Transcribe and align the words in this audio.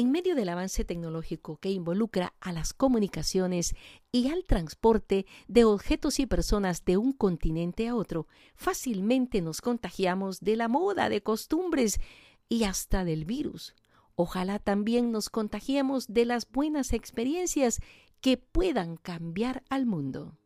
En 0.00 0.10
medio 0.12 0.34
del 0.34 0.48
avance 0.48 0.82
tecnológico 0.86 1.58
que 1.58 1.68
involucra 1.68 2.32
a 2.40 2.52
las 2.52 2.72
comunicaciones 2.72 3.74
y 4.10 4.30
al 4.30 4.46
transporte 4.46 5.26
de 5.46 5.64
objetos 5.64 6.20
y 6.20 6.24
personas 6.24 6.86
de 6.86 6.96
un 6.96 7.12
continente 7.12 7.86
a 7.86 7.94
otro, 7.94 8.26
fácilmente 8.54 9.42
nos 9.42 9.60
contagiamos 9.60 10.40
de 10.40 10.56
la 10.56 10.68
moda, 10.68 11.10
de 11.10 11.22
costumbres 11.22 12.00
y 12.48 12.64
hasta 12.64 13.04
del 13.04 13.26
virus. 13.26 13.74
Ojalá 14.14 14.58
también 14.58 15.12
nos 15.12 15.28
contagiemos 15.28 16.06
de 16.08 16.24
las 16.24 16.50
buenas 16.50 16.94
experiencias 16.94 17.78
que 18.22 18.38
puedan 18.38 18.96
cambiar 18.96 19.64
al 19.68 19.84
mundo. 19.84 20.38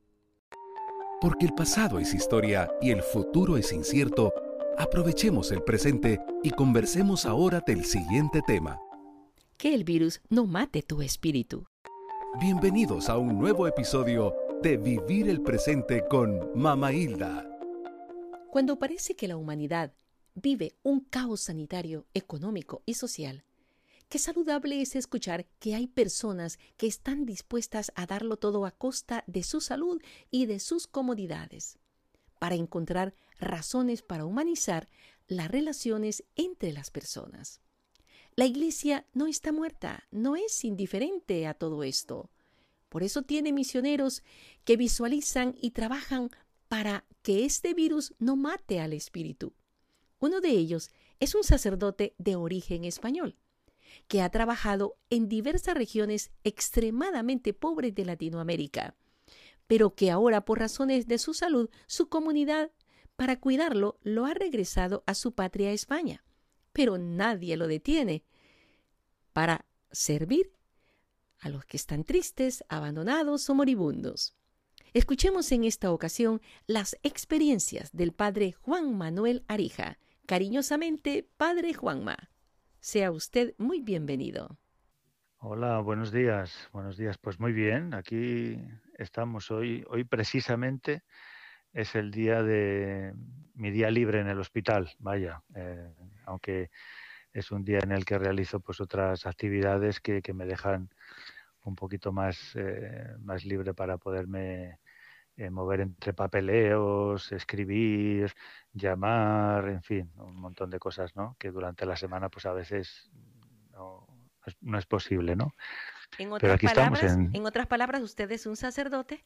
Porque 1.21 1.47
el 1.47 1.55
pasado 1.55 2.01
es 2.01 2.13
historia 2.13 2.73
y 2.83 2.91
el 2.91 3.05
futuro 3.05 3.57
es 3.57 3.73
incierto, 3.73 4.33
aprovechemos 4.77 5.53
el 5.53 5.63
presente 5.63 6.19
y 6.43 6.51
conversemos 6.51 7.25
ahora 7.25 7.63
del 7.65 7.85
siguiente 7.85 8.43
tema. 8.45 8.81
Que 9.57 9.73
el 9.73 9.85
virus 9.85 10.21
no 10.29 10.47
mate 10.47 10.83
tu 10.83 11.01
espíritu. 11.01 11.67
Bienvenidos 12.41 13.09
a 13.09 13.17
un 13.17 13.39
nuevo 13.39 13.67
episodio 13.67 14.35
de 14.63 14.77
Vivir 14.77 15.29
el 15.29 15.41
Presente 15.41 16.05
con 16.11 16.51
Mama 16.55 16.93
Hilda. 16.93 17.49
Cuando 18.51 18.79
parece 18.79 19.15
que 19.15 19.29
la 19.29 19.37
humanidad 19.37 19.95
vive 20.35 20.75
un 20.83 21.01
caos 21.01 21.43
sanitario, 21.43 22.05
económico 22.15 22.83
y 22.85 22.95
social, 22.95 23.45
qué 24.09 24.19
saludable 24.19 24.83
es 24.83 24.97
escuchar 24.97 25.47
que 25.61 25.75
hay 25.75 25.87
personas 25.87 26.59
que 26.77 26.87
están 26.87 27.25
dispuestas 27.25 27.93
a 27.95 28.07
darlo 28.07 28.37
todo 28.37 28.67
a 28.67 28.73
costa 28.73 29.23
de 29.29 29.45
su 29.45 29.61
salud 29.61 30.03
y 30.31 30.47
de 30.47 30.59
sus 30.59 30.87
comodidades, 30.87 31.79
para 32.39 32.57
encontrar 32.57 33.15
razones 33.39 34.03
para 34.03 34.27
humanizar 34.27 34.89
las 35.29 35.51
relaciones 35.51 36.25
entre 36.35 36.73
las 36.73 36.91
personas. 36.91 37.64
La 38.37 38.47
Iglesia 38.47 39.07
no 39.13 39.29
está 39.29 39.53
muerta, 39.53 40.09
no 40.11 40.35
es 40.35 40.65
indiferente 40.65 41.47
a 41.47 41.55
todo 41.55 41.85
esto. 41.85 42.33
Por 42.89 43.05
eso 43.05 43.23
tiene 43.23 43.53
misioneros 43.53 44.25
que 44.65 44.77
visualizan 44.77 45.55
y 45.61 45.71
trabajan 45.71 46.31
para 46.67 47.05
que 47.23 47.45
este 47.45 47.75
virus 47.75 48.13
no 48.19 48.35
mate 48.35 48.81
al 48.81 48.93
espíritu. 48.93 49.55
Uno 50.19 50.41
de 50.41 50.51
ellos 50.51 50.91
es 51.21 51.37
un 51.37 51.45
sacerdote 51.45 52.17
de 52.19 52.35
origen 52.35 52.85
español, 52.85 53.37
que 54.09 54.21
ha 54.21 54.31
trabajado 54.31 54.97
en 55.11 55.29
diversas 55.29 55.77
regiones 55.77 56.33
extremadamente 56.43 57.55
pobres 57.55 57.95
de 57.95 58.05
Latinoamérica, 58.05 58.97
pero 59.69 59.95
que 59.95 60.11
ahora 60.11 60.45
por 60.45 60.59
razones 60.59 61.07
de 61.07 61.19
su 61.19 61.35
salud, 61.35 61.71
su 61.87 62.09
comunidad, 62.09 62.73
para 63.15 63.39
cuidarlo, 63.39 63.97
lo 64.03 64.27
ha 64.27 64.35
regresado 64.35 65.05
a 65.07 65.15
su 65.15 65.35
patria 65.37 65.71
España. 65.71 66.24
Pero 66.75 66.99
nadie 66.99 67.57
lo 67.57 67.67
detiene 67.67 68.25
para 69.33 69.65
servir 69.91 70.53
a 71.41 71.49
los 71.49 71.65
que 71.65 71.79
están 71.79 72.05
tristes, 72.05 72.65
abandonados 72.69 73.49
o 73.49 73.55
moribundos. 73.55 74.35
Escuchemos 74.93 75.51
en 75.53 75.65
esta 75.65 75.93
ocasión 75.93 76.43
las 76.67 76.97
experiencias 77.03 77.93
del 77.93 78.13
padre 78.13 78.53
Juan 78.53 78.97
Manuel 78.97 79.45
Arija. 79.49 79.99
Cariñosamente, 80.27 81.29
padre 81.37 81.75
Juanma. 81.75 82.17
Sea 82.81 83.13
usted 83.13 83.55
muy 83.57 83.81
bienvenido. 83.81 84.59
Hola, 85.39 85.81
buenos 85.81 86.11
días. 86.11 86.69
Buenos 86.73 86.97
días. 86.97 87.19
Pues 87.19 87.39
muy 87.39 87.53
bien, 87.53 87.95
aquí 87.95 88.59
estamos 88.99 89.51
hoy. 89.51 89.85
Hoy 89.89 90.05
precisamente 90.05 91.03
es 91.75 91.95
el 91.97 92.11
día 92.11 92.43
de 92.43 93.13
mi 93.55 93.71
día 93.71 93.91
libre 93.91 94.21
en 94.21 94.29
el 94.29 94.39
hospital, 94.39 94.91
vaya, 94.99 95.43
eh, 95.55 95.93
aunque 96.25 96.71
es 97.33 97.51
un 97.51 97.65
día 97.65 97.81
en 97.83 97.93
el 97.93 98.05
que 98.05 98.19
realizo 98.19 98.61
pues 98.61 98.81
otras 98.81 99.27
actividades 99.27 100.01
que, 100.01 100.23
me 100.33 100.47
dejan 100.47 100.89
un 101.65 101.75
poquito 101.75 102.13
más, 102.13 102.53
eh, 102.55 103.15
más 103.21 103.45
libre 103.45 103.75
para 103.75 103.99
poderme 103.99 104.79
eh, 105.37 105.51
mover 105.51 105.81
entre 105.81 106.13
papeleos, 106.13 107.33
escribir, 107.33 108.33
llamar, 108.73 109.69
en 109.69 109.83
fin, 109.83 110.11
un 110.17 110.37
montón 110.37 110.71
de 110.71 110.79
cosas, 110.79 111.17
¿no? 111.17 111.37
Que 111.39 111.51
durante 111.51 111.87
la 111.87 111.97
semana, 111.97 112.29
pues 112.29 112.47
a 112.47 112.53
veces 112.53 113.11
no, 113.73 114.07
no 114.61 114.79
es 114.79 114.87
posible, 114.87 115.35
¿no? 115.35 115.55
En 116.19 116.33
otras, 116.33 116.61
palabras, 116.61 117.19
en... 117.33 117.47
otras 117.47 117.67
palabras, 117.67 118.03
usted 118.03 118.31
es 118.31 118.47
un 118.47 118.57
sacerdote 118.57 119.25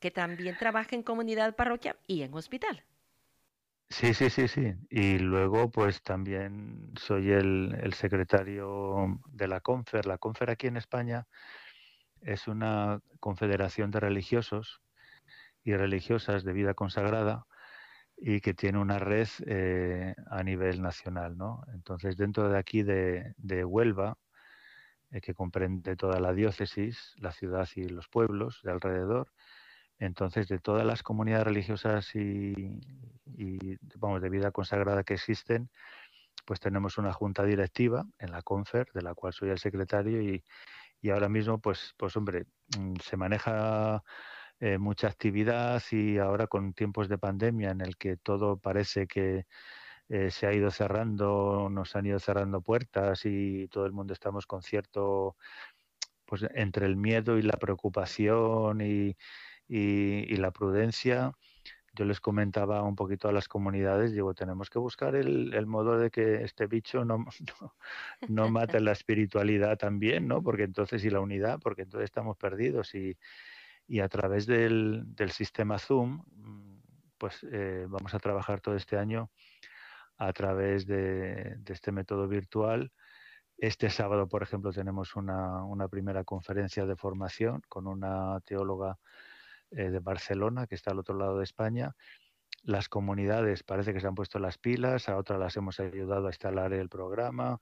que 0.00 0.10
también 0.10 0.56
trabaja 0.58 0.94
en 0.94 1.02
comunidad 1.02 1.54
parroquial 1.56 1.96
y 2.06 2.22
en 2.22 2.34
hospital. 2.34 2.84
Sí, 3.90 4.12
sí, 4.12 4.28
sí, 4.28 4.48
sí. 4.48 4.74
Y 4.90 5.18
luego, 5.18 5.70
pues 5.70 6.02
también 6.02 6.92
soy 6.96 7.30
el, 7.30 7.92
secretario 7.94 9.18
de 9.28 9.48
la 9.48 9.60
CONFER. 9.60 10.06
La 10.06 10.18
CONFER 10.18 10.50
aquí 10.50 10.66
en 10.66 10.76
España 10.76 11.26
es 12.20 12.48
una 12.48 13.00
confederación 13.20 13.90
de 13.90 14.00
religiosos 14.00 14.82
y 15.64 15.74
religiosas 15.74 16.44
de 16.44 16.52
vida 16.52 16.74
consagrada 16.74 17.46
y 18.16 18.40
que 18.40 18.54
tiene 18.54 18.78
una 18.78 18.98
red 18.98 19.28
eh, 19.46 20.14
a 20.30 20.42
nivel 20.42 20.82
nacional. 20.82 21.38
¿no? 21.38 21.62
Entonces, 21.72 22.16
dentro 22.16 22.48
de 22.50 22.58
aquí 22.58 22.82
de, 22.82 23.34
Huelva, 23.64 24.18
eh, 25.10 25.20
que 25.22 25.34
comprende 25.34 25.96
toda 25.96 26.20
la 26.20 26.34
diócesis, 26.34 27.14
la 27.18 27.32
ciudad 27.32 27.68
y 27.74 27.88
los 27.88 28.08
pueblos 28.08 28.60
de 28.64 28.72
alrededor, 28.72 29.32
entonces 29.98 30.48
de 30.48 30.58
todas 30.58 30.86
las 30.86 31.02
comunidades 31.02 31.46
religiosas 31.46 32.14
y, 32.14 32.78
vamos, 33.96 34.22
de 34.22 34.30
vida 34.30 34.50
consagrada 34.50 35.04
que 35.04 35.14
existen, 35.14 35.70
pues 36.46 36.60
tenemos 36.60 36.98
una 36.98 37.12
junta 37.12 37.44
directiva 37.44 38.06
en 38.18 38.32
la 38.32 38.42
CONFER, 38.42 38.88
de 38.94 39.02
la 39.02 39.14
cual 39.14 39.32
soy 39.32 39.50
el 39.50 39.58
secretario, 39.58 40.22
y, 40.22 40.44
y 41.00 41.10
ahora 41.10 41.28
mismo, 41.28 41.58
pues, 41.60 41.94
pues 41.96 42.16
hombre, 42.16 42.46
mm, 42.78 42.94
se 43.02 43.16
maneja 43.16 44.02
eh, 44.60 44.78
mucha 44.78 45.06
actividad 45.06 45.80
y 45.92 46.18
ahora 46.18 46.48
con 46.48 46.72
tiempos 46.72 47.08
de 47.08 47.16
pandemia 47.16 47.70
en 47.70 47.80
el 47.80 47.96
que 47.96 48.16
todo 48.16 48.56
parece 48.58 49.06
que 49.06 49.46
eh, 50.08 50.30
se 50.32 50.46
ha 50.48 50.52
ido 50.52 50.70
cerrando, 50.72 51.68
nos 51.70 51.94
han 51.94 52.06
ido 52.06 52.18
cerrando 52.18 52.60
puertas 52.60 53.24
y 53.24 53.68
todo 53.68 53.86
el 53.86 53.92
mundo 53.92 54.14
estamos 54.14 54.46
con 54.46 54.62
cierto, 54.62 55.36
pues 56.26 56.44
entre 56.54 56.86
el 56.86 56.96
miedo 56.96 57.38
y 57.38 57.42
la 57.42 57.56
preocupación 57.58 58.80
y, 58.80 59.16
y, 59.68 60.36
la 60.36 60.50
prudencia, 60.50 61.32
yo 61.94 62.04
les 62.04 62.20
comentaba 62.20 62.82
un 62.82 62.96
poquito 62.96 63.28
a 63.28 63.32
las 63.32 63.48
comunidades, 63.48 64.12
digo, 64.12 64.34
tenemos 64.34 64.70
que 64.70 64.78
buscar 64.78 65.14
el, 65.14 65.52
el 65.54 65.66
modo 65.66 65.98
de 65.98 66.10
que 66.10 66.42
este 66.44 66.66
bicho 66.66 67.04
no, 67.04 67.18
no, 67.60 67.74
no, 68.28 68.50
mate 68.50 68.80
la 68.80 68.92
espiritualidad 68.92 69.76
también, 69.78 70.28
¿no? 70.28 70.42
Porque 70.42 70.64
entonces, 70.64 71.04
y 71.04 71.10
la 71.10 71.20
unidad, 71.20 71.60
porque 71.60 71.82
entonces 71.82 72.06
estamos 72.06 72.36
perdidos 72.36 72.94
y, 72.94 73.16
y 73.88 74.00
a 74.00 74.08
través 74.08 74.46
del, 74.46 75.06
sistema 75.32 75.78
Zoom, 75.78 76.22
mm, 76.36 76.82
pues 77.16 77.44
eh, 77.50 77.86
vamos 77.88 78.14
a 78.14 78.18
trabajar 78.18 78.60
todo 78.60 78.76
este 78.76 78.98
año 78.98 79.30
a 80.18 80.32
través 80.32 80.86
de, 80.86 81.58
este 81.66 81.90
método 81.90 82.28
virtual. 82.28 82.92
Este 83.56 83.90
sábado, 83.90 84.28
por 84.28 84.42
ejemplo, 84.42 84.72
tenemos 84.72 85.16
una, 85.16 85.88
primera 85.90 86.22
conferencia 86.22 86.84
de 86.86 86.96
formación 86.96 87.62
con 87.68 87.86
una 87.86 88.38
teóloga 88.44 88.98
eh, 89.70 89.90
de 89.90 89.98
Barcelona 90.00 90.66
que 90.66 90.74
está 90.74 90.92
al 90.92 90.98
otro 90.98 91.16
lado 91.16 91.38
de 91.38 91.44
España. 91.44 91.94
Las 92.62 92.88
comunidades 92.88 93.62
parece 93.62 93.92
que 93.92 94.00
se 94.00 94.06
han 94.06 94.14
puesto 94.14 94.38
las 94.38 94.58
pilas, 94.58 95.08
a 95.08 95.16
otras 95.16 95.38
las 95.38 95.56
hemos 95.56 95.80
ayudado 95.80 96.26
a 96.26 96.30
instalar 96.30 96.72
el 96.72 96.88
programa 96.88 97.60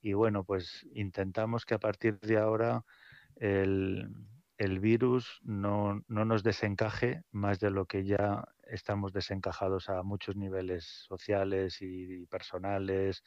y 0.00 0.12
bueno, 0.12 0.44
pues 0.44 0.86
intentamos 0.92 1.64
que 1.64 1.74
a 1.74 1.78
partir 1.78 2.18
de 2.20 2.38
ahora 2.38 2.84
el, 3.36 4.08
el 4.58 4.80
virus 4.80 5.40
no, 5.42 6.02
no, 6.08 6.24
nos 6.24 6.42
desencaje 6.42 7.22
más 7.30 7.60
de 7.60 7.70
lo 7.70 7.86
que 7.86 8.04
ya 8.04 8.44
estamos 8.66 9.12
desencajados 9.12 9.88
a 9.88 10.02
muchos 10.02 10.36
niveles 10.36 10.84
sociales 11.06 11.78
y, 11.80 12.26
personales 12.26 13.22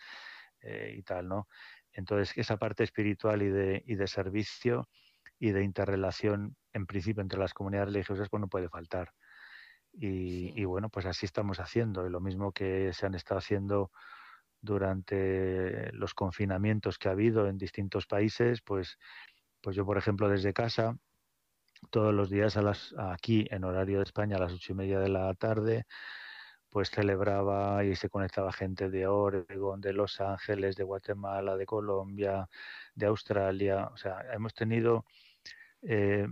eh, 0.62 0.96
y 0.98 1.04
tal, 1.04 1.28
¿no? 1.28 1.48
Entonces, 1.92 2.38
esa 2.38 2.58
parte 2.58 2.84
espiritual 2.84 3.42
y 3.42 3.50
de, 3.50 3.84
y 3.86 3.96
de 3.96 4.08
servicio 4.08 4.90
y 5.38 5.52
de 5.52 5.64
interrelación, 5.64 6.56
en 6.74 6.86
principio, 6.86 7.22
entre 7.22 7.40
las 7.40 7.54
comunidades 7.54 7.94
religiosas, 7.94 8.30
pues 8.30 8.42
no 8.42 8.48
puede 8.48 8.70
faltar. 8.70 9.14
Y, 9.92 10.60
y, 10.60 10.66
bueno, 10.66 10.90
pues 10.90 11.06
así 11.06 11.26
estamos 11.26 11.60
haciendo. 11.60 12.06
Y 12.06 12.10
lo 12.10 12.22
mismo 12.22 12.52
que 12.52 12.94
se 12.94 13.06
han 13.06 13.16
estado 13.16 13.40
haciendo 13.40 13.92
durante 14.62 15.92
los 15.94 16.14
confinamientos 16.14 16.98
que 16.98 17.08
ha 17.08 17.12
habido 17.12 17.48
en 17.48 17.58
distintos 17.58 18.06
países, 18.06 18.62
pues, 18.62 18.98
pues 19.62 19.76
yo, 19.76 19.86
por 19.86 19.98
ejemplo, 19.98 20.30
desde 20.30 20.54
casa, 20.54 20.98
todos 21.92 22.14
los 22.14 22.30
días 22.30 22.58
a 22.58 22.62
las, 22.62 22.94
aquí 22.98 23.48
en 23.52 23.64
horario 23.64 23.98
de 23.98 24.04
España 24.04 24.36
a 24.36 24.40
las 24.40 24.54
ocho 24.54 24.74
y 24.74 24.76
media 24.76 25.00
de 25.00 25.10
la 25.10 25.34
tarde, 25.34 25.86
pues 26.70 26.92
celebraba 26.92 27.84
y 27.84 27.96
se 27.96 28.10
conectaba 28.10 28.52
gente 28.52 28.90
de 28.90 29.08
Oregon, 29.08 29.82
de 29.82 29.94
Los 29.94 30.22
Ángeles, 30.22 30.76
de 30.76 30.84
Guatemala, 30.84 31.58
de 31.58 31.66
Colombia, 31.66 32.48
de 32.94 33.06
Australia. 33.08 33.90
O 33.92 33.98
sea, 33.98 34.22
hemos 34.34 34.54
tenido 34.54 35.06
eh, 35.82 36.28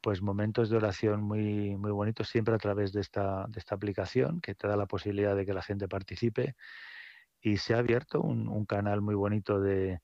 pues 0.00 0.20
momentos 0.20 0.68
de 0.68 0.76
oración 0.76 1.22
muy, 1.22 1.76
muy 1.76 1.90
bonitos 1.92 2.28
siempre 2.28 2.54
a 2.54 2.58
través 2.58 2.92
de 2.92 3.00
esta, 3.00 3.46
de 3.48 3.58
esta 3.58 3.74
aplicación 3.74 4.40
que 4.40 4.54
te 4.54 4.66
da 4.66 4.76
la 4.76 4.86
posibilidad 4.86 5.36
de 5.36 5.46
que 5.46 5.54
la 5.54 5.62
gente 5.62 5.88
participe 5.88 6.56
y 7.40 7.56
se 7.56 7.74
ha 7.74 7.78
abierto 7.78 8.20
un, 8.20 8.66
canal 8.66 9.00
muy 9.00 9.14
bonito 9.14 9.60
de, 9.60 10.00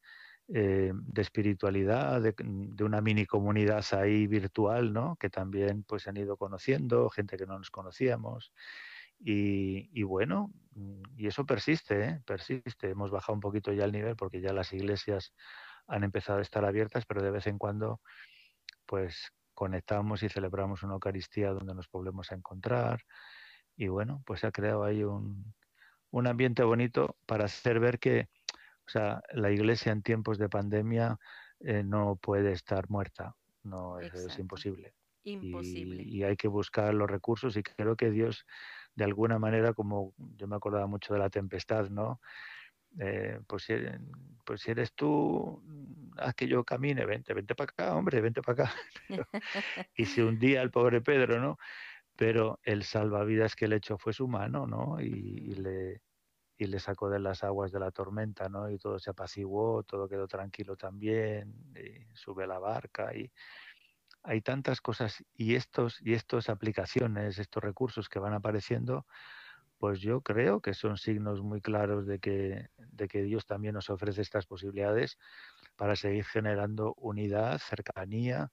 eh, 0.49 0.93
de 0.93 1.23
espiritualidad, 1.23 2.21
de, 2.21 2.35
de, 2.39 2.85
una 2.85 3.01
mini 3.01 3.27
comunidad 3.27 3.85
ahí 3.93 4.27
virtual, 4.27 4.93
¿no? 4.93 5.17
Que 5.17 5.31
también 5.31 5.85
pues 5.85 6.09
han 6.09 6.17
ido 6.17 6.37
conociendo, 6.37 7.09
gente 7.11 7.37
que 7.37 7.47
no 7.47 7.59
nos 7.59 7.71
conocíamos. 7.71 8.53
Y, 9.21 9.89
y 9.93 10.03
bueno, 10.05 10.53
y 11.17 11.27
eso 11.27 11.45
persiste, 11.45 12.05
¿eh? 12.05 12.23
persiste. 12.25 12.91
Hemos 12.91 13.11
bajado 13.11 13.35
un 13.35 13.41
poquito 13.41 13.73
ya 13.73 13.85
el 13.85 13.93
nivel 13.93 14.17
porque 14.17 14.41
ya 14.41 14.53
las 14.53 14.73
iglesias 14.73 15.33
han 15.87 16.05
empezado 16.05 16.39
a 16.39 16.43
estar 16.43 16.65
abiertas, 16.65 17.05
pero 17.07 17.23
de 17.23 17.31
vez 17.31 17.47
en 17.47 17.59
cuando 17.59 18.01
pues 18.89 19.31
conectamos 19.55 20.25
y 20.25 20.29
celebramos 20.29 20.83
una 20.83 20.95
Eucaristía 20.95 21.51
donde 21.51 21.75
nos 21.75 21.89
volvemos 21.91 22.33
a 22.33 22.35
encontrar. 22.35 23.03
Y 23.77 23.87
bueno, 23.87 24.23
pues 24.27 24.41
se 24.41 24.49
ha 24.49 24.51
creado 24.51 24.83
ahí 24.83 25.05
un, 25.05 25.55
un 26.11 26.27
ambiente 26.27 26.65
bonito 26.65 27.17
para 27.27 27.45
hacer 27.45 27.79
ver 27.79 28.01
que 28.01 28.29
o 28.89 28.91
sea, 28.91 29.21
la 29.35 29.51
iglesia 29.51 29.93
en 29.93 30.03
tiempos 30.03 30.39
de 30.39 30.49
pandemia 30.49 31.19
eh, 31.61 31.83
no 31.85 32.17
puede 32.17 32.53
estar 32.53 32.89
muerta, 32.89 33.37
no 33.63 34.01
es, 34.01 34.39
imposible. 34.39 34.95
Imposible. 35.25 36.03
Y, 36.03 36.23
hay 36.23 36.37
que 36.39 36.49
buscar 36.49 36.95
los 36.95 37.11
recursos 37.11 37.55
y 37.59 37.63
creo 37.63 37.97
que 37.97 38.11
Dios, 38.11 38.47
de 38.95 39.05
alguna 39.05 39.39
manera, 39.39 39.75
como 39.75 40.15
yo 40.17 40.49
me 40.49 40.57
acordaba 40.57 40.87
mucho 40.87 41.13
de 41.13 41.21
la 41.21 41.29
tempestad, 41.29 41.91
¿no? 41.91 42.23
Eh, 43.01 43.41
pues, 43.47 43.65
si, 43.65 43.75
pues 44.45 44.61
si 44.63 44.71
eres 44.71 44.93
tú, 44.95 45.63
haz 46.17 46.35
que 46.35 46.49
yo 46.49 46.65
camine, 46.65 47.07
vente, 47.07 47.35
vente 47.35 47.55
para 47.55 47.71
acá, 47.71 47.97
hombre, 47.97 48.21
vente 48.21 48.43
para 48.43 48.65
acá. 48.65 48.75
y 49.97 50.07
se 50.07 50.23
hundía 50.25 50.63
el 50.63 50.71
pobre 50.71 51.01
Pedro, 51.01 51.41
¿no? 51.41 51.59
Pero 52.17 52.59
el 52.65 52.83
salvavidas 52.85 53.55
que 53.55 53.69
le 53.69 53.77
echó 53.77 53.99
fue 53.99 54.13
su 54.13 54.27
mano, 54.29 54.67
¿no? 54.67 55.01
y 55.01 55.55
le, 55.55 56.03
y 56.59 56.67
le 56.67 56.81
sacó 56.81 57.09
de 57.09 57.21
las 57.21 57.45
aguas 57.45 57.71
de 57.71 57.79
la 57.79 57.93
tormenta, 57.93 58.49
¿no? 58.49 58.69
Y 58.69 58.79
todo 58.79 58.99
se 58.99 59.11
apaciguó, 59.11 59.85
todo 59.85 60.09
quedó 60.09 60.27
tranquilo 60.27 60.77
también, 60.77 61.55
y 61.77 62.15
sube 62.17 62.47
la 62.47 62.59
barca 62.59 63.15
y 63.15 63.31
hay 64.25 64.43
tantas 64.43 64.81
cosas 64.81 65.25
y 65.35 65.55
estos 65.55 66.01
y 66.03 66.15
estas 66.15 66.49
aplicaciones, 66.49 67.39
estos 67.39 67.63
recursos 67.63 68.09
que 68.09 68.19
van 68.19 68.35
apareciendo, 68.35 69.07
pues 69.79 70.01
yo 70.01 70.21
creo 70.23 70.61
que 70.61 70.75
son 70.75 70.97
signos 70.99 71.41
muy 71.43 71.61
claros 71.61 72.07
de 72.07 72.19
que, 72.19 72.69
de 72.77 73.09
que 73.09 73.23
Dios 73.23 73.47
también 73.47 73.75
nos 73.75 73.91
ofrece 73.91 74.23
estas 74.23 74.47
posibilidades 74.47 75.19
para 75.77 75.97
seguir 75.97 76.25
generando 76.25 76.95
unidad, 76.97 77.59
cercanía 77.59 78.51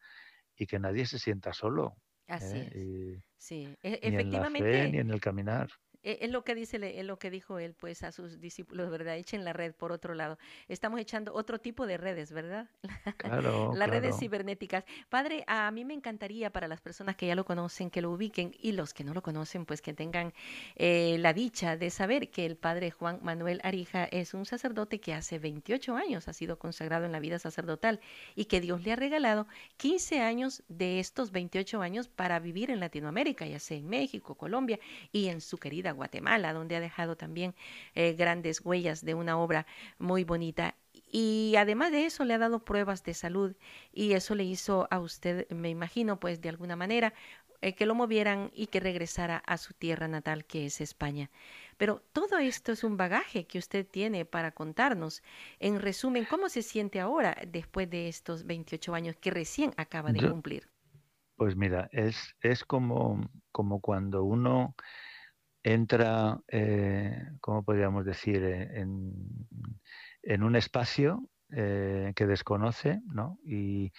y 0.55 0.67
que 0.67 0.79
nadie 0.79 1.05
se 1.05 1.19
sienta 1.19 1.53
solo. 1.53 1.95
Así 2.27 2.57
¿eh? 2.57 2.69
es. 3.17 3.23
sí, 3.37 3.75
e, 3.83 3.99
efectivamente. 4.01 4.63
Ni 4.63 4.77
en 4.77 4.81
la 4.81 4.85
fe, 4.85 4.91
ni 4.91 4.97
en 4.99 5.11
el 5.11 5.19
caminar. 5.19 5.69
E, 6.05 6.19
es 6.21 6.29
lo 6.29 6.43
que 6.43 6.53
dice, 6.53 6.77
es 6.99 7.05
lo 7.05 7.17
que 7.17 7.31
dijo 7.31 7.57
él, 7.57 7.73
pues, 7.73 8.03
a 8.03 8.11
sus 8.11 8.39
discípulos, 8.39 8.91
¿verdad? 8.91 9.17
Echen 9.17 9.43
la 9.43 9.53
red 9.53 9.73
por 9.73 9.91
otro 9.91 10.13
lado. 10.13 10.37
Estamos 10.69 10.99
echando 10.99 11.33
otro 11.33 11.59
tipo 11.59 11.87
de 11.87 11.97
redes, 11.97 12.31
¿verdad? 12.31 12.69
Claro. 13.17 13.73
Las 13.75 13.89
redes 13.89 14.17
cibernéticas. 14.19 14.83
Padre, 15.09 15.43
a 15.47 15.71
mí 15.71 15.83
me 15.83 15.95
encantaría 15.95 16.51
para 16.51 16.67
las 16.67 16.79
personas 16.79 17.15
que 17.15 17.25
ya 17.25 17.33
lo 17.33 17.43
conocen, 17.43 17.89
que 17.89 18.01
lo 18.01 18.11
ubiquen 18.11 18.53
y 18.59 18.73
los 18.73 18.93
que 18.93 19.03
no 19.03 19.13
lo 19.13 19.23
conocen, 19.23 19.65
pues 19.65 19.81
que 19.81 19.93
tengan 19.93 20.33
eh, 20.75 21.17
la 21.19 21.33
dicha 21.33 21.75
de 21.75 21.89
saber 21.89 22.29
que 22.29 22.45
el 22.45 22.55
Padre 22.55 22.91
Juan 22.91 23.19
Manuel 23.23 23.61
Arija 23.63 24.05
es 24.05 24.33
un 24.33 24.45
sacerdote 24.45 24.99
que 24.99 25.13
hace 25.13 25.39
28 25.39 25.95
años 25.95 26.27
ha 26.27 26.33
sido 26.33 26.59
consagrado 26.59 27.05
en 27.05 27.11
la 27.11 27.19
vida 27.19 27.39
sacerdotal 27.39 27.99
y 28.35 28.45
que 28.45 28.61
Dios 28.61 28.83
le 28.83 28.91
ha 28.91 28.95
regalado 28.95 29.47
15 29.77 30.21
años 30.21 30.63
de 30.67 30.99
estos 30.99 31.31
28 31.31 31.81
años 31.81 32.07
para 32.07 32.39
vivir 32.39 32.69
en 32.69 32.79
Latinoamérica, 32.79 33.47
ya 33.47 33.59
sea 33.59 33.77
en 33.77 33.87
México, 33.87 34.35
Colombia 34.35 34.79
y 35.11 35.27
en 35.27 35.41
su 35.41 35.57
querida 35.57 35.94
Guatemala, 35.95 36.53
donde 36.53 36.75
ha 36.75 36.79
dejado 36.79 37.15
también 37.15 37.55
eh, 37.93 38.13
grandes 38.13 38.61
huellas 38.63 39.03
de 39.03 39.13
una 39.13 39.37
obra 39.37 39.65
muy 39.97 40.23
bonita. 40.23 40.75
Y 41.11 41.55
además 41.57 41.91
de 41.91 42.05
eso 42.05 42.25
le 42.25 42.33
ha 42.33 42.37
dado 42.37 42.63
pruebas 42.63 43.03
de 43.03 43.13
salud 43.13 43.55
y 43.91 44.13
eso 44.13 44.35
le 44.35 44.43
hizo 44.43 44.87
a 44.91 44.99
usted, 44.99 45.49
me 45.49 45.69
imagino, 45.69 46.19
pues 46.19 46.41
de 46.41 46.49
alguna 46.49 46.75
manera, 46.75 47.13
eh, 47.61 47.73
que 47.73 47.85
lo 47.85 47.95
movieran 47.95 48.51
y 48.53 48.67
que 48.67 48.79
regresara 48.79 49.37
a 49.37 49.57
su 49.57 49.73
tierra 49.73 50.07
natal, 50.07 50.45
que 50.45 50.65
es 50.65 50.81
España. 50.81 51.31
Pero 51.77 52.03
todo 52.11 52.37
esto 52.37 52.71
es 52.71 52.83
un 52.83 52.97
bagaje 52.97 53.47
que 53.47 53.57
usted 53.57 53.87
tiene 53.87 54.25
para 54.25 54.51
contarnos. 54.51 55.23
En 55.59 55.79
resumen, 55.79 56.25
¿cómo 56.25 56.49
se 56.49 56.61
siente 56.61 56.99
ahora 56.99 57.35
después 57.47 57.89
de 57.89 58.07
estos 58.07 58.45
28 58.45 58.93
años 58.93 59.15
que 59.15 59.31
recién 59.31 59.73
acaba 59.77 60.11
de 60.11 60.21
cumplir? 60.29 60.69
Pues 61.37 61.55
mira, 61.55 61.89
es, 61.91 62.35
es 62.41 62.63
como, 62.63 63.29
como 63.51 63.81
cuando 63.81 64.23
uno 64.23 64.75
entra, 65.65 66.39
eh, 66.47 67.27
¿cómo 67.41 67.63
podríamos 67.63 68.05
decir?, 68.05 68.43
eh, 68.43 68.79
en, 68.79 70.43
un 70.43 70.55
espacio 70.55 71.27
eh, 71.51 72.13
que 72.15 72.27
desconoce, 72.27 73.01
¿no? 73.11 73.39
Y, 73.43 73.91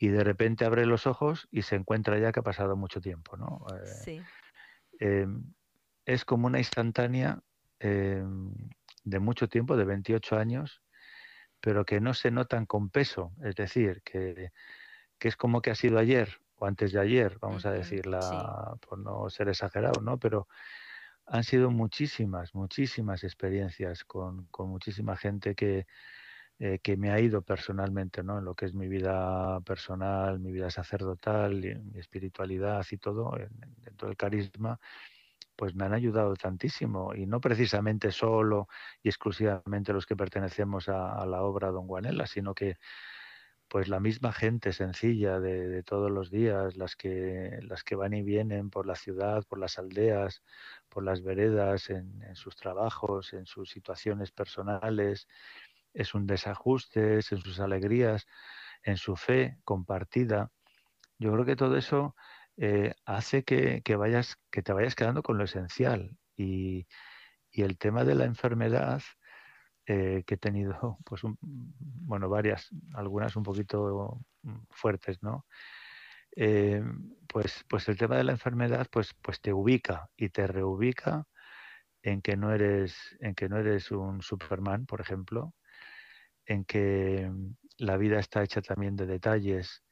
de 0.00 0.22
repente 0.22 0.66
abre 0.66 0.84
los 0.84 1.06
ojos 1.06 1.48
y 1.50 1.62
se 1.62 1.76
encuentra 1.76 2.18
ya 2.18 2.30
que 2.30 2.40
ha 2.40 2.42
pasado 2.42 2.76
mucho 2.76 3.00
tiempo, 3.00 3.38
¿no? 3.38 3.64
sí. 3.86 4.22
Em, 5.00 5.54
es 6.04 6.26
como 6.26 6.46
una 6.46 6.58
instantánea 6.58 7.40
em, 7.78 8.52
de 9.02 9.18
mucho 9.18 9.48
tiempo, 9.48 9.78
de 9.78 9.86
28 9.86 10.36
años, 10.36 10.82
pero 11.58 11.86
que 11.86 12.02
no 12.02 12.12
se 12.12 12.30
notan 12.30 12.66
con 12.66 12.90
peso, 12.90 13.32
es 13.42 13.54
decir, 13.54 14.02
que, 14.04 14.50
es 15.20 15.36
como 15.38 15.62
que 15.62 15.70
ha 15.70 15.74
sido 15.74 15.98
ayer 15.98 16.38
o 16.56 16.66
antes 16.66 16.92
de 16.92 17.00
ayer, 17.00 17.38
vamos 17.40 17.64
a 17.64 17.72
decirla, 17.72 18.76
por 18.86 18.98
no 18.98 19.30
ser 19.30 19.48
exagerado, 19.48 20.02
¿no? 20.02 20.18
Pero 20.18 20.48
han 21.26 21.44
sido 21.44 21.70
muchísimas, 21.70 22.54
muchísimas 22.54 23.24
experiencias 23.24 24.04
con, 24.04 24.48
muchísima 24.58 25.16
gente 25.16 25.54
que, 25.54 25.86
eh, 26.58 26.78
que 26.80 26.96
me 26.96 27.10
ha 27.10 27.20
ido 27.20 27.42
personalmente, 27.42 28.22
¿no? 28.22 28.38
En 28.38 28.44
lo 28.44 28.54
que 28.54 28.66
es 28.66 28.74
mi 28.74 28.88
vida 28.88 29.60
personal, 29.62 30.38
mi 30.40 30.52
vida 30.52 30.70
sacerdotal, 30.70 31.54
mi 31.92 31.98
espiritualidad 31.98 32.84
y 32.90 32.98
todo, 32.98 33.32
dentro 33.78 34.08
del 34.08 34.16
carisma, 34.16 34.78
pues 35.56 35.74
me 35.74 35.84
han 35.84 35.94
ayudado 35.94 36.34
tantísimo. 36.34 37.14
Y 37.14 37.26
no 37.26 37.40
precisamente 37.40 38.12
solo 38.12 38.68
y 39.02 39.08
exclusivamente 39.08 39.92
los 39.92 40.06
que 40.06 40.16
pertenecemos 40.16 40.88
a, 40.88 41.14
a 41.14 41.26
la 41.26 41.42
obra 41.42 41.70
Don 41.70 41.86
Juanela, 41.86 42.26
sino 42.26 42.54
que 42.54 42.76
pues 43.68 43.88
la 43.88 44.00
misma 44.00 44.32
gente 44.32 44.72
sencilla 44.72 45.40
de, 45.40 45.82
todos 45.82 46.10
los 46.10 46.30
días, 46.30 46.76
las 46.76 46.96
que, 46.96 47.58
las 47.62 47.82
que 47.82 47.96
van 47.96 48.14
y 48.14 48.22
vienen 48.22 48.70
por 48.70 48.86
la 48.86 48.94
ciudad, 48.94 49.44
por 49.48 49.58
las 49.58 49.78
aldeas, 49.78 50.42
por 50.88 51.04
las 51.04 51.22
veredas, 51.22 51.90
en, 51.90 52.22
sus 52.34 52.56
trabajos, 52.56 53.32
en 53.32 53.46
sus 53.46 53.70
situaciones 53.70 54.30
personales, 54.30 55.28
en 55.92 56.04
sus 56.04 56.26
desajustes, 56.26 57.32
en 57.32 57.38
sus 57.38 57.60
alegrías, 57.60 58.26
en 58.82 58.96
su 58.96 59.16
fe 59.16 59.58
compartida. 59.64 60.50
Yo 61.18 61.32
creo 61.32 61.44
que 61.44 61.56
todo 61.56 61.76
eso 61.76 62.14
eh, 62.56 62.94
hace 63.04 63.44
que, 63.44 63.82
vayas, 63.96 64.36
que 64.50 64.62
te 64.62 64.72
vayas 64.72 64.94
quedando 64.94 65.22
con 65.22 65.38
lo 65.38 65.44
esencial. 65.44 66.16
Y, 66.36 66.86
y 67.50 67.62
el 67.62 67.78
tema 67.78 68.04
de 68.04 68.14
la 68.14 68.24
enfermedad, 68.24 69.02
eh, 69.86 70.24
que 70.26 70.34
he 70.34 70.38
tenido, 70.38 70.98
pues, 71.04 71.22
bueno, 71.40 72.28
varias, 72.28 72.68
algunas 72.94 73.36
un 73.36 73.42
poquito 73.42 74.20
mm, 74.42 74.58
fuertes, 74.70 75.22
¿no? 75.22 75.46
Eh, 76.36 76.82
pues, 77.28 77.64
pues 77.68 77.88
el 77.88 77.96
tema 77.96 78.16
de 78.16 78.24
la 78.24 78.32
enfermedad, 78.32 78.86
pues, 78.90 79.14
pues 79.22 79.40
te 79.40 79.52
ubica 79.52 80.08
y 80.16 80.30
te 80.30 80.46
reubica 80.46 81.26
en 82.02 82.22
que 82.22 82.36
no 82.36 82.52
eres, 82.52 82.96
en 83.20 83.34
que 83.34 83.48
no 83.48 83.58
eres 83.58 83.90
un 83.90 84.22
Superman, 84.22 84.86
por 84.86 85.00
ejemplo, 85.00 85.54
en 86.46 86.64
que 86.64 87.30
la 87.78 87.96
vida 87.96 88.18
está 88.18 88.42
hecha 88.42 88.62
también 88.62 88.96
de 88.96 89.06
detalles 89.06 89.84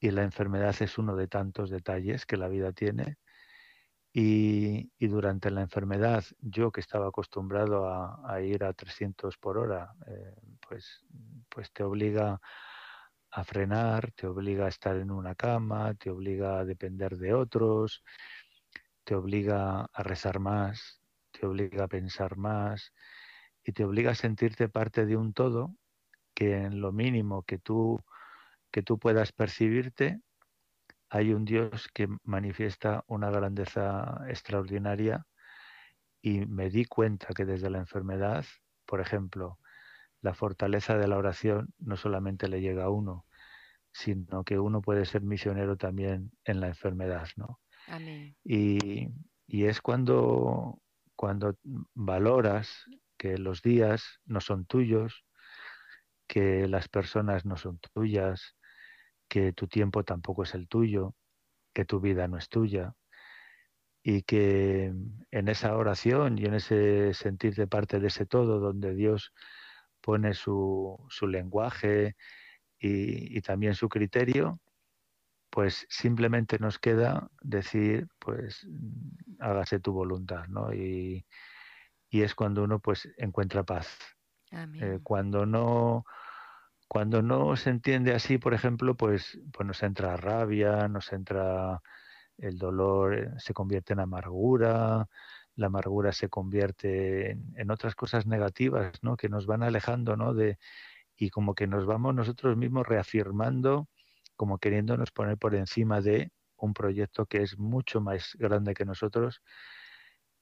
y 0.00 0.10
la 0.10 0.24
enfermedad 0.24 0.74
es 0.80 0.98
uno 0.98 1.16
de 1.16 1.28
tantos 1.28 1.70
detalles 1.70 2.26
que 2.26 2.36
la 2.36 2.48
vida 2.48 2.72
tiene 2.72 3.18
y, 4.12 4.90
durante 5.06 5.50
la 5.50 5.62
enfermedad, 5.62 6.24
yo 6.40 6.70
que 6.70 6.80
estaba 6.80 7.08
acostumbrado 7.08 7.88
a, 7.88 8.40
ir 8.42 8.64
a 8.64 8.74
300 8.74 9.38
por 9.38 9.56
hora, 9.56 9.94
eh, 10.06 10.34
pues, 10.68 11.04
pues 11.48 11.72
te 11.72 11.82
obliga 11.82 12.40
a 13.30 13.44
frenar, 13.44 14.12
te 14.12 14.26
obliga 14.26 14.66
a 14.66 14.68
estar 14.68 14.96
en 14.96 15.10
una 15.10 15.34
cama, 15.34 15.94
te 15.94 16.10
obliga 16.10 16.58
a 16.58 16.64
depender 16.66 17.16
de 17.16 17.32
otros, 17.32 18.04
te 19.04 19.14
obliga 19.14 19.86
a 19.92 20.02
rezar 20.02 20.38
más, 20.38 21.00
te 21.30 21.46
obliga 21.46 21.84
a 21.84 21.88
pensar 21.88 22.36
más 22.36 22.92
y 23.64 23.72
te 23.72 23.84
obliga 23.84 24.10
a 24.10 24.14
sentirte 24.14 24.68
parte 24.68 25.06
de 25.06 25.16
un 25.16 25.32
todo 25.32 25.74
que 26.34 26.56
en 26.56 26.80
lo 26.80 26.92
mínimo 26.92 27.42
que 27.44 27.58
tú, 27.58 27.98
que 28.70 28.82
tú 28.82 28.98
puedas 28.98 29.32
percibirte, 29.32 30.20
hay 31.14 31.34
un 31.34 31.44
Dios 31.44 31.90
que 31.92 32.08
manifiesta 32.24 33.04
una 33.06 33.30
grandeza 33.30 34.24
extraordinaria 34.28 35.26
y 36.22 36.46
me 36.46 36.70
di 36.70 36.86
cuenta 36.86 37.34
que 37.34 37.44
desde 37.44 37.68
la 37.68 37.76
enfermedad, 37.76 38.46
por 38.86 39.02
ejemplo, 39.02 39.58
la 40.22 40.32
fortaleza 40.32 40.96
de 40.96 41.08
la 41.08 41.18
oración 41.18 41.74
no 41.78 41.98
solamente 41.98 42.48
le 42.48 42.62
llega 42.62 42.84
a 42.84 42.88
uno, 42.88 43.26
sino 43.92 44.42
que 44.42 44.58
uno 44.58 44.80
puede 44.80 45.04
ser 45.04 45.20
misionero 45.20 45.76
también 45.76 46.32
en 46.44 46.60
la 46.60 46.68
enfermedad, 46.68 47.28
¿no? 47.36 47.60
Y, 48.42 49.10
y 49.46 49.64
es 49.66 49.82
cuando, 49.82 50.80
cuando 51.14 51.58
valoras 51.92 52.86
que 53.18 53.36
los 53.36 53.60
días 53.60 54.02
no 54.24 54.40
son 54.40 54.64
tuyos, 54.64 55.26
que 56.26 56.66
las 56.68 56.88
personas 56.88 57.44
no 57.44 57.58
son 57.58 57.78
tuyas, 57.92 58.56
que 59.32 59.54
tu 59.54 59.66
tiempo 59.66 60.04
tampoco 60.04 60.42
es 60.42 60.52
el 60.52 60.68
tuyo, 60.68 61.14
que 61.72 61.86
tu 61.86 62.00
vida 62.00 62.28
no 62.28 62.36
es 62.36 62.50
tuya 62.50 62.94
y 64.02 64.24
que 64.24 64.92
en 65.30 65.48
esa 65.48 65.74
oración 65.74 66.36
y 66.36 66.44
en 66.44 66.52
ese 66.52 67.14
sentir 67.14 67.54
de 67.54 67.66
parte 67.66 67.98
de 67.98 68.08
ese 68.08 68.26
todo 68.26 68.60
donde 68.60 68.94
Dios 68.94 69.32
pone 70.02 70.34
su, 70.34 71.02
su 71.08 71.26
lenguaje 71.28 72.14
y, 72.78 73.38
y, 73.38 73.40
también 73.40 73.74
su 73.74 73.88
criterio, 73.88 74.60
pues 75.48 75.86
simplemente 75.88 76.58
nos 76.58 76.78
queda 76.78 77.30
decir, 77.40 78.08
pues 78.18 78.66
hágase 79.38 79.80
tu 79.80 79.94
voluntad, 79.94 80.46
¿no? 80.48 80.74
Y, 80.74 81.24
y 82.10 82.20
es 82.20 82.34
cuando 82.34 82.64
uno 82.64 82.80
pues 82.80 83.08
encuentra 83.16 83.62
paz. 83.62 83.96
Eh, 84.50 84.98
cuando 85.02 85.46
no 85.46 86.04
cuando 86.92 87.22
no 87.22 87.56
se 87.56 87.70
entiende 87.70 88.12
así, 88.12 88.36
por 88.36 88.52
ejemplo, 88.52 88.94
pues, 88.94 89.40
pues 89.50 89.66
nos 89.66 89.82
entra 89.82 90.14
rabia, 90.18 90.88
nos 90.88 91.10
entra 91.14 91.80
el 92.36 92.58
dolor, 92.58 93.14
eh, 93.18 93.30
se 93.38 93.54
convierte 93.54 93.94
en 93.94 94.00
amargura, 94.00 95.08
la 95.54 95.66
amargura 95.68 96.12
se 96.12 96.28
convierte 96.28 97.30
en, 97.30 97.70
otras 97.70 97.94
cosas 97.94 98.26
negativas, 98.26 98.92
¿no? 99.02 99.16
Que 99.16 99.30
nos 99.30 99.46
van 99.46 99.62
alejando, 99.62 100.18
¿no? 100.18 100.34
De, 100.34 100.58
y 101.16 101.30
como 101.30 101.54
que 101.54 101.66
nos 101.66 101.86
vamos 101.86 102.14
nosotros 102.14 102.58
mismos 102.58 102.86
reafirmando, 102.86 103.88
como 104.36 104.58
queriéndonos 104.58 105.12
poner 105.12 105.38
por 105.38 105.54
encima 105.54 106.02
de 106.02 106.30
un 106.56 106.74
proyecto 106.74 107.24
que 107.24 107.42
es 107.42 107.58
mucho 107.58 108.02
más 108.02 108.36
grande 108.38 108.74
que 108.74 108.84
nosotros 108.84 109.40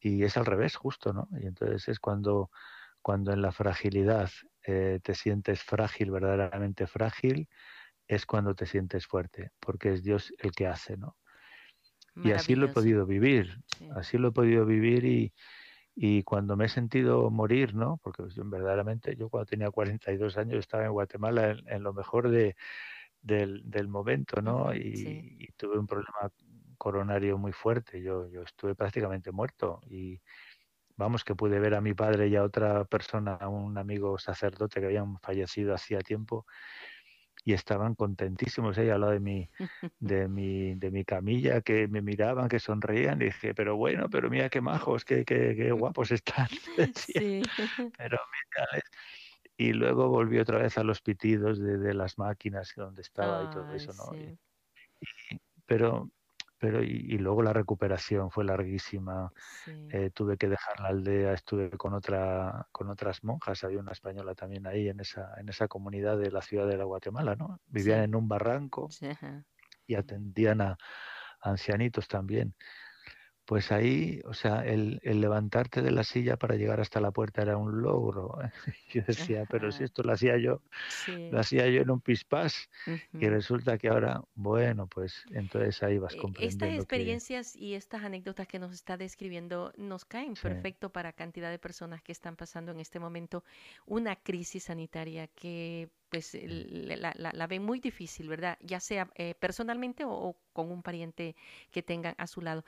y 0.01 0.25
es 0.25 0.37
al 0.37 0.47
revés, 0.47 0.75
justo, 0.75 1.13
¿no? 1.13 1.29
Y 1.41 1.47
entonces 1.47 1.87
es 1.89 2.01
cuando, 2.01 2.51
cuando 3.03 3.33
en 3.33 3.41
la 3.41 3.53
fragilidad 3.53 4.31
eh, 4.71 5.01
te 5.03 5.15
sientes 5.15 5.63
frágil, 5.63 6.11
verdaderamente 6.11 6.87
frágil, 6.87 7.49
es 8.07 8.27
cuando 8.27 8.55
te 8.55 8.67
sientes 8.67 9.07
fuerte, 9.07 9.51
porque 9.61 9.93
es 9.93 10.03
Dios 10.03 10.33
el 10.39 10.53
que 10.53 10.67
hace, 10.67 10.97
¿no? 10.97 11.17
Y 12.17 12.33
así 12.33 12.55
lo 12.55 12.67
he 12.67 12.69
podido 12.69 13.07
vivir, 13.07 13.63
así 13.95 14.19
lo 14.19 14.29
he 14.29 14.33
podido 14.33 14.67
vivir 14.67 15.05
y, 15.05 15.33
y 15.95 16.23
cuando 16.23 16.57
me 16.57 16.67
he 16.67 16.69
sentido 16.69 17.31
morir, 17.31 17.75
¿no? 17.75 17.99
Porque 18.03 18.25
yo, 18.35 18.45
verdaderamente 18.45 19.17
yo 19.17 19.29
cuando 19.29 19.47
tenía 19.47 19.71
42 19.71 20.37
años 20.37 20.59
estaba 20.59 20.85
en 20.85 20.93
Guatemala 20.93 21.57
en, 21.67 21.83
lo 21.83 21.93
mejor 21.95 22.29
de, 22.29 22.57
del, 23.23 23.63
del, 23.65 23.89
momento, 23.89 24.43
¿no? 24.43 24.75
Y, 24.75 25.37
y, 25.39 25.47
tuve 25.57 25.79
un 25.79 25.87
problema 25.87 26.31
coronario 26.79 27.39
muy 27.39 27.53
fuerte, 27.53 28.03
yo, 28.03 28.29
yo 28.29 28.43
estuve 28.43 28.75
prácticamente 28.75 29.31
muerto 29.31 29.81
y, 29.89 30.21
vamos, 31.01 31.25
que 31.25 31.35
pude 31.35 31.59
ver 31.59 31.75
a 31.75 31.81
mi 31.81 31.95
padre 31.95 32.29
y 32.29 32.37
a 32.37 32.45
otra 32.45 32.85
persona, 32.85 33.35
a 33.35 33.49
un 33.49 33.77
amigo 33.79 34.19
sacerdote 34.19 34.81
que 34.81 34.87
habían 34.87 35.19
fallecido 35.19 35.75
hacía 35.75 35.99
tiempo 36.01 36.47
y 37.45 37.55
estaban 37.55 37.95
contentísimos 37.95 38.77
ahí 38.79 38.91
al 38.91 39.01
lado 39.01 39.13
de 39.15 39.21
mi, 39.21 39.49
de 39.99 40.29
mi, 40.29 40.75
de 40.75 40.91
mi 40.91 41.05
camilla, 41.05 41.63
que 41.63 41.89
me 41.89 42.03
miraban, 42.03 42.49
que 42.49 42.61
sonreían, 42.61 43.21
y 43.23 43.27
dije, 43.27 43.55
pero 43.55 43.77
bueno, 43.77 44.09
pero 44.11 44.29
mira 44.31 44.51
qué 44.51 44.61
majos, 44.61 45.05
qué, 45.05 45.25
qué, 45.25 45.57
qué 45.57 45.73
guapos 45.73 46.13
están. 46.13 46.49
sí. 46.95 47.43
Pero 47.97 48.19
Y 49.57 49.73
luego 49.73 50.09
volví 50.09 50.39
otra 50.39 50.59
vez 50.59 50.77
a 50.79 50.85
los 50.85 51.01
pitidos 51.01 51.59
de, 51.59 51.79
de 51.79 51.95
las 51.95 52.19
máquinas 52.19 52.73
donde 52.77 53.03
estaba 53.03 53.43
y 53.43 53.51
todo 53.55 53.75
eso, 53.75 53.93
¿no? 53.95 54.13
pero 55.67 56.11
pero 56.61 56.83
y, 56.83 57.17
luego 57.17 57.43
la 57.43 57.55
recuperación 57.55 58.31
fue 58.31 58.45
larguísima. 58.45 59.33
Eh, 59.67 60.11
tuve 60.13 60.37
que 60.37 60.47
dejar 60.47 60.79
la 60.81 60.89
aldea, 60.89 61.33
estuve 61.33 61.71
con 61.71 61.95
otra 61.95 62.69
con 62.71 62.91
otras 62.91 63.25
monjas, 63.25 63.65
había 63.65 63.81
una 63.81 63.93
española 63.93 64.35
también 64.35 64.67
ahí 64.67 64.89
en 64.89 65.01
esa 65.01 65.33
en 65.41 65.49
esa 65.49 65.69
comunidad 65.69 66.19
de 66.19 66.31
la 66.31 66.43
ciudad 66.43 66.69
de 66.69 66.77
la 66.77 66.85
Guatemala, 66.85 67.35
¿no? 67.35 67.61
Vivían 67.67 68.01
en 68.01 68.15
un 68.15 68.29
barranco 68.29 68.91
y 69.87 69.95
atendían 69.95 70.61
a 70.61 70.77
ancianitos 71.41 72.07
también 72.07 72.55
pues 73.51 73.73
ahí, 73.73 74.21
o 74.27 74.33
sea, 74.33 74.65
el, 74.65 75.01
levantarte 75.03 75.83
de 75.83 75.91
la 75.91 76.05
silla 76.05 76.37
para 76.37 76.55
llegar 76.55 76.81
hasta 76.81 77.01
la 77.01 77.11
puerta 77.11 77.43
era 77.43 77.57
un 77.57 77.83
logro. 77.83 78.39
Yo 78.95 79.03
decía, 79.05 79.45
pero 79.51 79.73
si 79.73 79.83
esto 79.83 80.05
lo 80.05 80.13
hacía 80.13 80.39
yo, 80.39 80.63
lo 81.09 81.41
hacía 81.41 81.67
yo 81.67 81.83
en 81.83 81.91
un 81.91 82.01
pispás, 82.01 82.71
y 83.13 83.29
resulta 83.29 83.77
que 83.77 83.89
ahora, 83.89 84.23
bueno, 84.37 84.87
pues 84.87 85.25
entonces 85.33 85.83
ahí 85.83 85.99
vas 85.99 86.15
e, 86.15 86.19
comprendiendo. 86.19 86.65
Estas 86.65 86.79
experiencias 86.79 87.57
y 87.57 87.75
estas 87.75 88.05
anécdotas 88.05 88.47
que 88.47 88.61
nos 88.61 88.73
está 88.73 88.97
describiendo 88.97 89.73
nos 89.77 90.05
caen 90.05 90.35
perfecto 90.35 90.91
para 90.91 91.13
cantidad 91.13 91.51
de 91.51 91.59
personas 91.59 92.03
que 92.03 92.13
están 92.13 92.37
pasando 92.37 92.71
en 92.71 92.79
este 92.79 93.01
momento 93.01 93.43
una 93.85 94.15
crisis 94.15 94.63
sanitaria 94.63 95.27
que 95.27 95.91
pues 96.11 96.37
la, 96.43 97.15
la, 97.17 97.47
ven 97.47 97.65
muy 97.65 97.81
difícil, 97.81 98.29
¿verdad? 98.29 98.59
Ya 98.61 98.81
sea 98.81 99.11
eh, 99.15 99.35
personalmente 99.35 100.05
o, 100.07 100.37
con 100.53 100.71
un 100.71 100.83
pariente 100.83 101.37
que 101.71 101.83
tengan 101.83 102.15
a 102.19 102.27
su 102.27 102.41
lado. 102.43 102.65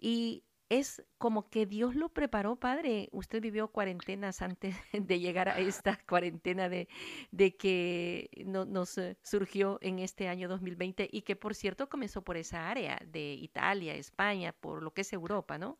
Y 0.00 0.44
es 0.68 1.04
como 1.18 1.48
que 1.48 1.66
Dios 1.66 1.94
lo 1.94 2.08
preparó, 2.08 2.56
Padre. 2.56 3.08
Usted 3.12 3.40
vivió 3.40 3.68
cuarentenas 3.68 4.42
antes 4.42 4.74
de 4.92 5.20
llegar 5.20 5.48
a 5.48 5.58
esta 5.58 5.98
cuarentena 6.08 6.68
de, 6.68 6.88
de 7.30 7.56
que 7.56 8.30
no, 8.46 8.64
nos 8.64 8.98
eh, 8.98 9.16
surgió 9.22 9.78
en 9.82 9.98
este 10.00 10.28
año 10.28 10.48
2020 10.48 11.08
y 11.12 11.22
que, 11.22 11.36
por 11.36 11.54
cierto, 11.54 11.88
comenzó 11.88 12.22
por 12.22 12.36
esa 12.36 12.68
área 12.70 13.00
de 13.06 13.34
Italia, 13.34 13.94
España, 13.94 14.52
por 14.52 14.82
lo 14.82 14.92
que 14.92 15.02
es 15.02 15.12
Europa, 15.12 15.58
¿no? 15.58 15.78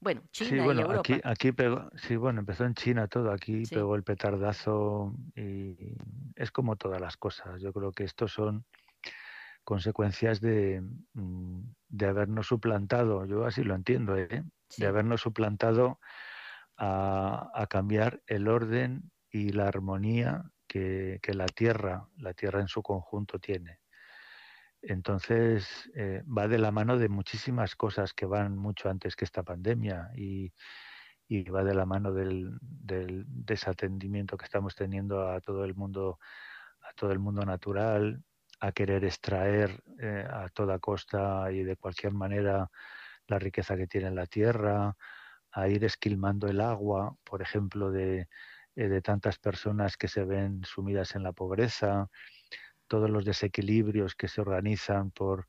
Bueno, 0.00 0.22
China 0.30 0.50
sí, 0.50 0.58
bueno, 0.58 0.80
y 0.80 0.84
Europa. 0.84 1.00
Aquí, 1.00 1.20
aquí 1.24 1.52
pegó, 1.52 1.90
sí, 1.96 2.16
bueno, 2.16 2.40
empezó 2.40 2.64
en 2.64 2.74
China 2.74 3.08
todo, 3.08 3.32
aquí 3.32 3.62
pegó 3.64 3.96
el 3.96 4.02
petardazo 4.02 5.14
y 5.34 5.96
es 6.34 6.50
como 6.50 6.76
todas 6.76 7.00
las 7.00 7.16
cosas. 7.16 7.60
Yo 7.60 7.72
creo 7.72 7.92
que 7.92 8.04
estos 8.04 8.32
son 8.32 8.66
consecuencias 9.64 10.40
de, 10.40 10.80
mm, 11.14 11.60
de 11.88 12.06
habernos 12.06 12.46
suplantado, 12.46 13.26
yo 13.26 13.44
así 13.46 13.64
lo 13.64 13.74
entiendo, 13.74 14.16
¿eh? 14.16 14.44
de 14.76 14.86
habernos 14.86 15.22
suplantado 15.22 15.98
a, 16.76 17.50
a, 17.54 17.66
cambiar 17.66 18.22
el 18.26 18.48
orden 18.48 19.10
y 19.30 19.50
la 19.50 19.66
armonía 19.66 20.50
que, 20.68 21.18
que 21.22 21.34
la 21.34 21.46
Tierra, 21.46 22.06
la 22.18 22.32
Tierra 22.34 22.60
en 22.60 22.68
su 22.68 22.82
conjunto 22.82 23.38
tiene. 23.38 23.80
Entonces, 24.88 25.90
eh, 25.96 26.22
va 26.26 26.46
de 26.46 26.58
la 26.58 26.70
mano 26.70 26.96
de 26.96 27.08
muchísimas 27.08 27.74
cosas 27.74 28.14
que 28.14 28.24
van 28.24 28.56
mucho 28.56 28.88
antes 28.88 29.16
que 29.16 29.24
esta 29.24 29.42
pandemia 29.42 30.10
y, 30.14 30.52
va 31.50 31.64
de 31.64 31.74
la 31.74 31.84
mano 31.86 32.12
del, 32.12 32.56
desatendimiento 32.60 34.36
que 34.36 34.44
estamos 34.44 34.76
teniendo 34.76 35.28
a 35.28 35.40
todo 35.40 35.64
el 35.64 35.74
mundo, 35.74 36.20
a 36.82 36.92
todo 36.94 37.10
el 37.10 37.18
mundo 37.18 37.44
natural, 37.44 38.22
a 38.60 38.70
querer 38.70 39.04
extraer 39.04 39.82
eh, 40.00 40.24
a 40.30 40.48
toda 40.50 40.78
costa 40.78 41.50
y 41.50 41.64
de 41.64 41.76
cualquier 41.76 42.12
manera 42.12 42.70
la 43.26 43.38
riqueza 43.40 43.76
que 43.76 43.88
tiene 43.88 44.12
la 44.12 44.26
tierra, 44.26 44.96
a 45.50 45.68
ir 45.68 45.84
esquilmando 45.84 46.46
el 46.46 46.60
agua, 46.60 47.16
por 47.24 47.42
ejemplo, 47.42 47.90
de, 47.90 48.28
eh, 48.76 48.88
de 48.88 49.02
tantas 49.02 49.38
personas 49.38 49.96
que 49.96 50.06
se 50.06 50.22
ven 50.24 50.62
sumidas 50.64 51.16
en 51.16 51.24
la 51.24 51.32
pobreza, 51.32 52.08
todos 52.88 53.10
los 53.10 53.24
desequilibrios 53.24 54.14
que 54.14 54.28
se 54.28 54.40
organizan 54.40 55.10
por, 55.10 55.46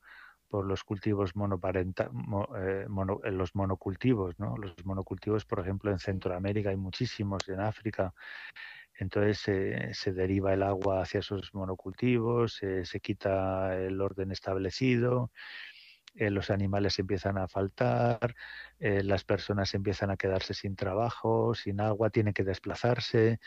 por 0.48 0.66
los 0.66 0.82
cultivos 0.82 1.36
monoparenta, 1.36 2.10
eh, 2.58 2.86
eh, 2.86 3.30
los 3.30 3.54
monocultivos, 3.54 4.38
¿no? 4.38 4.56
Los 4.56 4.74
monocultivos, 4.84 5.44
por 5.44 5.60
ejemplo, 5.60 5.90
en 5.90 5.98
Centroamérica 5.98 6.70
hay 6.70 6.76
muchísimos, 6.76 7.48
en 7.48 7.60
África. 7.60 8.14
Entonces 8.94 9.96
se 9.96 10.12
deriva 10.12 10.52
el 10.54 10.62
agua 10.64 11.02
hacia 11.02 11.20
esos 11.20 11.54
monocultivos, 11.54 12.54
se 12.54 13.00
quita 13.00 13.76
el 13.76 14.00
orden 14.00 14.32
establecido, 14.32 15.30
eh, 16.16 16.30
los 16.30 16.50
animales 16.50 16.98
empiezan 16.98 17.38
a 17.38 17.46
faltar, 17.46 18.34
las 18.80 19.22
personas 19.22 19.72
empiezan 19.74 20.10
a 20.10 20.16
quedarse 20.16 20.52
sin 20.52 20.74
trabajo, 20.74 21.54
sin 21.54 21.80
agua, 21.80 22.10
tienen 22.10 22.34
que 22.34 22.42
desplazarse, 22.42 23.38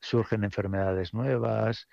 surgen 0.00 0.44
enfermedades 0.44 1.12
nuevas, 1.12 1.86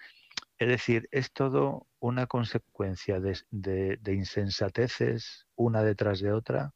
es 0.57 0.67
decir, 0.67 1.09
es 1.11 1.33
todo 1.33 1.87
una 1.99 2.27
consecuencia 2.27 3.19
de, 3.19 3.99
insensateces 4.07 5.47
una 5.55 5.83
detrás 5.83 6.19
de 6.21 6.31
otra 6.31 6.73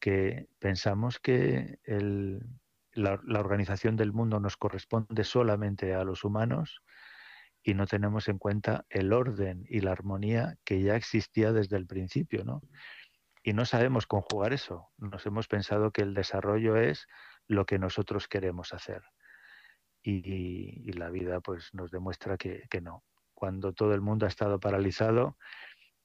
que 0.00 0.48
pensamos 0.58 1.18
que 1.18 1.78
la, 2.92 3.20
organización 3.40 3.96
del 3.96 4.12
mundo 4.12 4.40
nos 4.40 4.56
corresponde 4.56 5.24
solamente 5.24 5.94
a 5.94 6.04
los 6.04 6.24
humanos 6.24 6.82
y 7.62 7.74
no 7.74 7.86
tenemos 7.86 8.28
en 8.28 8.38
cuenta 8.38 8.86
el 8.88 9.12
orden 9.12 9.64
y 9.68 9.80
la 9.80 9.92
armonía 9.92 10.56
que 10.64 10.80
ya 10.80 10.96
existía 10.96 11.52
desde 11.52 11.76
el 11.76 11.86
principio, 11.86 12.44
¿no? 12.44 12.62
Y 13.42 13.52
no 13.52 13.66
sabemos 13.66 14.06
conjugar 14.06 14.52
eso. 14.52 14.88
Nos 14.96 15.26
hemos 15.26 15.48
pensado 15.48 15.90
que 15.90 16.02
el 16.02 16.14
desarrollo 16.14 16.76
es 16.76 17.06
lo 17.46 17.66
que 17.66 17.78
nosotros 17.78 18.28
queremos 18.28 18.72
hacer 18.72 19.02
y, 20.08 20.92
la 20.92 21.10
vida 21.10 21.40
pues 21.40 21.68
nos 21.74 21.90
demuestra 21.90 22.36
que, 22.36 22.66
no. 22.82 23.04
Cuando 23.34 23.72
todo 23.72 23.94
el 23.94 24.00
mundo 24.00 24.26
ha 24.26 24.28
estado 24.28 24.58
paralizado 24.58 25.36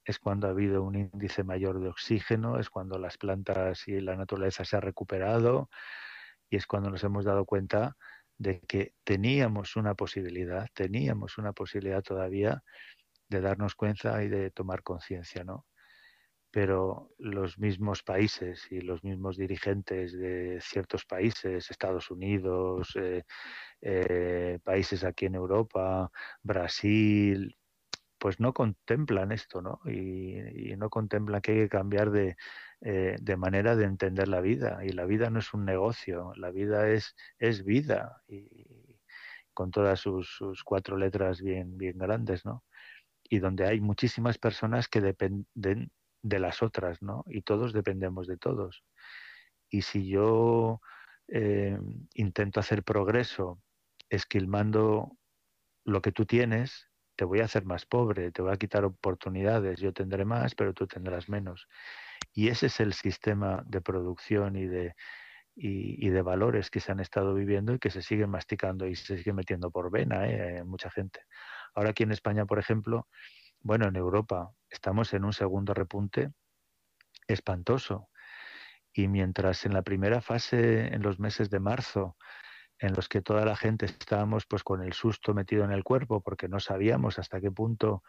es 0.05 0.19
cuando 0.19 0.47
ha 0.47 0.49
habido 0.49 0.83
un 0.83 0.95
índice 0.95 1.45
mayor 1.45 1.79
de 1.79 1.87
oxígeno, 1.87 2.59
es 2.59 2.69
cuando 2.69 2.99
las 2.99 3.17
plantas 3.17 3.87
y 3.87 4.01
la 4.01 4.17
naturaleza 4.17 4.65
se 4.65 4.75
ha 4.75 4.81
recuperado 4.81 5.69
y 6.49 6.57
es 6.57 6.67
cuando 6.67 6.89
nos 6.89 7.03
hemos 7.05 7.23
dado 7.23 7.45
cuenta 7.45 7.95
de 8.37 8.59
que 8.59 8.93
teníamos 9.05 9.77
una 9.77 9.95
posibilidad, 9.95 10.67
teníamos 10.73 11.37
una 11.37 11.53
posibilidad 11.53 12.03
todavía 12.03 12.61
de 13.29 13.39
darnos 13.39 13.75
cuenta 13.75 14.21
y 14.23 14.27
de 14.27 14.51
tomar 14.51 14.83
conciencia, 14.83 15.45
¿no? 15.45 15.65
Pero 16.53 17.09
los 17.17 17.57
mismos 17.57 18.03
países 18.03 18.71
y 18.71 18.81
los 18.81 19.03
mismos 19.03 19.37
dirigentes 19.37 20.13
de 20.13 20.59
ciertos 20.61 21.03
países, 21.03 21.71
Estados 21.71 22.11
Unidos, 22.11 22.95
eh, 22.95 23.23
eh, 23.81 24.59
países 24.63 25.03
aquí 25.03 25.25
en 25.25 25.33
Europa, 25.35 26.11
Brasil, 26.43 27.57
pues 28.19 28.39
no 28.39 28.53
contemplan 28.53 29.31
esto, 29.31 29.63
¿no? 29.63 29.79
Y, 29.85 30.75
no 30.77 30.89
contemplan 30.89 31.41
que 31.41 31.53
hay 31.53 31.57
que 31.63 31.69
cambiar 31.69 32.11
de, 32.11 32.35
eh, 32.81 33.15
de, 33.19 33.37
manera 33.37 33.75
de 33.75 33.85
entender 33.85 34.27
la 34.27 34.41
vida. 34.41 34.85
Y 34.85 34.89
la 34.91 35.05
vida 35.05 35.29
no 35.31 35.39
es 35.39 35.53
un 35.55 35.65
negocio, 35.65 36.33
la 36.35 36.51
vida 36.51 36.89
es, 36.89 37.15
es 37.39 37.63
vida. 37.63 38.21
Y 38.27 38.99
con 39.53 39.71
todas 39.71 39.99
sus, 39.99 40.29
sus 40.37 40.63
cuatro 40.63 40.97
letras 40.97 41.41
bien, 41.41 41.77
bien 41.77 41.97
grandes, 41.97 42.45
¿no? 42.45 42.63
y 43.29 43.39
donde 43.39 43.65
hay 43.65 43.79
muchísimas 43.81 44.37
personas 44.37 44.87
que 44.87 45.01
dependen 45.01 45.91
de 46.23 46.39
las 46.39 46.63
otras, 46.63 47.01
¿no? 47.01 47.23
Y 47.27 47.43
todos 47.43 47.73
dependemos 47.73 48.27
de 48.27 48.37
todos. 48.37 48.83
Y 49.69 49.83
si 49.83 50.07
yo 50.07 50.81
eh, 51.27 51.77
intento 52.15 52.59
hacer 52.59 52.83
progreso 52.83 53.61
esquilmando 54.09 55.17
lo 55.85 56.01
que 56.01 56.11
tú 56.11 56.25
tienes, 56.25 56.89
te 57.15 57.25
voy 57.25 57.41
a 57.41 57.45
hacer 57.45 57.65
más 57.65 57.85
pobre, 57.85 58.31
te 58.31 58.41
voy 58.41 58.53
a 58.53 58.57
quitar 58.57 58.85
oportunidades, 58.85 59.79
yo 59.79 59.93
tendré 59.93 60.25
más, 60.25 60.55
pero 60.55 60.73
tú 60.73 60.87
tendrás 60.87 61.29
menos. 61.29 61.67
Y 62.33 62.47
ese 62.47 62.67
es 62.67 62.79
el 62.79 62.93
sistema 62.93 63.63
de 63.67 63.81
producción 63.81 64.55
y 64.55 64.65
de, 64.65 64.95
y, 65.55 66.09
de 66.09 66.21
valores 66.21 66.69
que 66.69 66.79
se 66.79 66.91
han 66.91 66.99
estado 66.99 67.33
viviendo 67.33 67.73
y 67.73 67.79
que 67.79 67.91
se 67.91 68.01
siguen 68.01 68.29
masticando 68.29 68.87
y 68.87 68.95
se 68.95 69.17
siguen 69.17 69.35
metiendo 69.35 69.69
por 69.71 69.91
vena 69.91 70.27
¿eh? 70.29 70.63
mucha 70.63 70.89
gente. 70.89 71.21
Ahora 71.75 71.91
aquí 71.91 72.03
en 72.03 72.11
España, 72.11 72.45
por 72.45 72.59
ejemplo, 72.59 73.07
bueno, 73.63 73.87
en 73.87 73.95
Europa 73.95 74.53
estamos 74.69 75.13
en 75.13 75.23
un 75.23 75.33
segundo 75.33 75.73
repunte 75.73 76.33
espantoso. 77.27 78.09
Y 78.93 79.07
mientras 79.07 79.65
en 79.65 79.73
la 79.73 79.81
primera 79.81 80.21
fase, 80.21 80.93
en 80.93 81.01
los 81.01 81.19
meses 81.19 81.49
de 81.49 81.59
marzo, 81.59 82.17
en 82.77 82.93
los 82.93 83.07
que 83.07 83.21
toda 83.21 83.45
la 83.45 83.55
gente 83.55 83.85
estábamos 83.85 84.45
pues 84.45 84.63
con 84.63 84.83
el 84.83 84.93
susto 84.93 85.33
metido 85.33 85.63
en 85.63 85.71
el 85.71 85.83
cuerpo 85.83 86.21
porque 86.21 86.49
no 86.49 86.59
sabíamos 86.59 87.17
hasta 87.17 87.39
qué 87.39 87.49
punto 87.49 88.03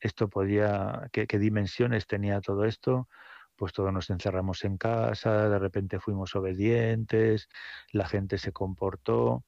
esto 0.00 0.28
podía, 0.28 1.08
qué, 1.12 1.26
qué 1.26 1.38
dimensiones 1.38 2.06
tenía 2.06 2.40
todo 2.40 2.64
esto, 2.64 3.08
pues 3.56 3.72
todos 3.72 3.92
nos 3.92 4.10
encerramos 4.10 4.64
en 4.64 4.78
casa, 4.78 5.48
de 5.48 5.58
repente 5.58 6.00
fuimos 6.00 6.34
obedientes, 6.34 7.48
la 7.92 8.06
gente 8.06 8.38
se 8.38 8.52
comportó 8.52 9.44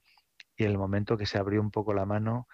y 0.55 0.65
en 0.65 0.71
el 0.71 0.77
momento 0.77 1.17
que 1.17 1.25
se 1.25 1.37
abrió 1.37 1.61
un 1.61 1.71
poco 1.71 1.93
la 1.93 2.05
mano, 2.05 2.47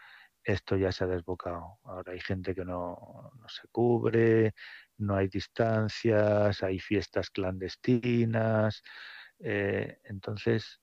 esto 0.45 0.77
ya 0.77 0.91
se 0.91 1.03
ha 1.03 1.07
desbocado. 1.07 1.79
Ahora 1.83 2.13
hay 2.13 2.19
gente 2.19 2.53
que 2.53 2.63
no, 2.63 3.31
se 3.47 3.67
cubre, 3.69 4.53
no 4.97 5.15
hay 5.15 5.27
distancias, 5.27 6.61
hay 6.61 6.79
fiestas 6.79 7.31
clandestinas. 7.31 8.83
Eh, 9.39 9.97
entonces, 10.03 10.79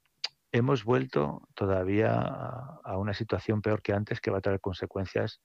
hemos 0.51 0.85
vuelto 0.85 1.49
todavía 1.55 2.13
a, 2.13 2.99
una 2.99 3.15
situación 3.15 3.63
peor 3.63 3.83
que 3.83 3.93
antes 3.93 4.21
que 4.21 4.33
va 4.33 4.39
a 4.39 4.43
traer 4.43 4.61
consecuencias 4.61 5.41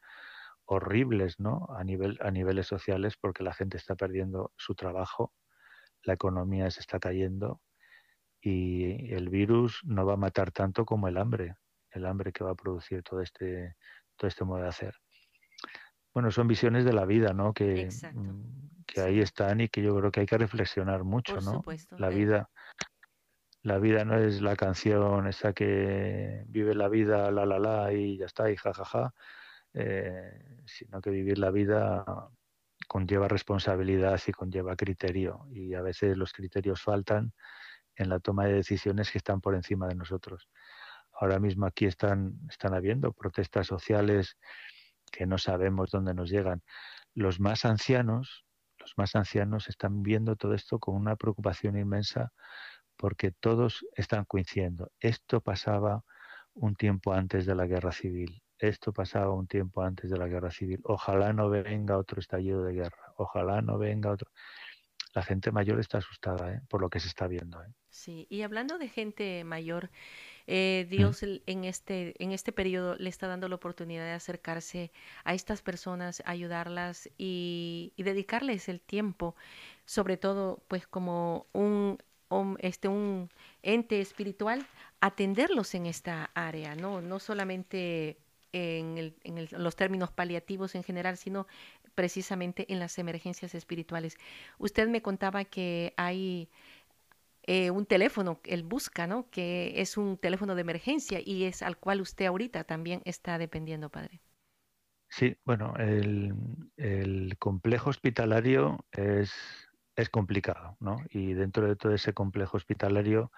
horribles 0.66 1.40
¿no? 1.40 1.68
a, 1.78 1.84
nivel, 1.84 2.18
a 2.22 2.32
niveles 2.32 2.66
sociales 2.66 3.16
porque 3.22 3.44
la 3.44 3.54
gente 3.54 3.78
está 3.78 3.96
perdiendo 3.96 4.52
su 4.58 4.74
trabajo, 4.74 5.32
la 6.04 6.14
economía 6.14 6.70
se 6.72 6.82
está 6.82 7.00
cayendo 7.00 7.62
y 8.42 9.14
el 9.14 9.30
virus 9.30 9.82
no 9.84 10.06
va 10.06 10.14
a 10.14 10.18
matar 10.18 10.52
tanto 10.52 10.86
como 10.86 11.08
el 11.08 11.18
hambre, 11.18 11.56
el 11.92 12.06
hambre 12.06 12.34
que 12.34 12.44
va 12.44 12.52
a 12.52 12.56
producir 12.56 13.04
todo 13.04 13.22
este 13.22 13.76
todo 14.18 14.28
este 14.28 14.44
modo 14.44 14.62
de 14.62 14.70
hacer. 14.70 14.96
Bueno, 16.14 16.32
son 16.32 16.48
visiones 16.48 16.84
de 16.84 16.94
la 16.94 17.06
vida, 17.06 17.34
¿no? 17.34 17.54
Que, 17.54 17.88
mm, 18.14 18.86
que 18.86 19.02
ahí 19.02 19.20
están 19.20 19.62
y 19.62 19.70
que 19.70 19.82
yo 19.84 19.96
creo 19.98 20.12
que 20.12 20.22
hay 20.22 20.26
que 20.26 20.38
reflexionar 20.38 21.04
mucho, 21.04 21.40
¿no? 21.42 21.64
La 21.98 22.10
vida, 22.10 22.50
la 23.62 23.78
vida 23.78 24.04
no 24.06 24.18
es 24.18 24.42
la 24.42 24.56
canción 24.56 25.28
esa 25.28 25.54
que 25.54 26.44
vive 26.48 26.74
la 26.74 26.88
vida, 26.88 27.32
la 27.32 27.46
la 27.46 27.60
la 27.60 27.94
y 27.94 28.18
ya 28.18 28.26
está, 28.26 28.50
y 28.50 28.56
jajaja, 28.56 28.84
ja, 28.86 29.04
ja, 29.04 29.14
eh, 29.74 30.64
sino 30.66 31.02
que 31.02 31.12
vivir 31.12 31.38
la 31.38 31.52
vida 31.52 32.04
conlleva 32.88 33.28
responsabilidad 33.28 34.20
y 34.26 34.32
conlleva 34.32 34.76
criterio 34.76 35.46
y 35.52 35.74
a 35.74 35.82
veces 35.82 36.18
los 36.18 36.34
criterios 36.34 36.82
faltan 36.82 37.34
en 37.96 38.10
la 38.10 38.20
toma 38.20 38.46
de 38.46 38.54
decisiones 38.54 39.12
que 39.12 39.18
están 39.18 39.42
por 39.42 39.56
encima 39.56 39.88
de 39.88 39.96
nosotros. 39.96 40.50
Ahora 41.20 41.40
mismo 41.40 41.66
aquí 41.66 41.86
están, 41.86 42.40
están 42.50 42.74
habiendo 42.74 43.12
protestas 43.14 43.68
sociales 43.68 44.38
que 45.12 45.26
no 45.26 45.38
sabemos 45.38 45.92
dónde 45.92 46.14
nos 46.14 46.30
llegan. 46.30 46.64
Los 47.14 47.40
más 47.40 47.66
ancianos, 47.66 48.46
los 48.78 48.94
más 48.98 49.16
ancianos 49.16 49.70
están 49.70 50.04
viendo 50.04 50.36
todo 50.36 50.54
esto 50.54 50.80
con 50.80 50.96
una 50.96 51.16
preocupación 51.16 51.78
inmensa 51.78 52.32
porque 52.96 53.32
todos 53.32 53.86
están 53.96 54.26
coincidiendo. 54.26 54.92
Esto 55.00 55.42
pasaba 55.42 56.04
un 56.54 56.76
tiempo 56.76 57.14
antes 57.14 57.46
de 57.46 57.56
la 57.56 57.66
guerra 57.66 57.92
civil. 57.92 58.42
Esto 58.60 58.92
pasaba 58.92 59.34
un 59.34 59.48
tiempo 59.48 59.84
antes 59.84 60.10
de 60.10 60.18
la 60.18 60.28
guerra 60.28 60.50
civil. 60.50 60.82
Ojalá 60.84 61.32
no 61.32 61.50
venga 61.50 61.98
otro 61.98 62.20
estallido 62.20 62.64
de 62.64 62.74
guerra. 62.74 63.14
Ojalá 63.16 63.62
no 63.62 63.78
venga 63.78 64.12
otro. 64.12 64.32
La 65.18 65.24
gente 65.24 65.52
mayor 65.52 65.80
está 65.80 65.98
asustada 65.98 66.54
¿eh? 66.54 66.62
por 66.70 66.80
lo 66.80 66.92
que 66.92 67.00
se 67.00 67.08
está 67.08 67.26
viendo. 67.26 67.60
¿eh? 67.64 67.74
Sí, 67.90 68.28
y 68.30 68.44
hablando 68.44 68.78
de 68.78 68.88
gente 68.88 69.44
mayor, 69.44 69.90
eh, 70.46 70.86
Dios 70.92 71.24
en 71.24 71.64
este, 71.64 72.14
en 72.24 72.34
este 72.34 72.52
periodo 72.52 72.96
le 73.00 73.10
está 73.10 73.26
dando 73.26 73.50
la 73.50 73.56
oportunidad 73.56 74.04
de 74.04 74.12
acercarse 74.12 74.92
a 75.24 75.34
estas 75.34 75.64
personas, 75.64 76.22
ayudarlas 76.24 77.10
y, 77.18 77.94
dedicarles 77.98 78.70
el 78.70 78.80
tiempo, 78.80 79.36
sobre 79.86 80.18
todo 80.18 80.62
pues 80.68 80.86
como 80.86 81.48
un, 81.52 81.98
este, 82.60 82.88
un 82.88 83.32
ente 83.64 84.02
espiritual, 84.02 84.68
atenderlos 85.02 85.74
en 85.74 85.88
esta 85.88 86.30
área, 86.36 86.76
¿no? 86.76 87.02
No 87.02 87.18
solamente 87.18 88.20
en, 88.52 89.00
el, 89.00 89.16
en 89.24 89.48
los 89.52 89.76
términos 89.76 90.12
paliativos 90.12 90.76
en 90.76 90.84
general, 90.84 91.18
sino 91.18 91.48
precisamente 91.98 92.72
en 92.72 92.78
las 92.78 93.00
emergencias 93.00 93.56
espirituales. 93.56 94.18
Usted 94.60 94.88
me 94.88 95.02
contaba 95.02 95.46
que 95.46 95.96
hay 95.98 96.48
eh, 97.42 97.72
un 97.72 97.88
teléfono, 97.88 98.40
él 98.44 98.62
busca, 98.62 99.08
¿no? 99.08 99.32
Que 99.32 99.82
es 99.82 99.98
un 99.98 100.16
teléfono 100.16 100.54
de 100.54 100.62
emergencia 100.62 101.20
y 101.26 101.46
es 101.46 101.64
al 101.64 101.78
cual 101.78 102.02
usted 102.02 102.28
ahorita 102.28 102.66
también 102.66 103.02
está 103.04 103.40
dependiendo, 103.40 103.90
padre. 103.90 104.22
Sí, 105.10 105.38
bueno, 105.44 105.74
el, 105.78 106.36
complejo 107.40 107.90
hospitalario 107.90 108.86
es, 108.92 109.34
es 109.96 110.10
complicado, 110.10 110.78
¿no? 110.80 110.98
Y 111.10 111.34
dentro 111.34 111.68
de 111.68 111.76
todo 111.76 111.96
ese 111.96 112.14
complejo 112.14 112.58
hospitalario 112.58 113.32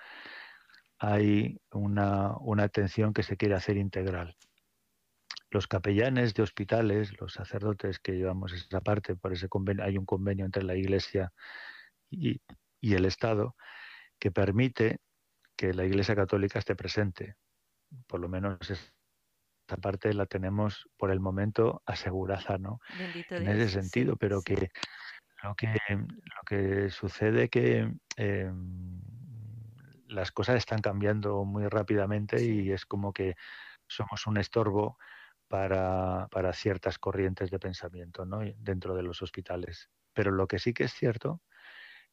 hay 0.97 1.61
una, 1.71 2.35
una 2.41 2.63
atención 2.63 3.13
que 3.13 3.23
se 3.23 3.37
quiere 3.37 3.55
hacer 3.55 3.77
integral. 3.77 4.35
Los 5.51 5.67
capellanes 5.67 6.33
de 6.33 6.43
hospitales, 6.43 7.19
los 7.19 7.33
sacerdotes 7.33 7.99
que 7.99 8.13
llevamos 8.13 8.53
esa 8.53 8.81
parte, 8.81 9.15
por 9.15 9.33
ese 9.33 9.49
convenio, 9.49 9.83
hay 9.83 9.97
un 9.97 10.05
convenio 10.05 10.45
entre 10.45 10.63
la 10.63 10.75
Iglesia 10.75 11.33
y, 12.09 12.41
y 12.79 12.93
el 12.93 13.05
Estado, 13.05 13.55
que 14.19 14.31
permite 14.31 14.99
que 15.55 15.73
la 15.73 15.85
Iglesia 15.85 16.15
Católica 16.15 16.59
esté 16.59 16.75
presente. 16.75 17.35
Por 18.07 18.19
lo 18.19 18.29
menos 18.29 18.57
esta 18.69 19.77
parte 19.81 20.13
la 20.13 20.25
tenemos 20.25 20.87
por 20.97 21.11
el 21.11 21.19
momento 21.19 21.81
asegurada, 21.85 22.57
¿no? 22.57 22.79
en 23.29 23.47
ese 23.47 23.69
sentido, 23.69 24.15
pero 24.15 24.41
que 24.41 24.71
lo 25.43 25.55
que 25.55 25.67
lo 25.67 26.41
que 26.45 26.89
sucede 26.89 27.49
que 27.49 27.91
em, 28.17 29.01
las 30.07 30.31
cosas 30.31 30.57
están 30.57 30.81
cambiando 30.81 31.43
muy 31.45 31.67
rápidamente 31.67 32.43
y 32.43 32.71
es 32.71 32.85
como 32.85 33.13
que 33.13 33.35
somos 33.87 34.27
un 34.27 34.37
estorbo 34.37 34.97
para, 35.49 36.27
para 36.31 36.53
ciertas 36.53 36.97
corrientes 36.97 37.51
de 37.51 37.59
pensamiento 37.59 38.25
¿no? 38.25 38.39
dentro 38.57 38.95
de 38.95 39.03
los 39.03 39.21
hospitales. 39.21 39.89
Pero 40.13 40.31
lo 40.31 40.47
que 40.47 40.59
sí 40.59 40.73
que 40.73 40.85
es 40.85 40.93
cierto 40.93 41.41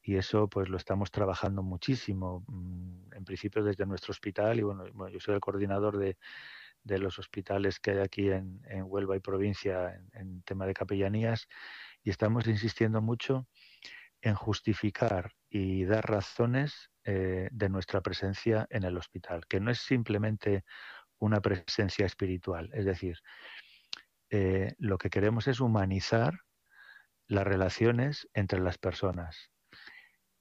y 0.06 0.16
eso 0.16 0.48
pues 0.48 0.68
lo 0.68 0.76
estamos 0.76 1.10
trabajando 1.10 1.62
muchísimo, 1.64 2.44
mm, 2.46 3.12
en 3.12 3.24
principio 3.24 3.64
desde 3.64 3.86
nuestro 3.86 4.12
hospital 4.12 4.58
y 4.58 4.62
bueno, 4.62 5.08
yo 5.08 5.18
soy 5.20 5.34
el 5.34 5.40
coordinador 5.40 5.98
de, 5.98 6.16
los 6.84 7.18
hospitales 7.18 7.80
que 7.80 7.90
hay 7.90 7.98
aquí 7.98 8.30
en, 8.30 8.60
Huelva 8.84 9.16
y 9.16 9.20
provincia 9.20 10.00
en, 10.12 10.42
tema 10.42 10.66
de 10.66 10.74
capellanías 10.74 11.48
y 12.04 12.10
estamos 12.10 12.46
insistiendo 12.46 13.02
mucho 13.02 13.48
en 14.22 14.36
justificar 14.36 15.32
y 15.50 15.84
dar 15.84 16.08
razones 16.08 16.90
eh, 17.02 17.48
de 17.50 17.68
nuestra 17.68 18.00
presencia 18.00 18.68
en 18.70 18.84
el 18.84 18.96
hospital, 18.96 19.46
que 19.48 19.58
no 19.58 19.72
es 19.72 19.80
simplemente 19.80 20.64
una 21.18 21.40
presencia 21.40 22.06
espiritual, 22.06 22.70
es 22.72 22.84
decir, 22.84 23.18
eh, 24.30 24.74
lo 24.78 24.98
que 24.98 25.10
queremos 25.10 25.48
es 25.48 25.60
humanizar 25.60 26.40
las 27.28 27.44
relaciones 27.44 28.28
entre 28.34 28.60
las 28.60 28.78
personas. 28.78 29.50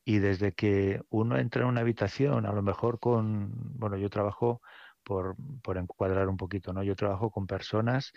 Y 0.04 0.20
desde 0.20 0.54
que 0.54 1.02
uno 1.10 1.38
entra 1.38 1.64
en 1.64 1.70
una 1.70 1.82
habitación, 1.82 2.46
a 2.46 2.54
lo 2.54 2.62
mejor 2.62 3.00
con, 3.00 3.52
bueno, 3.80 3.98
yo 3.98 4.10
trabajo 4.10 4.62
por, 5.04 5.36
por 5.64 5.78
encuadrar 5.78 6.30
un 6.30 6.38
poquito, 6.38 6.74
¿no? 6.74 6.84
Yo 6.84 6.96
trabajo 6.96 7.32
con 7.32 7.48
personas 7.48 8.12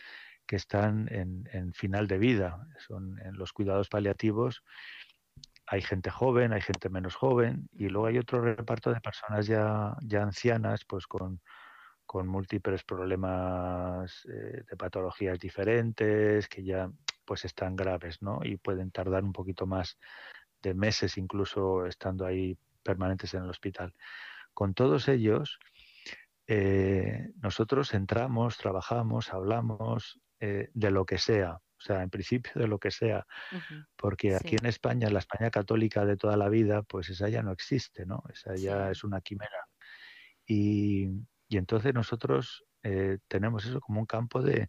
que 0.47 0.57
están 0.57 1.09
en, 1.11 1.49
en 1.53 1.73
final 1.73 2.07
de 2.07 2.19
vida, 2.19 2.67
son 2.87 3.19
en 3.21 3.37
los 3.37 3.53
cuidados 3.53 3.89
paliativos 3.89 4.63
hay 5.71 5.83
gente 5.83 6.11
joven, 6.11 6.53
hay 6.53 6.63
gente 6.63 6.89
menos 6.89 7.15
joven 7.15 7.69
y 7.73 7.89
luego 7.89 8.07
hay 8.07 8.19
otro 8.19 8.41
reparto 8.41 8.93
de 8.93 9.01
personas 9.01 9.47
ya, 9.47 9.95
ya 10.03 10.23
ancianas, 10.23 10.85
pues 10.87 11.07
con, 11.07 11.41
con 12.09 12.27
múltiples 12.27 12.85
problemas 12.85 14.25
eh, 14.25 14.65
de 14.67 14.77
patologías 14.79 15.39
diferentes 15.39 16.49
que 16.49 16.65
ya 16.65 16.91
pues 17.27 17.45
están 17.45 17.77
graves, 17.77 18.23
¿no? 18.23 18.41
Y 18.43 18.57
pueden 18.57 18.91
tardar 18.91 19.25
un 19.25 19.35
poquito 19.35 19.67
más 19.67 19.99
de 20.63 20.73
meses 20.73 21.19
incluso 21.19 21.85
estando 21.85 22.25
ahí 22.25 22.57
permanentes 22.83 23.35
en 23.35 23.43
el 23.43 23.51
hospital. 23.51 23.95
Con 24.55 24.73
todos 24.73 25.07
ellos, 25.09 25.59
eh, 26.47 27.29
nosotros 27.43 27.93
entramos, 27.93 28.57
trabajamos, 28.57 29.31
hablamos 29.35 30.19
eh, 30.41 30.71
de 30.73 30.91
lo 30.91 31.05
que 31.05 31.19
sea, 31.19 31.57
o 31.57 31.81
sea, 31.81 32.03
en 32.03 32.09
principio 32.09 32.53
de 32.55 32.69
lo 32.69 32.79
que 32.79 32.91
sea, 32.91 33.27
porque 33.97 34.35
aquí 34.35 34.57
en 34.59 34.65
España, 34.65 35.11
la 35.11 35.19
España 35.19 35.51
católica 35.51 36.07
de 36.07 36.17
toda 36.17 36.39
la 36.39 36.49
vida, 36.49 36.83
pues 36.85 37.11
esa 37.11 37.29
ya 37.29 37.43
no 37.43 37.53
existe, 37.53 38.07
¿no? 38.07 38.23
Esa 38.33 38.55
ya 38.57 38.91
es 38.91 39.05
una 39.05 39.21
quimera. 39.21 39.69
Y, 40.47 41.11
entonces 41.57 41.95
nosotros 41.95 42.65
eh, 42.83 43.19
tenemos 43.29 43.65
eso 43.65 43.81
como 43.81 44.01
un 44.01 44.07
campo 44.07 44.43
de, 44.43 44.69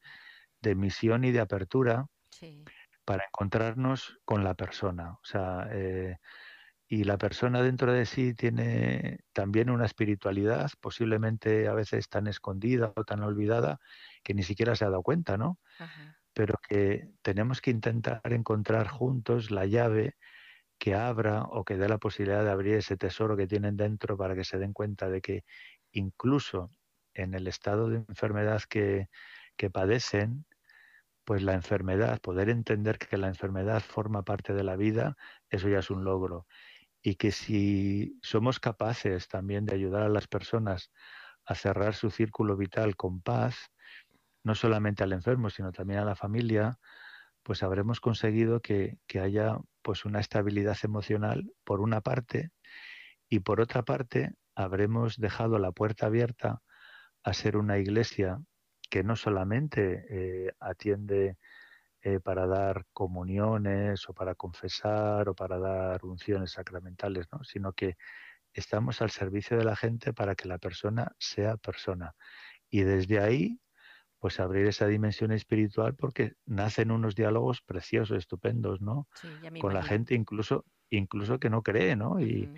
misión 0.75 1.23
y 1.23 1.31
de 1.31 1.39
apertura 1.39 2.07
para 3.05 3.25
encontrarnos 3.25 4.19
con 4.25 4.43
la 4.43 4.53
persona. 4.55 5.13
O 5.13 5.25
sea, 5.25 5.67
eh, 5.71 6.17
y 6.87 7.03
la 7.03 7.17
persona 7.17 7.61
dentro 7.61 7.93
de 7.93 8.05
sí 8.05 8.33
tiene 8.33 9.19
también 9.33 9.69
una 9.69 9.85
espiritualidad, 9.85 10.71
posiblemente 10.79 11.67
a 11.67 11.73
veces 11.73 12.09
tan 12.09 12.27
escondida 12.27 12.93
o 12.95 13.03
tan 13.03 13.21
olvidada 13.21 13.79
que 14.23 14.33
ni 14.33 14.43
siquiera 14.43 14.75
se 14.75 14.85
ha 14.85 14.89
dado 14.89 15.03
cuenta, 15.03 15.37
¿no? 15.37 15.59
pero 16.33 16.55
que 16.67 17.09
tenemos 17.21 17.61
que 17.61 17.71
intentar 17.71 18.21
encontrar 18.23 18.87
juntos 18.87 19.51
la 19.51 19.65
llave 19.65 20.15
que 20.77 20.95
abra 20.95 21.43
o 21.43 21.65
que 21.65 21.75
dé 21.75 21.89
la 21.89 21.97
posibilidad 21.97 22.43
de 22.43 22.51
abrir 22.51 22.75
ese 22.75 22.95
tesoro 22.95 23.35
que 23.35 23.47
tienen 23.47 23.75
dentro 23.75 24.15
para 24.15 24.35
que 24.35 24.45
se 24.45 24.57
den 24.57 24.71
cuenta 24.71 25.09
de 25.09 25.21
que 25.21 25.43
incluso 25.91 26.71
en 27.13 27.33
el 27.33 27.47
estado 27.47 27.89
de 27.89 27.97
enfermedad 27.97 28.61
que, 28.69 29.09
que 29.57 29.69
padecen, 29.69 30.45
pues 31.25 31.43
la 31.43 31.53
enfermedad, 31.53 32.19
poder 32.21 32.49
entender 32.49 32.97
que 32.97 33.17
la 33.17 33.27
enfermedad 33.27 33.81
forma 33.81 34.23
parte 34.23 34.53
de 34.53 34.63
la 34.63 34.75
vida, 34.75 35.15
eso 35.49 35.69
ya 35.69 35.79
es 35.79 35.89
un 35.89 36.03
logro. 36.03 36.47
Y 37.01 37.15
que 37.15 37.31
si 37.31 38.17
somos 38.21 38.59
capaces 38.59 39.27
también 39.27 39.65
de 39.65 39.75
ayudar 39.75 40.03
a 40.03 40.09
las 40.09 40.27
personas 40.27 40.91
a 41.45 41.55
cerrar 41.55 41.95
su 41.95 42.09
círculo 42.11 42.57
vital 42.57 42.95
con 42.95 43.21
paz, 43.21 43.71
no 44.43 44.55
solamente 44.55 45.03
al 45.03 45.13
enfermo, 45.13 45.49
sino 45.49 45.71
también 45.71 45.99
a 45.99 46.05
la 46.05 46.15
familia, 46.15 46.79
pues 47.43 47.63
habremos 47.63 47.99
conseguido 47.99 48.61
que, 48.61 48.99
haya 49.19 49.57
pues 49.81 50.05
una 50.05 50.19
estabilidad 50.19 50.77
emocional 50.83 51.51
por 51.63 51.81
una 51.81 52.01
parte 52.01 52.51
y 53.29 53.39
por 53.39 53.61
otra 53.61 53.83
parte 53.83 54.33
habremos 54.59 55.17
dejado 55.17 55.57
la 55.57 55.71
puerta 55.71 56.07
abierta 56.07 56.61
a 57.23 57.33
ser 57.33 57.55
una 57.55 57.77
iglesia 57.77 58.41
que 58.89 59.03
no 59.03 59.15
solamente 59.15 60.05
eh, 60.09 60.53
atiende 60.59 61.37
eh, 62.01 62.19
para 62.19 62.45
dar 62.45 62.85
comuniones 62.91 64.09
o 64.09 64.13
para 64.13 64.35
confesar 64.35 65.29
o 65.29 65.35
para 65.35 65.59
dar 65.59 66.03
unciones 66.03 66.51
sacramentales, 66.51 67.27
¿no? 67.31 67.43
sino 67.43 67.71
que 67.71 67.95
estamos 68.53 69.01
al 69.01 69.11
servicio 69.11 69.57
de 69.57 69.63
la 69.63 69.77
gente 69.77 70.11
para 70.11 70.35
que 70.35 70.49
la 70.49 70.57
persona 70.57 71.13
sea 71.19 71.55
persona. 71.55 72.15
Y 72.69 72.81
desde 72.81 73.19
ahí 73.19 73.61
pues 74.19 74.41
abrir 74.41 74.67
esa 74.67 74.87
dimensión 74.87 75.31
espiritual 75.31 75.95
porque 75.95 76.33
nacen 76.45 76.91
unos 76.91 77.15
diálogos 77.15 77.61
preciosos, 77.61 78.17
estupendos, 78.17 78.81
¿no? 78.81 79.07
Con 79.61 79.73
la 79.73 79.81
gente 79.81 80.13
incluso 80.13 80.65
incluso 80.89 81.39
que 81.39 81.49
no 81.49 81.63
cree, 81.63 81.95
¿no? 81.95 82.19
Y 82.19 82.53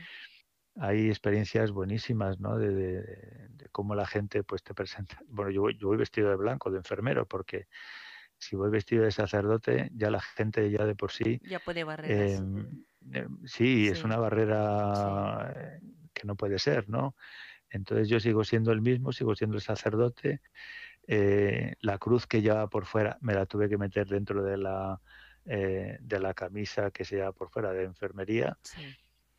hay 0.75 1.09
experiencias 1.09 1.71
buenísimas, 1.71 2.39
¿no? 2.39 2.57
De, 2.57 3.49
cómo 3.71 3.95
la 3.95 4.05
gente 4.05 4.43
pues 4.43 4.63
te 4.63 4.73
presenta. 4.73 5.19
Bueno, 5.27 5.51
yo 5.51 5.61
voy, 5.61 5.77
yo 5.77 5.87
voy 5.87 5.97
vestido 5.97 6.29
de 6.29 6.35
blanco, 6.35 6.71
de 6.71 6.77
enfermero, 6.77 7.25
porque 7.25 7.67
si 8.37 8.55
voy 8.55 8.69
vestido 8.69 9.03
de 9.03 9.11
sacerdote, 9.11 9.91
ya 9.93 10.09
la 10.09 10.19
gente 10.19 10.69
ya 10.71 10.85
de 10.85 10.95
por 10.95 11.11
sí... 11.11 11.39
Ya 11.43 11.59
puede 11.59 11.83
barreras. 11.83 12.39
Em, 12.39 12.83
em, 13.11 13.45
sí, 13.45 13.87
es 13.87 14.03
una 14.03 14.17
barrera 14.17 15.79
que 16.13 16.25
no 16.25 16.35
puede 16.35 16.57
ser, 16.59 16.89
¿no? 16.89 17.15
Entonces 17.69 18.09
yo 18.09 18.19
sigo 18.19 18.43
siendo 18.43 18.71
el 18.71 18.81
mismo, 18.81 19.11
sigo 19.11 19.35
siendo 19.35 19.55
el 19.55 19.61
sacerdote, 19.61 20.41
eh, 21.07 21.75
la 21.81 21.97
cruz 21.97 22.27
que 22.27 22.41
llevaba 22.41 22.67
por 22.67 22.85
fuera 22.85 23.17
me 23.21 23.33
la 23.33 23.45
tuve 23.45 23.69
que 23.69 23.77
meter 23.77 24.07
dentro 24.07 24.43
de 24.43 24.57
la, 24.57 25.01
eh, 25.45 25.97
de 26.01 26.19
la 26.19 26.33
camisa 26.33 26.91
que 26.91 27.05
se 27.05 27.15
lleva 27.15 27.31
por 27.31 27.49
fuera 27.49 27.71
de 27.71 27.83
enfermería. 27.83 28.57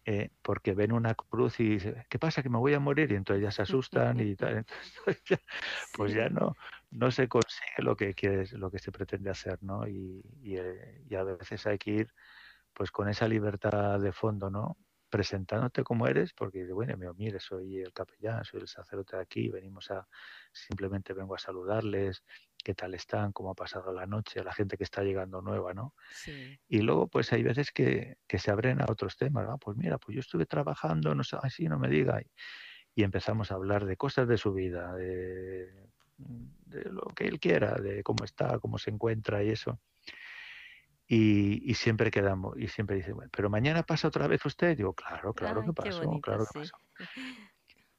Eh, 0.04 0.30
porque 0.42 0.74
ven 0.74 0.90
una 0.92 1.14
cruz 1.14 1.60
y 1.60 1.68
dicen, 1.68 2.04
¿qué 2.08 2.18
pasa? 2.18 2.42
Que 2.42 2.48
me 2.48 2.58
voy 2.58 2.74
a 2.74 2.80
morir 2.80 3.12
y 3.12 3.14
entonces 3.14 3.42
ya 3.42 3.52
se 3.52 3.62
asustan 3.62 4.18
y 4.18 4.34
tal. 4.34 4.66
pues 5.96 6.12
ya 6.12 6.28
no, 6.28 6.56
no 6.90 7.10
se 7.12 7.28
consigue 7.28 7.78
lo 7.78 7.94
que 7.96 8.14
lo 8.52 8.70
que 8.70 8.78
se 8.80 8.90
pretende 8.90 9.30
hacer, 9.30 9.62
¿no? 9.62 9.86
Y, 9.86 10.22
y, 10.42 11.14
a 11.14 11.22
veces 11.22 11.66
hay 11.66 11.78
que 11.78 11.90
ir 11.92 12.14
pues 12.72 12.90
con 12.90 13.08
esa 13.08 13.28
libertad 13.28 14.00
de 14.00 14.12
fondo, 14.12 14.50
¿no? 14.50 14.76
presentándote 15.12 15.84
como 15.84 16.06
eres, 16.06 16.32
porque 16.32 16.64
bueno, 16.72 16.96
mire, 17.14 17.38
soy 17.38 17.80
el 17.80 17.92
capellán, 17.92 18.46
soy 18.46 18.62
el 18.62 18.68
sacerdote 18.68 19.16
de 19.16 19.22
aquí, 19.22 19.50
venimos 19.50 19.90
a, 19.90 20.08
simplemente 20.50 21.12
vengo 21.12 21.34
a 21.34 21.38
saludarles, 21.38 22.24
qué 22.62 22.74
tal 22.74 22.94
están, 22.94 23.32
cómo 23.32 23.50
ha 23.50 23.54
pasado 23.54 23.92
la 23.92 24.06
noche, 24.06 24.42
la 24.42 24.52
gente 24.52 24.76
que 24.76 24.84
está 24.84 25.02
llegando 25.02 25.42
nueva, 25.42 25.74
¿no? 25.74 25.94
Y 26.68 26.78
luego, 26.78 27.08
pues 27.08 27.32
hay 27.32 27.42
veces 27.42 27.72
que, 27.72 28.16
que 28.26 28.38
se 28.38 28.50
abren 28.50 28.80
a 28.80 28.86
otros 28.88 29.16
temas, 29.16 29.46
¿no? 29.46 29.58
Pues 29.58 29.76
mira, 29.76 29.98
pues 29.98 30.14
yo 30.14 30.20
estuve 30.20 30.46
trabajando, 30.46 31.14
no 31.14 31.24
sé, 31.24 31.36
así 31.42 31.68
no 31.68 31.78
me 31.78 31.88
diga, 31.88 32.20
y, 32.20 32.30
y, 32.94 33.04
empezamos 33.04 33.50
a 33.50 33.54
hablar 33.54 33.84
de 33.84 33.96
cosas 33.96 34.28
de 34.28 34.38
su 34.38 34.52
vida, 34.52 34.94
de, 34.94 35.72
de 36.18 36.84
lo 36.90 37.02
que 37.14 37.26
él 37.26 37.40
quiera, 37.40 37.74
de 37.74 38.02
cómo 38.02 38.24
está, 38.24 38.58
cómo 38.58 38.78
se 38.78 38.90
encuentra 38.90 39.42
y 39.42 39.50
eso. 39.50 39.80
Y, 41.14 41.74
siempre 41.74 42.10
quedamos, 42.10 42.56
y 42.58 42.68
siempre 42.68 42.96
dice, 42.96 43.12
bueno, 43.12 43.30
pero 43.36 43.50
mañana 43.50 43.82
pasa 43.82 44.08
otra 44.08 44.26
vez 44.28 44.46
usted. 44.46 44.74
Digo, 44.74 44.94
claro, 44.94 45.34
claro 45.34 45.62
que 45.62 45.72
pasó, 45.74 46.20
claro 46.22 46.46
que 46.50 46.60
pasó. 46.60 46.76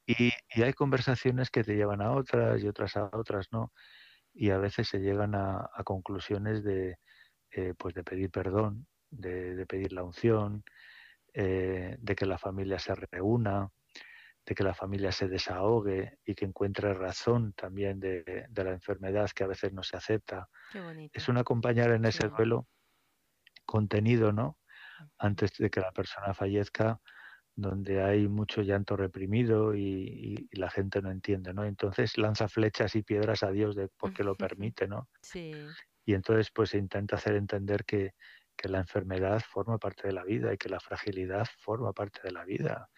Y, 0.07 0.31
hay 0.61 0.73
conversaciones 0.73 1.51
que 1.51 1.63
te 1.63 1.75
llevan 1.75 2.01
a 2.01 2.11
otras 2.11 2.63
y 2.63 2.67
otras 2.67 2.97
a 2.97 3.09
otras, 3.13 3.51
¿no? 3.51 3.71
Y 4.33 4.49
a 4.49 4.57
veces 4.57 4.87
se 4.87 4.99
llegan 4.99 5.35
a, 5.35 5.69
conclusiones 5.83 6.63
de, 6.63 6.97
eh, 7.51 7.73
pues 7.77 7.93
de 7.93 8.03
pedir 8.03 8.31
perdón, 8.31 8.87
de, 9.09 9.65
pedir 9.67 9.93
la 9.93 10.03
unción, 10.03 10.63
eh, 11.33 11.97
de 11.99 12.15
que 12.15 12.25
la 12.25 12.37
familia 12.37 12.79
se 12.79 12.95
reúna, 12.95 13.69
de 14.45 14.55
que 14.55 14.63
la 14.63 14.73
familia 14.73 15.11
se 15.11 15.27
desahogue 15.27 16.19
y 16.25 16.35
que 16.35 16.45
encuentre 16.45 16.93
razón 16.93 17.53
también 17.53 17.99
de, 17.99 18.47
la 18.55 18.71
enfermedad 18.71 19.29
que 19.33 19.43
a 19.43 19.47
veces 19.47 19.71
no 19.71 19.83
se 19.83 19.95
acepta. 19.95 20.49
Es 21.13 21.29
un 21.29 21.37
acompañar 21.37 21.91
en 21.91 22.05
ese 22.05 22.27
duelo 22.27 22.67
contenido, 23.65 24.33
¿no? 24.33 24.57
Antes 25.17 25.53
de 25.57 25.69
que 25.69 25.79
la 25.79 25.91
persona 25.91 26.33
fallezca, 26.33 26.99
donde 27.55 28.01
hay 28.01 28.27
mucho 28.27 28.61
llanto 28.61 28.95
reprimido 28.95 29.75
y, 29.75 30.49
la 30.51 30.69
gente 30.69 31.01
no 31.01 31.11
entiende, 31.11 31.53
¿no? 31.53 31.65
Entonces 31.65 32.17
lanza 32.17 32.47
flechas 32.47 32.95
y 32.95 33.03
piedras 33.03 33.43
a 33.43 33.51
Dios 33.51 33.75
de 33.75 33.89
porque 33.97 34.23
lo 34.23 34.35
permite, 34.55 34.87
¿no? 34.87 35.09
Sí. 35.21 35.53
Y 36.05 36.13
entonces 36.13 36.51
pues 36.51 36.71
se 36.71 36.77
intenta 36.77 37.15
hacer 37.15 37.35
entender 37.35 37.85
que, 37.85 38.13
que 38.55 38.69
la 38.69 38.79
enfermedad 38.79 39.41
forma 39.41 39.77
parte 39.77 40.07
de 40.07 40.13
la 40.13 40.23
vida 40.23 40.53
y 40.53 40.57
que 40.57 40.69
la 40.69 40.79
fragilidad 40.79 41.47
forma 41.59 41.93
parte 41.93 42.19
de 42.23 42.31
la 42.31 42.43
vida. 42.45 42.89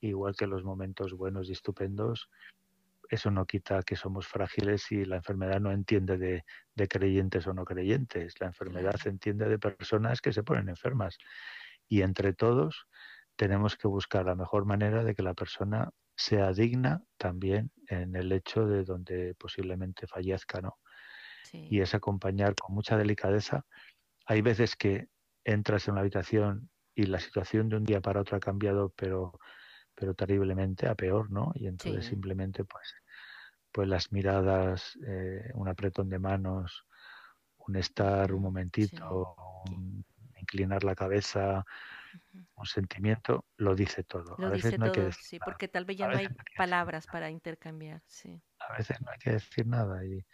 Igual 0.00 0.34
que 0.36 0.46
los 0.46 0.64
momentos 0.64 1.12
buenos 1.14 1.48
y 1.48 1.52
estupendos, 1.52 2.28
eso 3.12 3.30
no 3.30 3.44
quita 3.44 3.82
que 3.82 3.94
somos 3.94 4.26
frágiles 4.26 4.90
y 4.90 5.04
la 5.04 5.16
enfermedad 5.16 5.60
no 5.60 5.70
entiende 5.70 6.16
de, 6.16 6.88
creyentes 6.88 7.46
o 7.46 7.52
no 7.52 7.66
creyentes. 7.66 8.34
La 8.40 8.46
enfermedad 8.46 8.96
entiende 9.04 9.48
de 9.50 9.58
personas 9.58 10.22
que 10.22 10.32
se 10.32 10.42
ponen 10.42 10.70
enfermas. 10.70 11.18
Y 11.88 12.00
entre 12.00 12.32
todos 12.32 12.86
tenemos 13.36 13.76
que 13.76 13.88
buscar 13.88 14.26
la 14.26 14.34
mejor 14.34 14.64
manera 14.66 15.04
de 15.04 15.14
que 15.14 15.22
la 15.22 15.34
persona 15.34 15.90
sea 16.16 16.52
digna 16.52 17.04
también 17.16 17.72
en 17.88 18.16
el 18.16 18.32
hecho 18.32 18.66
de 18.66 18.84
donde 18.84 19.34
posiblemente 19.36 20.06
fallezca, 20.06 20.60
¿no? 20.60 20.78
Y 21.68 21.80
es 21.80 21.94
acompañar 21.94 22.54
con 22.54 22.74
mucha 22.74 22.96
delicadeza. 22.96 23.66
Hay 24.26 24.42
veces 24.42 24.76
que 24.76 25.08
entras 25.44 25.88
en 25.88 25.92
una 25.92 26.02
habitación 26.02 26.70
y 26.94 27.06
la 27.06 27.20
situación 27.20 27.68
de 27.68 27.76
un 27.76 27.84
día 27.84 28.00
para 28.00 28.20
otro 28.20 28.36
ha 28.36 28.40
cambiado, 28.40 28.90
pero 28.96 29.38
pero 29.94 30.14
terriblemente 30.14 30.88
a 30.88 30.94
peor, 30.94 31.30
¿no? 31.30 31.52
Y 31.54 31.66
entonces 31.68 32.06
simplemente 32.06 32.64
pues 32.64 32.94
pues 33.72 33.88
las 33.88 34.12
miradas, 34.12 34.98
eh, 35.06 35.50
un 35.54 35.68
apretón 35.68 36.08
de 36.10 36.18
manos, 36.18 36.86
un 37.58 37.76
estar 37.76 38.32
un 38.34 38.42
momentito, 38.42 39.36
inclinar 40.40 40.84
la 40.84 40.94
cabeza, 40.94 41.64
un 42.54 42.66
sentimiento 42.66 43.46
lo 43.56 43.74
dice 43.74 44.04
todo. 44.04 44.36
Lo 44.38 44.50
dice 44.50 44.78
todo, 44.78 45.12
sí, 45.12 45.38
porque 45.38 45.68
tal 45.68 45.84
vez 45.84 45.96
ya 45.96 46.08
no 46.08 46.16
hay 46.16 46.28
palabras 46.56 47.06
para 47.06 47.30
intercambiar, 47.30 48.02
sí. 48.06 48.42
A 48.60 48.76
veces 48.76 49.00
no 49.00 49.10
hay 49.10 49.18
que 49.18 49.32
decir 49.32 49.66
nada 49.66 50.04
y, 50.04 50.24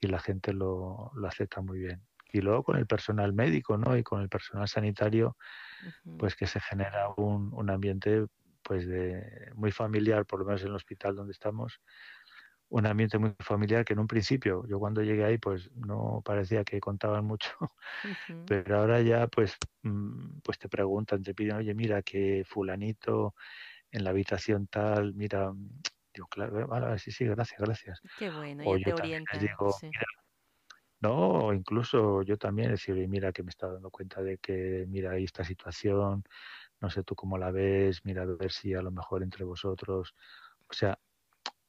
y 0.00 0.06
la 0.06 0.18
gente 0.18 0.52
lo, 0.52 1.10
lo, 1.14 1.28
acepta 1.28 1.60
muy 1.60 1.78
bien. 1.78 2.02
Y 2.32 2.40
luego 2.40 2.62
con 2.64 2.76
el 2.76 2.86
personal 2.86 3.32
médico, 3.32 3.78
¿no? 3.78 3.96
Y 3.96 4.02
con 4.02 4.20
el 4.20 4.28
personal 4.28 4.68
sanitario, 4.68 5.36
pues 6.18 6.34
que 6.36 6.46
se 6.46 6.60
genera 6.60 7.08
un, 7.16 7.52
un 7.52 7.70
ambiente 7.70 8.26
pues 8.62 8.86
de 8.86 9.52
muy 9.54 9.70
familiar, 9.70 10.26
por 10.26 10.40
lo 10.40 10.46
menos 10.46 10.62
en 10.62 10.68
el 10.68 10.74
hospital 10.74 11.14
donde 11.14 11.32
estamos, 11.32 11.80
un 12.68 12.86
ambiente 12.86 13.18
muy 13.18 13.34
familiar 13.40 13.84
que 13.84 13.92
en 13.94 14.00
un 14.00 14.06
principio, 14.08 14.66
yo 14.68 14.78
cuando 14.78 15.02
llegué 15.02 15.24
ahí, 15.24 15.38
pues 15.38 15.70
no 15.74 16.22
parecía 16.24 16.64
que 16.64 16.80
contaban 16.80 17.24
mucho, 17.24 17.50
pero 18.46 18.78
ahora 18.78 19.00
ya 19.02 19.26
pues, 19.28 19.56
mm, 19.82 20.40
pues 20.44 20.58
te 20.58 20.68
preguntan, 20.68 21.22
te 21.22 21.34
piden, 21.34 21.56
oye, 21.56 21.74
mira 21.74 22.02
que 22.02 22.44
fulanito 22.46 23.34
en 23.92 24.04
la 24.04 24.10
habitación 24.10 24.66
tal, 24.68 25.14
mira, 25.14 25.52
digo, 26.14 26.28
claro, 26.28 26.66
vale, 26.68 26.98
sí, 26.98 27.10
sí, 27.12 27.24
gracias, 27.26 27.60
gracias. 27.60 28.02
Qué 28.16 28.30
bueno, 28.30 28.64
o 28.66 28.78
te 28.78 28.92
orientan. 28.94 29.40
no, 31.00 31.52
incluso 31.52 32.22
yo 32.22 32.36
también 32.38 32.70
decir, 32.70 32.94
mira 33.08 33.32
que 33.32 33.42
me 33.42 33.50
está 33.50 33.68
dando 33.70 33.90
cuenta 33.90 34.22
de 34.22 34.38
que, 34.38 34.86
mira, 34.88 35.12
ahí 35.12 35.24
esta 35.24 35.44
situación, 35.44 36.24
no 36.80 36.90
sé 36.90 37.02
tú 37.04 37.14
cómo 37.14 37.38
la 37.38 37.50
ves, 37.52 38.04
mira 38.04 38.22
a 38.22 38.26
ver 38.26 38.52
si 38.52 38.74
a 38.74 38.82
lo 38.82 38.90
mejor 38.92 39.22
entre 39.22 39.44
vosotros, 39.44 40.14
o 40.68 40.72
sea, 40.74 40.98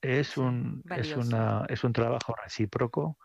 es 0.01 0.37
un, 0.37 0.83
es, 0.95 1.15
una, 1.15 1.65
es 1.69 1.83
un 1.83 1.93
trabajo 1.93 2.35
recíproco 2.35 3.17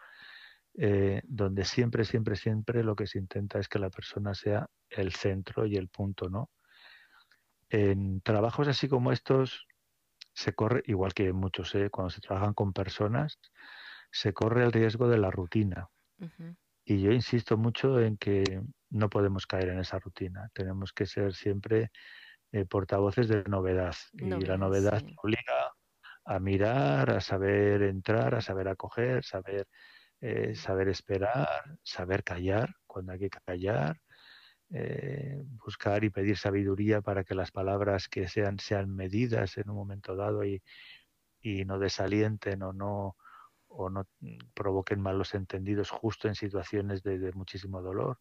eh, 0.75 1.21
donde 1.25 1.65
siempre, 1.65 2.05
siempre, 2.05 2.37
siempre 2.37 2.83
lo 2.83 2.97
que 2.97 3.07
se 3.07 3.19
intenta 3.19 3.59
es 3.59 3.69
que 3.69 3.79
la 3.79 3.91
persona 3.91 4.35
sea 4.35 4.69
el 4.89 5.13
centro 5.13 5.67
y 5.67 5.77
el 5.77 5.89
punto, 5.89 6.31
¿no? 6.31 6.51
En 7.69 8.21
trabajos 8.21 8.69
así 8.69 8.89
como 8.89 9.13
estos 9.13 9.67
se 10.35 10.55
corre, 10.55 10.83
igual 10.87 11.13
que 11.15 11.33
muchos, 11.33 11.75
¿eh? 11.75 11.91
cuando 11.91 12.11
se 12.11 12.21
trabajan 12.21 12.55
con 12.55 12.73
personas, 12.73 13.39
se 14.11 14.33
corre 14.33 14.65
el 14.65 14.73
riesgo 14.73 15.09
de 15.09 15.19
la 15.19 15.31
rutina. 15.31 15.89
Y 16.85 17.01
yo 17.01 17.13
insisto 17.13 17.57
mucho 17.57 18.01
en 18.01 18.17
que 18.17 18.63
no 18.91 19.09
podemos 19.09 19.47
caer 19.47 19.71
en 19.71 19.81
esa 19.81 19.99
rutina. 19.99 20.51
Tenemos 20.53 20.93
que 20.93 21.07
ser 21.07 21.35
siempre 21.35 21.91
eh, 22.53 22.65
portavoces 22.65 23.29
de 23.29 23.45
novedad. 23.45 23.95
Y 24.13 24.29
la 24.29 24.57
novedad 24.57 25.03
obliga 25.17 25.73
a 26.25 26.39
mirar, 26.39 27.11
a 27.11 27.21
saber 27.21 27.83
entrar, 27.83 28.35
a 28.35 28.41
saber 28.41 28.69
acoger, 28.69 29.25
saber, 29.25 29.69
eh, 30.21 30.55
saber 30.55 30.89
esperar, 30.89 31.79
saber 31.83 32.25
callar 32.25 32.77
cuando 32.87 33.13
hay 33.13 33.19
que 33.19 33.31
callar, 33.31 34.01
eh, 34.71 35.43
buscar 35.65 36.05
y 36.05 36.11
pedir 36.11 36.39
sabiduría 36.39 37.03
para 37.03 37.25
que 37.25 37.35
las 37.35 37.51
palabras 37.51 38.09
que 38.09 38.29
sean 38.29 38.59
sean 38.59 38.95
medidas 38.95 39.59
en 39.59 39.71
un 39.71 39.77
momento 39.77 40.17
dado 40.17 40.45
y, 40.45 40.63
y 41.41 41.65
no 41.65 41.79
desalienten 41.79 42.63
o 42.63 42.73
no 42.73 43.17
o 43.75 43.91
no 43.91 44.07
provoquen 44.55 45.01
malos 45.01 45.35
entendidos 45.35 45.91
justo 45.91 46.29
en 46.29 46.35
situaciones 46.35 47.03
de, 47.03 47.19
de 47.19 47.33
muchísimo 47.33 47.81
dolor, 47.83 48.19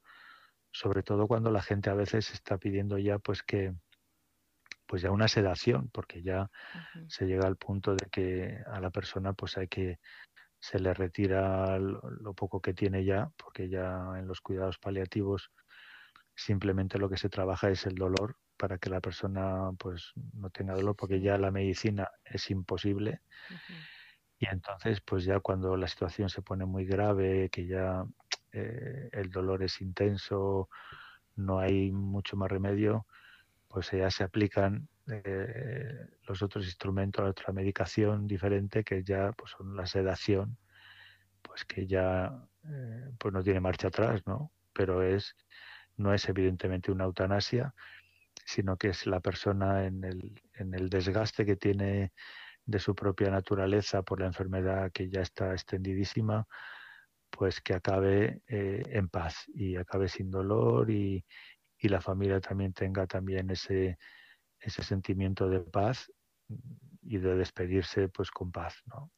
sobre 0.71 1.03
todo 1.03 1.27
cuando 1.27 1.51
la 1.51 1.61
gente 1.61 1.89
a 1.89 1.93
veces 1.93 2.31
está 2.31 2.57
pidiendo 2.57 2.97
ya 2.97 3.19
pues 3.19 3.43
que, 3.43 3.73
pues 4.91 5.03
ya 5.03 5.09
una 5.09 5.29
sedación, 5.29 5.89
porque 5.93 6.21
ya 6.21 6.51
se 7.07 7.25
llega 7.25 7.47
al 7.47 7.55
punto 7.55 7.95
de 7.95 8.07
que 8.11 8.61
a 8.67 8.81
la 8.81 8.89
persona 8.89 9.31
pues 9.31 9.57
hay 9.57 9.69
que 9.69 9.99
se 10.59 10.79
le 10.79 10.93
retira 10.93 11.79
lo, 11.79 12.33
poco 12.33 12.59
que 12.59 12.73
tiene 12.73 13.05
ya, 13.05 13.31
porque 13.37 13.69
ya 13.69 14.03
en 14.17 14.27
los 14.27 14.41
cuidados 14.41 14.79
paliativos 14.79 15.49
simplemente 16.35 16.99
lo 16.99 17.07
que 17.07 17.15
se 17.15 17.29
trabaja 17.29 17.69
es 17.69 17.85
el 17.85 17.95
dolor 17.95 18.35
para 18.57 18.79
que 18.79 18.89
la 18.89 18.99
persona 18.99 19.71
pues 19.79 20.11
no 20.33 20.49
tenga 20.49 20.73
dolor, 20.73 20.97
porque 20.97 21.21
ya 21.21 21.37
la 21.37 21.51
medicina 21.51 22.09
es 22.25 22.51
imposible. 22.51 23.21
Y 24.39 24.45
entonces, 24.47 24.99
pues 24.99 25.23
ya 25.23 25.39
cuando 25.39 25.77
la 25.77 25.87
situación 25.87 26.27
se 26.27 26.41
pone 26.41 26.65
muy 26.65 26.83
grave, 26.85 27.49
que 27.49 27.65
ya 27.65 28.03
eh, 28.51 29.07
el 29.13 29.29
dolor 29.29 29.63
es 29.63 29.79
intenso, 29.79 30.67
no 31.37 31.59
hay 31.59 31.93
mucho 31.93 32.35
más 32.35 32.51
remedio, 32.51 33.05
pues 33.71 33.91
ya 33.91 34.11
se 34.11 34.25
aplican 34.25 34.89
eh, 35.07 36.07
los 36.27 36.41
otros 36.41 36.65
instrumentos, 36.65 37.23
la 37.23 37.31
otra 37.31 37.53
medicación 37.53 38.27
diferente 38.27 38.83
que 38.83 39.03
ya 39.03 39.31
pues 39.31 39.51
son 39.51 39.77
la 39.77 39.85
sedación, 39.85 40.57
pues 41.41 41.63
que 41.63 41.87
ya 41.87 42.45
eh, 42.65 43.11
pues 43.17 43.33
no 43.33 43.41
tiene 43.41 43.61
marcha 43.61 43.87
atrás, 43.87 44.21
¿no? 44.25 44.51
Pero 44.73 45.01
es 45.03 45.35
no 45.95 46.13
es 46.13 46.27
evidentemente 46.27 46.91
una 46.91 47.05
eutanasia, 47.05 47.73
sino 48.45 48.77
que 48.77 48.89
es 48.89 49.05
la 49.05 49.21
persona 49.21 49.85
en 49.85 50.03
el, 50.03 50.41
en 50.55 50.73
el 50.73 50.89
desgaste 50.89 51.45
que 51.45 51.55
tiene 51.55 52.11
de 52.65 52.79
su 52.79 52.93
propia 52.95 53.29
naturaleza 53.29 54.01
por 54.03 54.19
la 54.19 54.27
enfermedad 54.27 54.91
que 54.91 55.09
ya 55.09 55.21
está 55.21 55.53
extendidísima, 55.53 56.47
pues 57.29 57.61
que 57.61 57.73
acabe 57.73 58.41
eh, 58.47 58.83
en 58.87 59.09
paz 59.09 59.45
y 59.53 59.77
acabe 59.77 60.09
sin 60.09 60.29
dolor 60.29 60.89
y, 60.91 61.23
y 61.81 61.89
la 61.89 61.99
familia 61.99 62.39
también 62.39 62.73
tenga 62.73 63.07
también 63.07 63.49
ese, 63.49 63.97
ese 64.59 64.83
sentimiento 64.83 65.49
de 65.49 65.61
paz 65.61 66.11
y 67.01 67.17
de 67.17 67.35
despedirse 67.35 68.07
pues 68.09 68.29
con 68.29 68.51
paz, 68.51 68.75
¿no? 68.85 69.11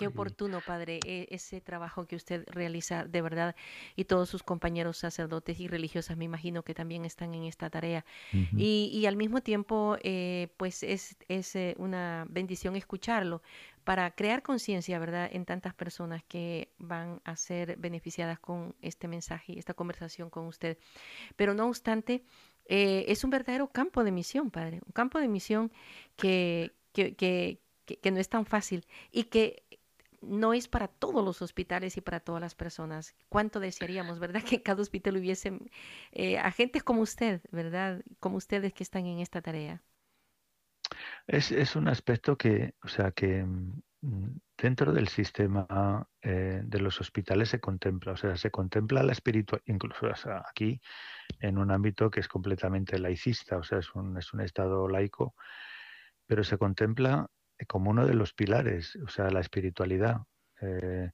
Qué 0.00 0.06
oportuno, 0.06 0.62
Padre, 0.66 0.98
e, 1.04 1.28
ese 1.30 1.60
trabajo 1.60 2.06
que 2.06 2.16
usted 2.16 2.44
realiza 2.46 3.04
de 3.04 3.20
verdad 3.20 3.54
y 3.96 4.04
todos 4.04 4.30
sus 4.30 4.42
compañeros 4.42 4.96
sacerdotes 4.96 5.60
y 5.60 5.68
religiosas, 5.68 6.16
me 6.16 6.24
imagino 6.24 6.62
que 6.62 6.72
también 6.72 7.04
están 7.04 7.34
en 7.34 7.44
esta 7.44 7.68
tarea. 7.68 8.06
y, 8.56 8.90
y, 8.94 9.04
al 9.04 9.16
mismo 9.16 9.42
tiempo, 9.42 9.98
eh, 10.02 10.48
pues 10.56 10.82
es, 10.82 11.18
es 11.28 11.54
eh, 11.54 11.74
una 11.76 12.24
bendición 12.30 12.76
escucharlo 12.76 13.42
para 13.84 14.10
crear 14.12 14.42
conciencia, 14.42 14.98
¿verdad?, 14.98 15.28
en 15.32 15.44
tantas 15.44 15.74
personas 15.74 16.22
que 16.24 16.72
van 16.78 17.20
a 17.24 17.36
ser 17.36 17.76
beneficiadas 17.76 18.38
con 18.38 18.74
este 18.80 19.06
mensaje 19.06 19.52
y 19.52 19.58
esta 19.58 19.74
conversación 19.74 20.30
con 20.30 20.46
usted. 20.46 20.78
Pero 21.36 21.52
no 21.52 21.66
obstante, 21.66 22.24
eh, 22.64 23.04
es 23.08 23.22
un 23.22 23.28
verdadero 23.28 23.68
campo 23.68 24.02
de 24.02 24.12
misión, 24.12 24.50
Padre, 24.50 24.80
un 24.86 24.92
campo 24.92 25.18
de 25.18 25.28
misión 25.28 25.70
que, 26.16 26.72
que, 26.94 27.14
que, 27.16 27.60
que 27.84 28.10
no 28.10 28.18
es 28.18 28.28
tan 28.28 28.46
fácil 28.46 28.86
y 29.10 29.24
que 29.24 29.64
no 30.20 30.52
es 30.54 30.68
para 30.68 30.88
todos 30.88 31.24
los 31.24 31.42
hospitales 31.42 31.96
y 31.96 32.00
para 32.00 32.20
todas 32.20 32.40
las 32.40 32.54
personas. 32.54 33.14
¿Cuánto 33.28 33.60
desearíamos, 33.60 34.18
verdad, 34.18 34.42
que 34.48 34.62
cada 34.62 34.82
hospital 34.82 35.16
hubiese 35.16 35.58
eh, 36.12 36.38
agentes 36.38 36.82
como 36.82 37.02
usted, 37.02 37.40
verdad, 37.50 38.02
como 38.18 38.36
ustedes 38.36 38.72
que 38.72 38.82
están 38.82 39.06
en 39.06 39.18
esta 39.18 39.42
tarea? 39.42 39.82
Es, 41.26 41.52
es 41.52 41.76
un 41.76 41.88
aspecto 41.88 42.36
que, 42.36 42.74
o 42.82 42.88
sea, 42.88 43.12
que 43.12 43.44
mm, 43.44 43.82
dentro 44.56 44.92
del 44.92 45.08
sistema 45.08 46.06
eh, 46.22 46.60
de 46.64 46.80
los 46.80 47.00
hospitales 47.00 47.48
se 47.48 47.60
contempla, 47.60 48.12
o 48.12 48.16
sea, 48.16 48.36
se 48.36 48.50
contempla 48.50 49.02
la 49.02 49.12
espiritualidad, 49.12 49.64
incluso 49.66 50.06
aquí 50.48 50.80
en 51.40 51.58
un 51.58 51.70
ámbito 51.70 52.10
que 52.10 52.20
es 52.20 52.28
completamente 52.28 52.98
laicista, 52.98 53.56
o 53.58 53.62
sea, 53.62 53.78
es 53.78 53.94
un, 53.94 54.18
es 54.18 54.32
un 54.32 54.40
estado 54.40 54.88
laico, 54.88 55.34
pero 56.26 56.44
se 56.44 56.58
contempla 56.58 57.28
como 57.66 57.90
uno 57.90 58.06
de 58.06 58.14
los 58.14 58.34
pilares, 58.34 58.96
o 59.04 59.08
sea, 59.08 59.30
la 59.30 59.40
espiritualidad. 59.40 60.18
Eh, 60.60 61.10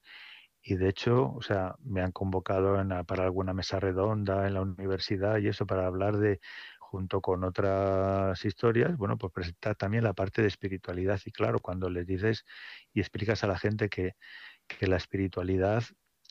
y 0.62 0.76
de 0.76 0.88
hecho, 0.88 1.32
o 1.32 1.42
sea, 1.42 1.76
me 1.84 2.02
han 2.02 2.12
convocado 2.12 2.76
para 3.06 3.24
alguna 3.24 3.54
mesa 3.54 3.78
redonda 3.80 4.46
en 4.48 4.54
la 4.54 4.62
universidad 4.62 5.38
y 5.38 5.48
eso 5.48 5.66
para 5.66 5.86
hablar 5.86 6.16
de, 6.18 6.40
junto 6.80 7.20
con 7.20 7.44
otras 7.44 8.44
historias, 8.44 8.96
bueno, 8.96 9.18
pues 9.18 9.32
presentar 9.32 9.76
también 9.76 10.04
la 10.04 10.12
parte 10.14 10.42
de 10.42 10.48
espiritualidad. 10.48 11.20
Y 11.24 11.32
claro, 11.32 11.60
cuando 11.60 11.90
les 11.90 12.06
dices 12.06 12.44
y 12.92 13.00
explicas 13.00 13.44
a 13.44 13.48
la 13.48 13.58
gente 13.58 13.88
que, 13.88 14.14
que 14.66 14.86
la 14.88 14.96
espiritualidad 14.96 15.84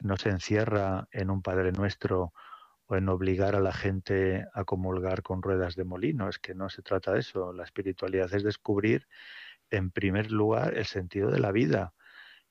no 0.04 0.17
se 0.17 0.30
encierra 0.30 1.08
en 1.12 1.30
un 1.30 1.41
Padre 1.41 1.71
Nuestro 1.71 2.34
o 2.88 2.95
en 2.95 3.10
obligar 3.10 3.56
a 3.56 3.62
la 3.62 3.73
gente 3.73 4.45
a 4.54 4.63
comulgar 4.65 5.23
con 5.23 5.41
ruedas 5.41 5.75
de 5.75 5.86
molino, 5.86 6.30
es 6.30 6.39
que 6.39 6.54
no 6.56 6.69
se 6.69 6.82
trata 6.82 7.13
de 7.13 7.19
eso. 7.19 7.54
La 7.54 7.63
espiritualidad 7.63 8.34
es 8.34 8.43
descubrir 8.43 9.08
en 9.69 9.91
primer 9.91 10.32
lugar, 10.32 10.78
el 10.78 10.86
sentido 10.86 11.30
de 11.32 11.39
la 11.39 11.51
vida 11.51 11.93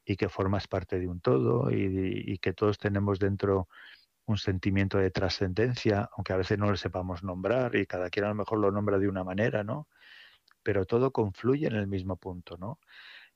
y 0.04 0.16
que 0.16 0.28
formas 0.28 0.68
parte 0.68 0.98
de 0.98 1.08
un 1.08 1.20
todo 1.20 1.70
y, 1.70 2.38
que 2.38 2.52
todos 2.52 2.78
tenemos 2.78 3.18
dentro 3.18 3.68
un 4.26 4.36
sentimiento 4.38 4.98
de 4.98 5.10
trascendencia, 5.10 6.08
aunque 6.16 6.32
a 6.32 6.36
veces 6.36 6.58
no 6.58 6.70
lo 6.70 6.76
sepamos 6.76 7.22
nombrar 7.22 7.74
y 7.76 7.86
cada 7.86 8.10
quien 8.10 8.26
a 8.26 8.28
lo 8.28 8.34
mejor 8.34 8.58
lo 8.58 8.70
nombra 8.70 8.98
de 8.98 9.08
una 9.08 9.24
manera, 9.24 9.64
¿no? 9.64 9.88
Pero 10.62 10.86
todo 10.86 11.12
confluye 11.12 11.66
en 11.66 11.74
el 11.74 11.86
mismo 11.86 12.16
punto, 12.16 12.56
¿no? 12.56 12.80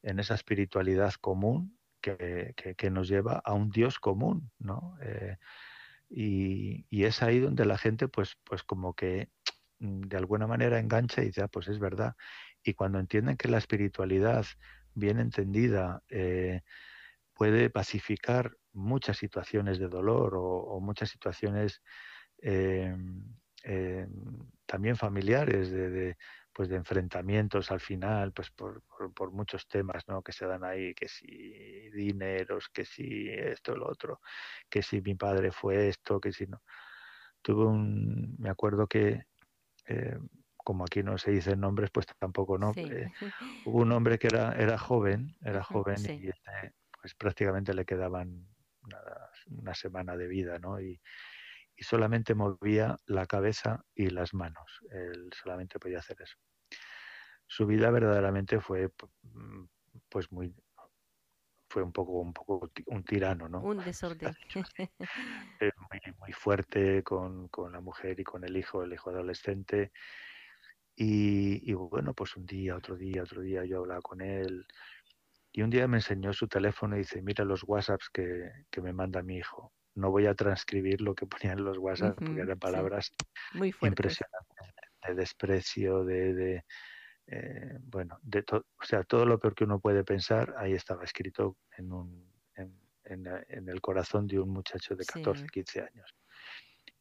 En 0.03 0.19
esa 0.19 0.35
espiritualidad 0.35 1.13
común 1.21 1.79
que, 2.01 2.55
que, 2.77 2.91
nos 2.91 3.09
lleva 3.09 3.43
a 3.45 3.53
un 3.53 3.71
Dios 3.71 3.99
común, 3.99 4.51
¿no? 4.59 4.97
Eh, 5.03 5.37
y, 6.09 6.87
y, 6.89 7.05
es 7.05 7.23
ahí 7.23 7.39
donde 7.39 7.67
la 7.67 7.77
gente, 7.77 8.09
pues, 8.09 8.37
pues 8.45 8.63
como 8.63 8.95
que 8.95 9.29
mm, 9.81 10.03
de 10.03 10.17
alguna 10.17 10.47
manera 10.47 10.79
engancha 10.79 11.23
y 11.23 11.27
dice, 11.27 11.43
ah, 11.43 11.49
pues 11.49 11.69
es 11.69 11.79
verdad. 11.79 12.15
Y 12.69 12.75
cuando 12.75 12.99
entienden 12.99 13.39
que 13.39 13.49
la 13.49 13.57
espiritualidad, 13.57 14.45
bien 14.93 15.19
entendida, 15.19 16.03
eh, 16.11 16.61
puede 17.33 17.71
pacificar 17.71 18.53
muchas 18.75 19.17
situaciones 19.17 19.79
de 19.79 19.89
dolor 19.89 20.35
o, 20.37 20.79
muchas 20.79 21.09
situaciones 21.09 21.81
eh, 22.43 22.95
eh, 23.65 24.07
también 24.67 24.97
familiares, 24.97 25.71
de, 25.71 26.19
pues 26.53 26.69
de 26.69 26.77
enfrentamientos 26.77 27.71
al 27.71 27.81
final, 27.81 28.35
pues 28.35 28.51
por, 28.51 28.83
por, 29.15 29.33
muchos 29.33 29.67
temas 29.67 30.07
¿no? 30.07 30.21
que 30.21 30.33
se 30.33 30.45
dan 30.45 30.63
ahí, 30.63 30.93
que 30.93 31.09
si 31.09 31.89
dineros, 31.89 32.69
que 32.69 32.85
si 32.85 33.31
esto, 33.31 33.75
lo 33.75 33.89
otro, 33.89 34.21
que 34.69 34.83
si 34.83 35.01
mi 35.01 35.15
padre 35.15 35.53
fue 35.53 35.89
esto, 35.89 36.21
que 36.21 36.33
si 36.33 36.47
no. 36.47 36.61
Tuve 37.41 37.65
un, 37.65 38.37
me 38.39 38.51
acuerdo 38.51 38.87
que 38.87 39.25
como 40.69 40.85
aquí 40.85 41.03
no 41.03 41.17
se 41.17 41.31
dicen 41.31 41.61
nombres, 41.61 41.89
pues 41.91 42.05
tampoco 42.19 42.59
no. 42.59 42.75
Eh, 42.77 43.11
hubo 43.65 43.79
un 43.79 43.91
hombre 43.91 44.19
que 44.19 44.27
era, 44.27 44.53
era 44.53 44.77
joven, 44.77 45.35
era 45.41 45.65
joven 45.65 45.97
y 45.99 46.29
este, 46.29 46.75
pues 47.01 47.15
prácticamente 47.15 47.73
le 47.73 47.87
quedaban 47.87 48.47
una, 49.47 49.75
semana 49.75 50.15
de 50.15 50.29
vida, 50.29 50.59
¿no? 50.59 50.79
Y, 50.79 51.01
solamente 51.81 52.35
movía 52.35 52.99
la 53.07 53.25
cabeza 53.25 53.83
y 53.95 54.11
las 54.11 54.35
manos. 54.35 54.81
Él 54.91 55.31
solamente 55.33 55.79
podía 55.79 56.01
hacer 56.01 56.19
eso. 56.21 56.37
Su 57.47 57.65
vida 57.65 57.91
verdaderamente 57.91 58.61
fue 58.61 58.91
mm, 59.23 59.65
pues 60.11 60.31
muy 60.31 60.55
fue 61.71 61.83
un 61.83 61.93
poco 61.93 62.21
un 62.21 62.35
poco 62.35 62.71
un 62.89 63.05
tirano, 63.05 63.49
¿no? 63.49 63.61
Un 63.61 63.79
desorden. 63.85 64.37
muy, 64.51 66.15
muy 66.19 66.33
fuerte 66.33 67.03
con, 67.03 67.49
con, 67.49 67.73
la 67.73 67.81
mujer 67.81 68.21
y 68.21 68.25
con 68.25 68.45
el 68.45 68.55
hijo, 68.55 68.83
el 68.83 68.93
hijo 68.93 69.09
adolescente. 69.09 69.93
Y, 71.01 71.73
bueno, 71.75 72.13
pues 72.13 72.35
un 72.37 72.45
día, 72.45 72.75
otro 72.75 72.97
día, 72.97 73.23
otro 73.23 73.41
día 73.41 73.65
yo 73.65 73.79
hablaba 73.79 74.01
con 74.01 74.21
él. 74.21 74.67
Y 75.53 75.63
un 75.63 75.71
día 75.71 75.87
me 75.87 75.99
enseñó 75.99 76.33
su 76.33 76.49
teléfono 76.49 76.97
y 76.97 77.01
dice, 77.01 77.23
mira 77.23 77.45
los 77.45 77.63
WhatsApps 77.65 78.11
que, 78.11 78.51
me 78.83 78.93
manda 78.93 79.23
mi 79.23 79.37
hijo. 79.37 79.73
No 79.95 80.11
voy 80.11 80.27
a 80.27 80.35
transcribir 80.35 81.01
lo 81.01 81.15
que 81.15 81.27
ponían 81.27 81.63
los 81.63 81.79
WhatsApps 81.79 82.17
porque 82.17 82.41
eran 82.41 82.59
palabras 82.59 83.13
Muy 83.55 83.73
impresionantes 83.81 84.75
de 85.07 85.15
desprecio, 85.15 86.05
de, 86.05 86.65
eh, 87.29 87.79
bueno, 87.83 88.19
de 88.23 88.43
todo, 88.43 88.67
o 88.81 88.85
sea, 88.85 89.05
todo 89.05 89.25
lo 89.25 89.39
peor 89.39 89.55
que 89.55 89.65
uno 89.65 89.79
puede 89.79 90.03
pensar, 90.03 90.53
ahí 90.59 90.73
estaba 90.73 91.05
escrito 91.05 91.57
en, 91.77 91.93
un, 91.93 92.29
en, 92.57 92.77
en, 93.05 93.69
el 93.69 93.81
corazón 93.81 94.27
de 94.27 94.41
un 94.41 94.51
muchacho 94.51 94.97
de 94.97 95.05
14, 95.05 95.47
15 95.47 95.81
años. 95.81 96.13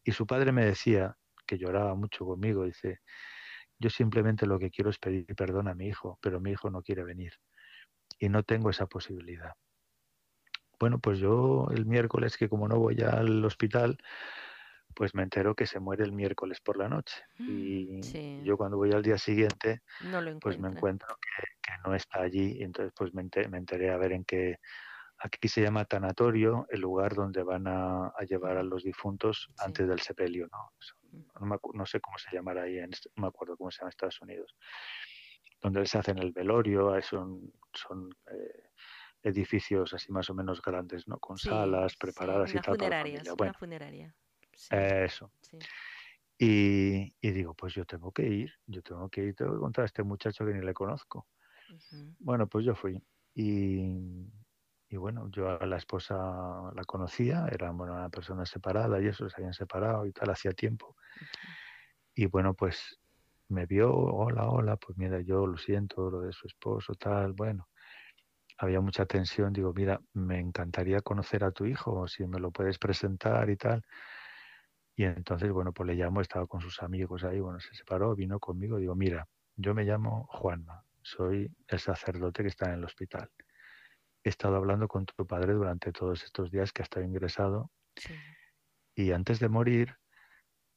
Y 0.03 0.12
su 0.12 0.27
padre 0.27 0.51
me 0.51 0.65
decía, 0.65 1.17
que 1.47 1.57
lloraba 1.57 1.95
mucho 1.95 2.25
conmigo, 2.25 2.65
dice, 2.65 2.99
yo 3.79 3.89
simplemente 3.89 4.45
lo 4.45 4.59
que 4.59 4.71
quiero 4.71 4.89
es 4.89 4.97
pedir 4.97 5.25
perdón 5.35 5.67
a 5.67 5.73
mi 5.73 5.87
hijo, 5.87 6.17
pero 6.21 6.39
mi 6.39 6.51
hijo 6.51 6.69
no 6.69 6.81
quiere 6.81 7.03
venir 7.03 7.33
y 8.19 8.29
no 8.29 8.43
tengo 8.43 8.69
esa 8.69 8.87
posibilidad. 8.87 9.53
Bueno, 10.79 10.99
pues 10.99 11.19
yo 11.19 11.67
el 11.71 11.85
miércoles, 11.85 12.37
que 12.37 12.49
como 12.49 12.67
no 12.67 12.77
voy 12.77 13.01
al 13.01 13.43
hospital, 13.43 13.97
pues 14.95 15.13
me 15.15 15.23
entero 15.23 15.55
que 15.55 15.65
se 15.65 15.79
muere 15.79 16.03
el 16.03 16.11
miércoles 16.11 16.59
por 16.61 16.77
la 16.77 16.87
noche. 16.87 17.23
Mm, 17.37 17.47
y 17.49 18.43
yo 18.43 18.57
cuando 18.57 18.77
voy 18.77 18.91
al 18.91 19.03
día 19.03 19.17
siguiente, 19.17 19.81
pues 20.41 20.59
me 20.59 20.69
encuentro 20.69 21.15
que, 21.21 21.73
no 21.85 21.95
está 21.95 22.21
allí. 22.21 22.57
Y 22.59 22.63
entonces 22.63 22.93
pues 22.95 23.13
me 23.13 23.21
enteré, 23.21 23.91
a 23.91 23.97
ver 23.97 24.13
en 24.13 24.23
qué... 24.25 24.57
Aquí 25.19 25.47
se 25.47 25.61
llama 25.61 25.85
tanatorio, 25.85 26.67
el 26.69 26.81
lugar 26.81 27.15
donde 27.15 27.41
van 27.41 27.65
a, 27.67 28.13
llevar 28.27 28.57
a 28.57 28.63
los 28.63 28.83
difuntos 28.83 29.49
antes 29.57 29.87
del 29.87 29.99
sepelio, 29.99 30.47
¿no? 30.51 30.71
No, 31.74 31.86
sé 31.86 32.00
cómo 32.00 32.17
se 32.17 32.30
llamará 32.32 32.63
ahí, 32.63 32.78
en, 32.78 32.91
no 33.15 33.22
me 33.22 33.28
acuerdo 33.28 33.58
cómo 33.58 33.72
se 33.72 33.80
llama 33.80 33.88
en 33.88 33.89
Estados 33.89 34.22
Unidos, 34.22 34.56
donde 35.62 35.86
se 35.86 35.98
hacen 35.98 36.17
el 36.17 36.32
velorio, 36.32 37.02
son, 37.02 37.52
son 37.74 38.10
eh, 38.32 38.70
edificios 39.24 39.93
así 39.93 40.12
más 40.12 40.30
o 40.30 40.34
menos 40.34 40.62
grandes, 40.62 41.08
¿no? 41.08 41.17
Con 41.20 41.38
salas 41.38 41.96
preparadas 41.96 42.54
y 42.54 42.60
tal. 42.60 42.78
una 43.39 43.54
funeraria. 43.54 44.15
Eso. 44.72 45.32
Y, 46.39 47.12
digo, 47.22 47.54
pues 47.56 47.74
yo 47.74 47.86
tengo 47.86 48.12
que 48.12 48.24
ir, 48.28 48.54
yo 48.67 48.82
tengo 48.84 49.10
que 49.10 49.24
ir, 49.24 49.36
tengo 49.36 49.54
que 49.54 49.60
contar 49.60 49.84
a 49.84 49.86
este 49.86 50.04
muchacho 50.04 50.46
que 50.46 50.54
ni 50.54 50.63
le 50.63 50.74
conozco. 50.74 51.28
Bueno, 52.20 52.48
pues 52.48 52.65
yo 52.65 52.76
fui. 52.76 53.02
Y, 53.34 54.28
y 54.89 54.95
bueno, 54.95 55.30
yo 55.32 55.50
a 55.50 55.65
la 55.65 55.78
esposa 55.78 56.15
la 56.73 56.84
conocía, 56.86 57.47
era 57.52 57.71
una 57.71 58.10
persona 58.10 58.45
separada 58.45 59.02
y 59.02 59.08
eso, 59.08 59.30
se 59.30 59.36
habían 59.38 59.54
separado 59.54 60.06
y 60.06 60.13
tal, 60.13 60.30
hacía 60.30 60.52
tiempo. 60.54 60.95
Y 62.15 62.26
bueno, 62.28 62.54
pues 62.54 62.97
me 63.50 63.65
vio, 63.65 63.93
hola, 63.93 64.50
hola, 64.50 64.78
pues 64.78 64.97
mira, 64.97 65.21
yo 65.21 65.45
lo 65.45 65.58
siento, 65.58 66.10
lo 66.10 66.21
de 66.21 66.32
su 66.32 66.47
esposo, 66.47 66.93
tal, 66.95 67.34
bueno. 67.34 67.67
Había 68.60 68.82
mucha 68.82 69.06
tensión, 69.06 69.54
digo, 69.54 69.71
mira, 69.73 70.02
me 70.13 70.39
encantaría 70.39 71.02
conocer 71.02 71.43
a 71.43 71.52
tu 71.52 71.65
hijo, 71.65 72.08
si 72.08 72.26
me 72.26 72.39
lo 72.39 72.50
puedes 72.52 72.80
presentar 72.80 73.50
y 73.50 73.58
tal. 73.58 73.84
Y 74.95 75.04
entonces, 75.04 75.52
bueno, 75.52 75.73
pues 75.73 75.88
le 75.88 75.95
llamo, 75.95 76.21
estaba 76.21 76.47
con 76.47 76.62
sus 76.62 76.82
amigos 76.82 77.23
ahí, 77.23 77.39
bueno, 77.39 77.60
se 77.60 77.76
separó, 77.76 78.15
vino 78.15 78.39
conmigo, 78.39 78.78
digo, 78.78 78.95
mira, 78.95 79.28
yo 79.56 79.76
me 79.76 79.84
llamo 79.84 80.28
Juanma, 80.32 80.84
soy 81.02 81.52
el 81.67 81.80
sacerdote 81.80 82.41
que 82.41 82.50
está 82.50 82.67
en 82.69 82.80
el 82.80 82.86
hospital 82.86 83.30
he 84.27 84.29
estado 84.29 84.55
hablando 84.55 84.87
con 84.87 85.05
tu 85.05 85.25
padre 85.25 85.53
durante 85.53 85.91
todos 85.91 86.23
estos 86.23 86.51
días 86.51 86.71
que 86.71 86.81
ha 86.81 86.85
estado 86.85 87.05
ingresado. 87.05 87.71
Y 88.95 89.11
antes 89.11 89.39
de 89.39 89.49
morir, 89.49 89.97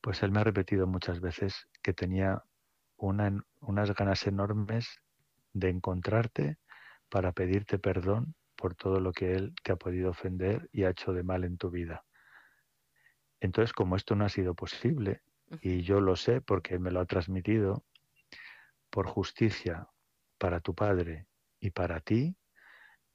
pues 0.00 0.22
él 0.22 0.30
me 0.30 0.40
ha 0.40 0.44
repetido 0.44 0.86
muchas 0.86 1.20
veces 1.20 1.68
que 1.82 1.92
tenía 1.92 2.42
unas 2.96 3.94
ganas 3.94 4.26
enormes 4.26 5.00
de 5.52 5.70
encontrarte 5.70 6.58
para 7.08 7.32
pedirte 7.32 7.78
perdón 7.78 8.34
por 8.56 8.74
todo 8.74 9.00
lo 9.00 9.12
que 9.12 9.34
él 9.34 9.54
te 9.62 9.72
ha 9.72 9.76
podido 9.76 10.10
ofender 10.10 10.68
y 10.70 10.84
ha 10.84 10.90
hecho 10.90 11.12
de 11.12 11.22
mal 11.22 11.44
en 11.44 11.56
tu 11.56 11.70
vida. 11.70 12.04
Entonces, 13.40 13.72
como 13.72 13.96
esto 13.96 14.14
no 14.14 14.26
ha 14.26 14.28
sido 14.28 14.54
posible, 14.54 15.22
y 15.62 15.82
yo 15.82 16.00
lo 16.00 16.14
sé 16.14 16.40
porque 16.40 16.78
me 16.78 16.90
lo 16.90 17.00
ha 17.00 17.06
transmitido, 17.06 17.84
por 18.90 19.06
justicia 19.06 19.88
para 20.38 20.60
tu 20.60 20.74
padre 20.74 21.26
y 21.58 21.70
para 21.70 22.00
ti, 22.00 22.36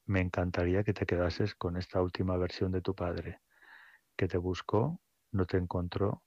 me 0.06 0.22
encantaría 0.22 0.84
que 0.84 0.94
te 0.94 1.06
quedases 1.06 1.56
con 1.56 1.78
esta 1.78 2.02
última 2.02 2.38
versión 2.38 2.72
de 2.72 2.82
tu 2.82 2.94
padre, 2.96 3.42
que 4.16 4.28
te 4.28 4.38
buscó, 4.38 5.02
no 5.32 5.46
te 5.46 5.58
encontró, 5.58 6.24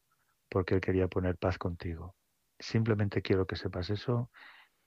porque 0.48 0.74
él 0.74 0.80
quería 0.80 1.08
poner 1.08 1.36
paz 1.36 1.58
contigo. 1.58 2.16
Simplemente 2.58 3.22
quiero 3.22 3.46
que 3.46 3.56
sepas 3.56 3.90
eso 3.90 4.30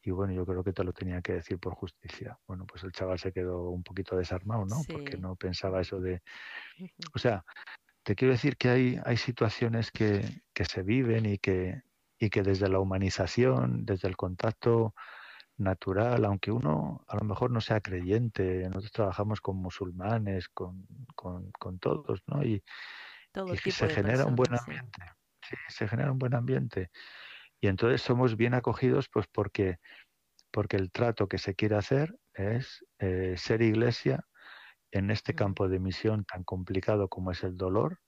y 0.04 0.12
bueno, 0.12 0.34
yo 0.34 0.46
creo 0.46 0.64
que 0.64 0.74
te 0.74 0.84
lo 0.84 0.94
tenía 0.94 1.22
que 1.22 1.34
decir 1.34 1.60
por 1.60 1.76
justicia. 1.76 2.38
Bueno, 2.48 2.66
pues 2.66 2.84
el 2.84 2.92
chaval 2.92 3.20
se 3.20 3.32
quedó 3.32 3.70
un 3.70 3.84
poquito 3.84 4.16
desarmado, 4.16 4.66
¿no? 4.66 4.78
Porque 4.92 5.18
no 5.18 5.36
pensaba 5.36 5.82
eso 5.82 6.00
de... 6.00 6.22
O 7.14 7.20
sea, 7.20 7.46
te 8.04 8.16
quiero 8.16 8.34
decir 8.34 8.58
que 8.58 8.70
hay, 8.70 9.00
hay 9.06 9.18
situaciones 9.18 9.92
que, 9.92 10.42
que 10.54 10.66
se 10.66 10.82
viven 10.82 11.28
y 11.28 11.38
que, 11.38 11.84
y 12.18 12.32
que 12.32 12.42
desde 12.42 12.68
la 12.68 12.80
humanización, 12.80 13.86
desde 13.86 14.08
el 14.08 14.18
contacto 14.18 14.96
natural, 15.62 16.26
aunque 16.26 16.52
uno 16.52 17.04
a 17.08 17.16
lo 17.16 17.24
mejor 17.24 17.52
no 17.52 17.62
sea 17.62 17.82
creyente, 17.82 18.68
nosotros 18.70 18.92
trabajamos 18.92 19.42
con 19.42 19.58
musulmanes, 19.58 20.50
con, 20.50 20.86
con, 21.16 21.80
todos, 21.80 22.22
¿no? 22.28 22.44
Y, 22.44 22.64
se 23.72 23.90
genera 23.90 24.26
un 24.26 24.36
buen 24.36 24.54
ambiente, 24.54 25.04
sí, 25.42 25.56
se 25.70 25.88
genera 25.88 26.12
un 26.12 26.20
buen 26.20 26.36
ambiente. 26.36 26.90
Y 27.62 27.68
entonces 27.68 28.02
somos 28.02 28.36
bien 28.36 28.54
acogidos, 28.54 29.08
pues 29.08 29.28
porque, 29.32 29.78
porque 30.52 30.78
el 30.78 30.92
trato 30.92 31.28
que 31.28 31.38
se 31.38 31.56
quiere 31.56 31.76
hacer 31.76 32.18
es 32.34 32.84
eh, 33.00 33.36
ser 33.38 33.62
iglesia 33.62 34.26
en 34.92 35.12
este 35.12 35.34
campo 35.34 35.70
de 35.70 35.80
misión 35.80 36.26
tan 36.26 36.44
complicado 36.44 37.08
como 37.08 37.32
es 37.32 37.44
el 37.44 37.56
dolor, 37.56 38.00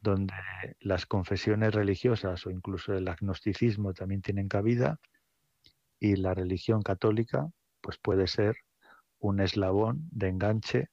donde 0.00 0.34
las 0.80 1.04
confesiones 1.04 1.74
religiosas 1.74 2.46
o 2.46 2.50
incluso 2.50 2.94
el 2.94 3.08
agnosticismo 3.08 3.92
también 3.92 4.22
tienen 4.22 4.48
cabida 4.48 4.98
y 6.00 6.16
la 6.16 6.34
religión 6.34 6.82
católica 6.82 7.48
pues 7.80 7.98
puede 7.98 8.26
ser 8.26 8.56
un 9.18 9.40
eslabón 9.40 10.08
de 10.10 10.28
enganche 10.28 10.88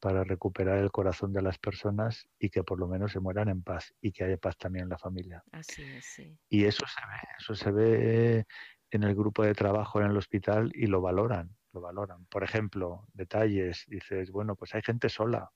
para 0.00 0.24
recuperar 0.24 0.78
el 0.78 0.90
corazón 0.90 1.32
de 1.32 1.42
las 1.42 1.58
personas 1.58 2.28
y 2.38 2.50
que 2.50 2.62
por 2.62 2.78
lo 2.78 2.88
menos 2.88 3.12
se 3.12 3.20
mueran 3.20 3.48
en 3.48 3.62
paz 3.62 3.94
y 4.00 4.12
que 4.12 4.24
haya 4.24 4.36
paz 4.36 4.56
también 4.56 4.84
en 4.84 4.90
la 4.90 4.98
familia. 4.98 5.42
Así 5.52 5.82
es, 5.82 6.04
sí. 6.04 6.38
Y 6.48 6.64
eso 6.64 6.86
se 6.86 7.00
ve, 7.00 7.28
eso 7.38 7.54
se 7.54 7.70
ve 7.70 8.46
en 8.90 9.02
el 9.02 9.14
grupo 9.14 9.42
de 9.42 9.54
trabajo 9.54 10.00
en 10.00 10.06
el 10.06 10.16
hospital 10.16 10.70
y 10.74 10.86
lo 10.86 11.00
valoran, 11.00 11.56
lo 11.72 11.80
valoran. 11.80 12.24
Por 12.26 12.44
ejemplo, 12.44 13.06
detalles, 13.12 13.84
dices, 13.88 14.30
bueno, 14.30 14.56
pues 14.56 14.74
hay 14.74 14.82
gente 14.82 15.08
sola 15.08 15.50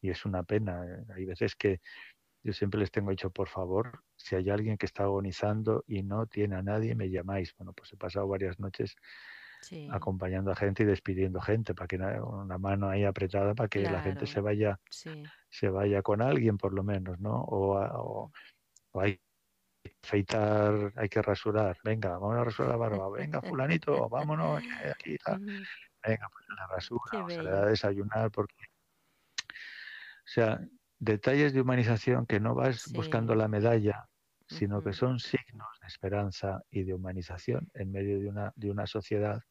y 0.00 0.10
es 0.10 0.24
una 0.24 0.42
pena. 0.44 0.82
Hay 1.14 1.24
veces 1.24 1.54
que 1.56 1.80
yo 2.42 2.52
siempre 2.52 2.80
les 2.80 2.90
tengo 2.90 3.10
dicho, 3.10 3.30
por 3.30 3.48
favor, 3.48 4.02
si 4.16 4.34
hay 4.34 4.50
alguien 4.50 4.76
que 4.76 4.86
está 4.86 5.04
agonizando 5.04 5.84
y 5.86 6.02
no 6.02 6.26
tiene 6.26 6.56
a 6.56 6.62
nadie, 6.62 6.94
me 6.94 7.08
llamáis. 7.08 7.54
Bueno, 7.56 7.72
pues 7.72 7.92
he 7.92 7.96
pasado 7.96 8.26
varias 8.26 8.58
noches 8.58 8.96
acompañando 9.90 10.50
a 10.50 10.56
gente 10.56 10.82
y 10.82 10.86
despidiendo 10.86 11.40
gente, 11.40 11.74
para 11.74 11.86
que 11.86 11.96
una 11.96 12.58
mano 12.58 12.88
ahí 12.88 13.04
apretada 13.04 13.54
para 13.54 13.68
que 13.68 13.82
la 13.82 14.00
gente 14.00 14.26
se 14.26 14.40
vaya, 14.40 14.80
se 15.50 15.68
vaya 15.68 16.02
con 16.02 16.20
alguien 16.20 16.58
por 16.58 16.74
lo 16.74 16.82
menos, 16.82 17.20
¿no? 17.20 17.44
O, 17.48 18.30
hay 18.94 19.20
que 19.82 19.96
afeitar, 20.02 20.92
hay 20.96 21.08
que 21.08 21.22
rasurar. 21.22 21.78
Venga, 21.84 22.18
vamos 22.18 22.36
a 22.36 22.44
rasurar 22.44 22.70
la 22.72 22.76
barba. 22.76 23.08
Venga, 23.16 23.40
fulanito, 23.40 24.08
vámonos. 24.08 24.62
Aquí, 24.90 25.16
Venga, 25.26 26.28
pues 26.32 26.44
la 26.56 26.66
rasura, 26.66 27.28
se 27.28 27.42
le 27.42 27.50
da 27.50 27.62
a 27.62 27.66
desayunar 27.66 28.30
porque... 28.32 28.56
O 29.38 30.30
sea, 30.34 30.60
detalles 31.02 31.52
de 31.52 31.60
humanización 31.60 32.26
que 32.26 32.38
no 32.38 32.54
vas 32.54 32.92
buscando 32.92 33.34
la 33.34 33.48
medalla, 33.48 34.08
sino 34.46 34.82
que 34.82 34.92
son 34.92 35.18
signos 35.18 35.68
de 35.80 35.88
esperanza 35.88 36.62
y 36.70 36.84
de 36.84 36.94
humanización 36.94 37.68
en 37.74 37.90
medio 37.90 38.20
de 38.20 38.28
una, 38.28 38.52
de 38.54 38.70
una 38.70 38.86
sociedad 38.86 39.42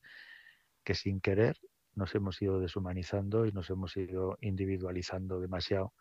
que 0.85 0.93
sin 0.93 1.19
querer 1.19 1.57
nos 1.93 2.15
hemos 2.15 2.41
ido 2.41 2.61
deshumanizando 2.61 3.45
y 3.45 3.51
nos 3.51 3.69
hemos 3.69 3.97
ido 3.97 4.37
individualizando 4.39 5.41
demasiado, 5.41 5.93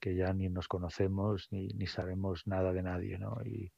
que 0.00 0.16
ya 0.16 0.32
ni 0.32 0.48
nos 0.48 0.66
conocemos 0.66 1.46
ni, 1.52 1.68
ni 1.68 1.86
sabemos 1.86 2.44
nada 2.48 2.72
de 2.72 2.82
nadie, 2.82 3.18
¿no? 3.18 3.38
Y, 3.44 3.72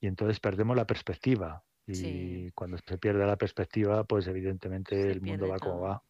y 0.00 0.06
entonces 0.06 0.40
perdemos 0.40 0.76
la 0.76 0.86
perspectiva. 0.86 1.62
Y 1.86 2.50
cuando 2.52 2.78
se 2.78 2.96
pierde 2.96 3.26
la 3.26 3.36
perspectiva, 3.36 4.02
pues 4.04 4.26
evidentemente 4.28 5.10
el 5.10 5.20
mundo 5.20 5.46
va 5.46 5.58
como 5.58 5.80
va. 5.80 6.02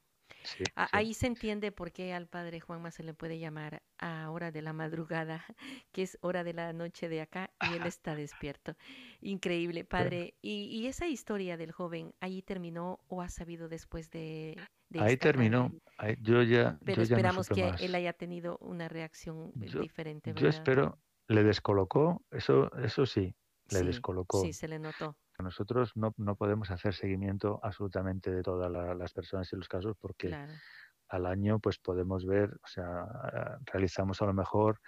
Ahí 0.75 1.15
se 1.15 1.27
entiende 1.27 1.73
por 1.73 1.93
qué 1.93 2.15
al 2.15 2.27
padre 2.27 2.61
Juanma 2.61 2.91
se 2.91 3.03
le 3.03 3.15
puede 3.15 3.39
llamar 3.39 3.83
a 3.99 4.31
hora 4.31 4.51
de 4.51 4.63
la 4.63 4.73
madrugada, 4.73 5.45
que 5.93 6.03
es 6.03 6.19
hora 6.21 6.45
de 6.45 6.53
la 6.53 6.73
noche 6.73 7.09
de 7.09 7.21
acá, 7.21 7.51
y 7.71 7.75
él 7.75 7.87
está 7.87 8.15
despierto. 8.15 8.77
Increíble, 9.21 9.85
padre. 9.85 10.35
¿Y, 10.43 10.87
esa 10.87 11.07
historia 11.07 11.57
del 11.57 11.73
joven, 11.73 12.15
ahí 12.21 12.43
terminó 12.43 13.01
o 13.09 13.23
ha 13.23 13.29
sabido 13.29 13.69
después 13.69 14.11
de... 14.11 14.57
ahí 14.99 15.17
terminó. 15.17 15.73
yo 16.21 16.43
ya... 16.43 16.79
Pero 16.85 17.03
esperamos 17.03 17.49
que 17.49 17.73
él 17.81 17.95
haya 17.95 18.13
tenido 18.13 18.59
una 18.59 18.89
reacción 18.89 19.53
diferente. 19.55 20.33
Yo 20.35 20.49
espero, 20.49 20.99
le 21.29 21.43
descolocó, 21.43 22.23
eso, 22.31 22.71
eso 22.77 23.07
sí, 23.07 23.35
le 23.71 23.83
descolocó. 23.83 24.43
Sí, 24.43 24.53
se 24.53 24.69
le 24.69 24.79
notó. 24.79 25.17
Nosotros 25.43 25.93
no, 25.97 26.15
no 26.17 26.37
podemos 26.37 26.71
hacer 26.71 26.95
seguimiento 26.95 27.61
absolutamente 27.63 28.31
de 28.31 28.43
todas 28.43 28.71
las 28.97 29.13
personas 29.13 29.53
y 29.53 29.57
los 29.57 29.69
casos 29.69 29.97
porque 30.01 30.35
al 31.09 31.27
año 31.27 31.59
pues 31.61 31.79
podemos 31.79 32.27
ver, 32.27 32.51
o 32.63 32.67
sea, 32.67 33.07
realizamos 33.67 34.23
a 34.23 34.27
lo 34.27 34.35
mejor 34.35 34.81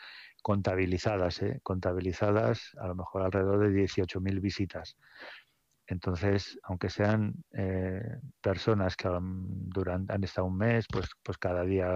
contabilizadas, 0.42 1.42
¿eh? 1.42 1.60
contabilizadas 1.62 2.72
a 2.78 2.88
lo 2.88 2.94
mejor 2.94 3.22
alrededor 3.22 3.60
de 3.60 3.70
18.000 3.70 4.40
visitas. 4.40 4.96
Entonces, 5.86 6.58
aunque 6.64 6.90
sean 6.90 7.34
eh, 7.52 8.20
personas 8.42 8.94
que 8.94 9.08
durante, 9.20 10.12
han 10.12 10.22
estado 10.22 10.46
un 10.46 10.58
mes, 10.58 10.86
pues, 10.92 11.08
pues 11.22 11.38
cada 11.38 11.62
día 11.62 11.88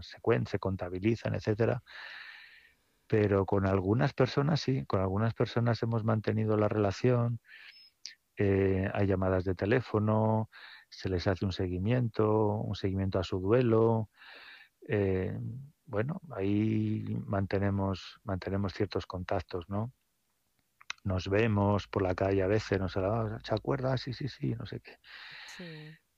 se, 0.00 0.18
se 0.46 0.58
contabilizan, 0.58 1.36
etcétera, 1.36 1.80
pero 3.06 3.46
con 3.46 3.66
algunas 3.66 4.12
personas 4.14 4.60
sí, 4.60 4.84
con 4.86 5.00
algunas 5.00 5.34
personas 5.34 5.82
hemos 5.82 6.04
mantenido 6.04 6.56
la 6.56 6.68
relación, 6.68 7.40
eh, 8.42 8.90
hay 8.94 9.06
llamadas 9.06 9.44
de 9.44 9.54
teléfono, 9.54 10.48
se 10.88 11.10
les 11.10 11.26
hace 11.26 11.44
un 11.44 11.52
seguimiento, 11.52 12.54
un 12.54 12.74
seguimiento 12.74 13.18
a 13.18 13.24
su 13.24 13.38
duelo. 13.38 14.08
Eh, 14.88 15.38
bueno, 15.84 16.22
ahí 16.30 17.04
mantenemos, 17.26 18.18
mantenemos 18.24 18.72
ciertos 18.72 19.06
contactos, 19.06 19.68
¿no? 19.68 19.92
Nos 21.04 21.28
vemos 21.28 21.86
por 21.86 22.00
la 22.00 22.14
calle 22.14 22.42
a 22.42 22.46
veces, 22.46 22.78
nos 22.80 22.96
hablamos, 22.96 23.42
¿se 23.44 23.54
acuerda? 23.54 23.98
Sí, 23.98 24.14
sí, 24.14 24.28
sí, 24.28 24.54
no 24.54 24.64
sé 24.64 24.80
qué. 24.80 24.96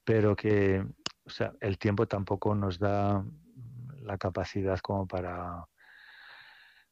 Pero 0.04 0.36
que, 0.36 0.86
o 1.24 1.30
sea, 1.30 1.52
el 1.60 1.76
tiempo 1.76 2.06
tampoco 2.06 2.54
nos 2.54 2.78
da 2.78 3.24
la 4.00 4.16
capacidad 4.16 4.78
como 4.78 5.08
para 5.08 5.66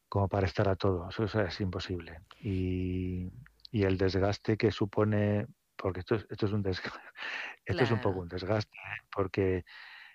como 0.08 0.28
para 0.28 0.46
estar 0.48 0.68
a 0.68 0.74
todo. 0.74 1.08
Eso, 1.08 1.40
es 1.40 1.60
imposible. 1.60 2.20
Y, 2.40 3.30
el 3.72 3.96
desgaste 3.96 4.56
que 4.56 4.70
supone, 4.70 5.46
porque 5.76 6.00
esto 6.00 6.16
es, 6.16 6.26
esto 6.30 6.46
es 6.46 6.52
un 6.52 6.62
desgaste, 6.62 7.00
esto 7.64 7.82
es 7.84 7.90
un 7.90 8.00
poco 8.00 8.20
un 8.20 8.28
desgaste, 8.28 8.76
¿eh? 8.76 9.06
porque 9.14 9.64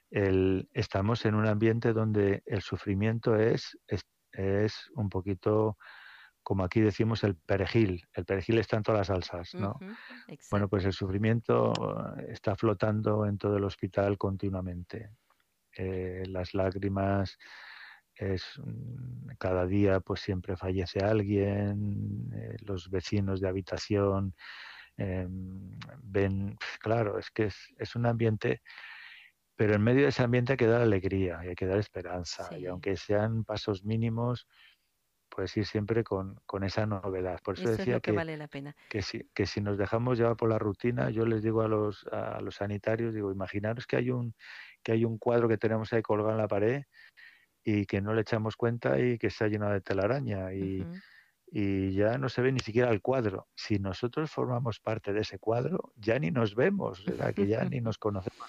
el, 0.10 0.70
estamos 0.74 1.26
en 1.26 1.36
un 1.36 1.48
ambiente 1.48 1.94
donde 1.94 2.44
el 2.46 2.62
sufrimiento 2.62 3.36
es, 3.36 3.78
es, 3.88 4.06
un 4.96 5.10
poquito 5.10 5.78
como 6.44 6.64
aquí 6.64 6.82
decimos 6.82 7.24
el 7.24 7.36
perejil, 7.38 8.06
el 8.14 8.26
perejil 8.26 8.60
está 8.60 8.78
en 8.78 8.84
todas 8.84 9.00
las 9.00 9.08
salsas, 9.08 9.56
¿no? 9.56 9.80
bueno, 10.52 10.68
pues 10.68 10.86
el 10.86 10.94
sufrimiento 10.94 11.74
está 12.28 12.56
flotando 12.56 13.26
en 13.26 13.38
todo 13.38 13.58
el 13.58 13.64
hospital 13.64 14.18
continuamente. 14.18 15.10
Eh, 15.78 16.24
las 16.28 16.54
lágrimas, 16.54 17.38
es 18.16 18.60
mm, 18.64 19.36
cada 19.38 19.66
día 19.66 20.00
pues 20.00 20.22
siempre 20.22 20.56
fallece 20.56 21.00
alguien, 21.00 22.30
eh, 22.34 22.56
los 22.66 22.90
vecinos 22.90 23.42
de 23.42 23.48
habitación 23.48 24.34
em, 24.98 25.78
ven, 26.04 26.58
claro, 26.80 27.20
es 27.20 27.30
que 27.32 27.46
es, 27.46 27.96
un 27.96 28.06
ambiente, 28.06 28.62
pero 29.56 29.76
en 29.76 29.84
medio 29.84 30.04
de 30.04 30.10
ese 30.10 30.24
ambiente 30.24 30.54
hay 30.54 30.58
que 30.58 30.68
dar 30.68 30.82
alegría 30.82 31.42
y 31.44 31.50
hay 31.50 31.56
que 31.56 31.66
dar 31.66 31.80
esperanza, 31.80 32.58
y 32.58 32.66
aunque 32.66 32.96
sean 32.96 33.44
pasos 33.44 33.84
mínimos, 33.84 34.48
pues 35.28 35.58
ir 35.58 35.66
siempre 35.66 36.06
con, 36.06 36.40
esa 36.64 36.86
novedad. 36.86 37.42
Por 37.44 37.60
eso, 37.60 37.70
decía 37.70 38.00
que, 38.00 38.14
vale 38.14 38.38
la 38.38 38.48
pena. 38.48 38.74
Que 38.88 39.02
si, 39.02 39.30
que 39.34 39.46
si 39.46 39.60
nos 39.60 39.78
dejamos 39.78 40.18
llevar 40.18 40.38
por 40.38 40.48
la 40.48 40.58
rutina, 40.58 41.10
yo 41.10 41.26
les 41.26 41.44
digo 41.44 41.62
a 41.62 41.68
los, 41.68 42.08
a 42.08 42.40
los 42.40 42.56
sanitarios, 42.56 43.14
digo, 43.14 43.34
imaginaros 43.34 43.86
que 43.86 43.98
hay 43.98 44.12
un 44.12 44.34
que 44.82 44.94
hay 44.94 45.04
un 45.04 45.18
cuadro 45.18 45.50
que 45.50 45.58
tenemos 45.58 45.92
ahí 45.92 46.04
colgado 46.04 46.32
en 46.32 46.38
la 46.38 46.48
pared 46.48 46.84
y 47.66 47.86
que 47.88 48.00
no 48.00 48.14
le 48.14 48.22
echamos 48.22 48.56
cuenta 48.56 49.00
y 49.00 49.18
que 49.18 49.32
se 49.32 49.44
ha 49.44 49.48
llenado 49.48 49.74
de 49.74 49.82
telaraña 49.82 50.54
y, 50.54 50.86
y 51.52 51.94
ya 51.94 52.20
no 52.20 52.30
se 52.30 52.44
ve 52.44 52.52
ni 52.52 52.60
siquiera 52.60 52.92
el 52.92 53.02
cuadro. 53.02 53.48
Si 53.56 53.80
nosotros 53.80 54.30
formamos 54.30 54.80
parte 54.80 55.14
de 55.14 55.22
ese 55.22 55.40
cuadro, 55.40 55.92
ya 55.96 56.20
ni 56.20 56.30
nos 56.30 56.54
vemos, 56.54 57.04
o 57.08 57.34
que 57.34 57.48
ya 57.48 57.66
ni 57.72 57.82
nos 57.82 57.98
conocemos. 57.98 58.48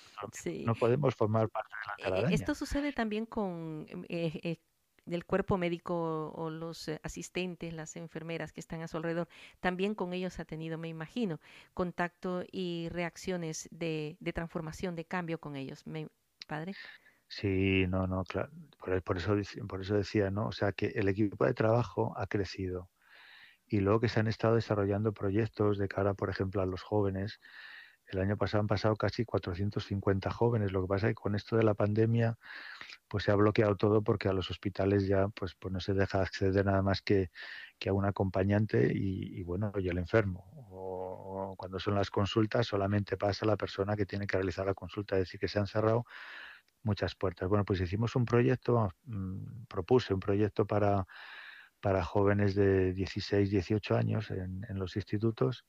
No 0.64 0.75
podemos 0.75 1.14
formar 1.14 1.49
parte 1.49 1.71
de 1.71 1.87
la 1.87 1.95
e, 1.95 2.05
telaraña. 2.05 2.35
Esto 2.35 2.55
sucede 2.55 2.93
también 2.93 3.25
con 3.25 3.87
em, 3.89 4.05
eh, 4.11 4.41
eh, 4.43 4.57
el 5.07 5.25
cuerpo 5.25 5.57
médico 5.57 6.31
o 6.33 6.51
los 6.51 6.89
eh, 6.89 7.01
asistentes, 7.03 7.73
las 7.73 7.97
enfermeras 7.97 8.53
que 8.53 8.61
están 8.61 8.83
a 8.83 8.89
su 8.89 8.99
alrededor, 8.99 9.29
también 9.61 9.95
con 9.95 10.12
ellos 10.12 10.39
ha 10.41 10.45
tenido, 10.45 10.77
me 10.77 10.89
imagino, 10.89 11.41
contacto 11.73 12.45
y 12.53 12.89
reacciones 12.91 13.67
de, 13.71 14.19
de 14.21 14.33
transformación, 14.35 14.95
de 14.95 15.07
cambio 15.07 15.39
con 15.39 15.57
ellos, 15.57 15.87
me, 15.87 16.09
padre. 16.47 16.75
Sí, 17.29 17.87
no, 17.89 18.07
no, 18.07 18.24
claro. 18.24 18.51
Por, 19.05 19.16
eso, 19.16 19.35
por 19.68 19.81
eso 19.81 19.95
decía, 19.97 20.31
¿no? 20.31 20.47
O 20.49 20.53
sea, 20.53 20.72
que 20.72 20.87
el 20.95 21.09
equipo 21.09 21.45
de 21.45 21.55
trabajo 21.55 22.14
ha 22.16 22.27
crecido. 22.27 22.91
Y 23.66 23.81
luego 23.81 24.01
que 24.01 24.09
se 24.09 24.20
han 24.20 24.29
estado 24.29 24.57
desarrollando 24.57 25.12
proyectos 25.14 25.79
de 25.79 25.89
cara, 25.89 26.14
por 26.14 26.31
ejemplo, 26.31 26.62
a 26.62 26.66
los 26.66 26.83
jóvenes. 26.83 27.41
El 28.09 28.20
año 28.20 28.37
pasado 28.37 28.62
han 28.62 28.68
pasado 28.68 28.97
casi 28.97 29.24
450 29.24 30.31
jóvenes. 30.31 30.72
Lo 30.72 30.83
que 30.83 30.89
pasa 30.89 31.09
es 31.09 31.12
que 31.12 31.22
con 31.22 31.35
esto 31.37 31.57
de 31.57 31.64
la 31.64 31.74
pandemia, 31.74 32.39
pues 33.09 33.24
se 33.24 33.33
ha 33.33 33.37
bloqueado 33.37 33.77
todo 33.77 34.03
porque 34.03 34.29
a 34.29 34.33
los 34.33 34.51
hospitales 34.51 35.07
ya, 35.09 35.29
pues, 35.29 35.55
pues 35.57 35.72
no 35.72 35.81
se 35.81 35.95
deja 35.95 36.22
acceder 36.22 36.66
nada 36.66 36.83
más 36.83 37.03
que, 37.03 37.31
que 37.79 37.89
a 37.91 37.93
un 37.95 38.05
acompañante 38.07 38.93
y, 38.95 39.43
bueno, 39.45 39.72
y 39.79 39.89
el 39.89 39.99
enfermo. 39.99 40.51
O, 40.70 41.53
o, 41.53 41.57
cuando 41.57 41.79
son 41.81 41.95
las 41.97 42.11
consultas, 42.11 42.66
solamente 42.68 43.16
pasa 43.16 43.47
la 43.47 43.57
persona 43.57 43.97
que 43.97 44.07
tiene 44.07 44.27
que 44.27 44.37
realizar 44.37 44.66
la 44.66 44.74
consulta. 44.74 45.16
Es 45.16 45.22
decir, 45.22 45.41
que 45.41 45.49
se 45.49 45.59
han 45.59 45.66
cerrado 45.66 46.05
muchas 46.83 47.14
puertas. 47.14 47.49
Bueno, 47.49 47.64
pues 47.64 47.81
hicimos 47.81 48.16
un 48.16 48.24
proyecto, 48.24 48.91
mm, 49.05 49.64
propuse 49.68 50.14
un 50.14 50.20
proyecto 50.20 50.66
para, 50.66 51.07
para 51.81 52.05
jóvenes 52.05 52.55
de 52.55 52.93
16, 52.93 53.51
18 53.51 53.97
años 53.97 54.31
en, 54.31 54.64
los 54.79 54.97
institutos, 54.97 55.64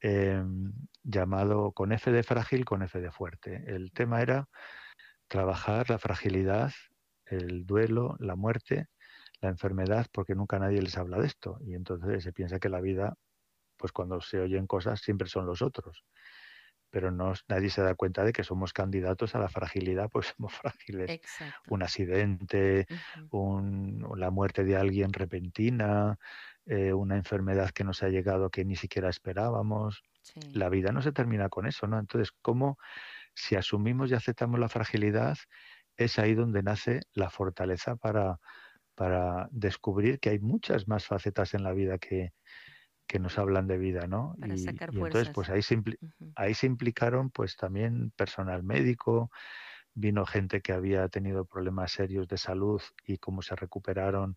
em, 0.00 0.72
llamado 1.02 1.72
con 1.72 1.92
F 1.92 2.12
de 2.12 2.22
frágil, 2.22 2.64
con 2.64 2.82
F 2.82 3.00
de 3.00 3.10
fuerte. 3.10 3.64
El 3.66 3.92
tema 3.92 4.22
era 4.22 4.48
trabajar 5.28 5.90
la 5.90 5.98
fragilidad, 5.98 6.72
el 7.26 7.66
duelo, 7.66 8.16
la 8.20 8.36
muerte, 8.36 8.88
la 9.40 9.48
enfermedad, 9.50 10.06
porque 10.12 10.34
nunca 10.34 10.58
nadie 10.58 10.82
les 10.82 10.96
habla 10.98 11.18
de 11.18 11.26
esto. 11.26 11.58
Y 11.62 11.74
entonces 11.74 12.22
se 12.22 12.32
piensa 12.32 12.58
que 12.58 12.68
la 12.68 12.80
vida, 12.80 13.16
pues 13.76 13.92
cuando 13.92 14.20
se 14.20 14.40
oyen 14.40 14.66
cosas, 14.66 15.00
siempre 15.00 15.28
son 15.28 15.46
los 15.46 15.62
otros 15.62 16.04
pero 16.94 17.10
no, 17.10 17.32
nadie 17.48 17.70
se 17.70 17.82
da 17.82 17.96
cuenta 17.96 18.22
de 18.22 18.32
que 18.32 18.44
somos 18.44 18.72
candidatos 18.72 19.34
a 19.34 19.40
la 19.40 19.48
fragilidad, 19.48 20.08
pues 20.08 20.32
somos 20.36 20.52
frágiles. 20.62 21.20
Un 21.68 21.82
accidente, 21.82 22.86
la 24.16 24.30
muerte 24.30 24.62
de 24.62 24.76
alguien 24.76 25.12
repentina, 25.12 26.16
eh, 26.66 26.92
una 26.92 27.16
enfermedad 27.16 27.70
que 27.70 27.82
nos 27.82 28.04
ha 28.04 28.10
llegado 28.10 28.48
que 28.48 28.64
ni 28.64 28.76
siquiera 28.76 29.08
esperábamos. 29.08 30.04
La 30.52 30.68
vida 30.68 30.92
no 30.92 31.02
se 31.02 31.10
termina 31.10 31.48
con 31.48 31.66
eso, 31.66 31.88
¿no? 31.88 31.98
Entonces, 31.98 32.30
¿cómo 32.40 32.78
si 33.34 33.56
asumimos 33.56 34.12
y 34.12 34.14
aceptamos 34.14 34.60
la 34.60 34.68
fragilidad, 34.68 35.36
es 35.96 36.20
ahí 36.20 36.36
donde 36.36 36.62
nace 36.62 37.00
la 37.12 37.28
fortaleza 37.28 37.96
para, 37.96 38.38
para 38.94 39.48
descubrir 39.50 40.20
que 40.20 40.30
hay 40.30 40.38
muchas 40.38 40.86
más 40.86 41.06
facetas 41.06 41.54
en 41.54 41.64
la 41.64 41.72
vida 41.72 41.98
que, 41.98 42.34
que 43.06 43.18
nos 43.18 43.38
hablan 43.38 43.66
de 43.66 43.78
vida, 43.78 44.06
¿no? 44.06 44.34
y, 44.38 44.66
entonces, 44.66 45.30
pues 45.30 45.50
ahí 45.50 45.62
se, 45.62 45.80
ahí 46.36 46.54
se 46.54 46.66
implicaron, 46.66 47.30
pues 47.30 47.56
también 47.56 48.10
personal 48.16 48.62
médico, 48.62 49.30
vino 49.94 50.26
gente 50.26 50.60
que 50.60 50.72
había 50.72 51.08
tenido 51.08 51.44
problemas 51.44 51.92
serios 51.92 52.26
de 52.28 52.38
salud 52.38 52.82
y 53.06 53.18
cómo 53.18 53.42
se 53.42 53.54
recuperaron 53.56 54.36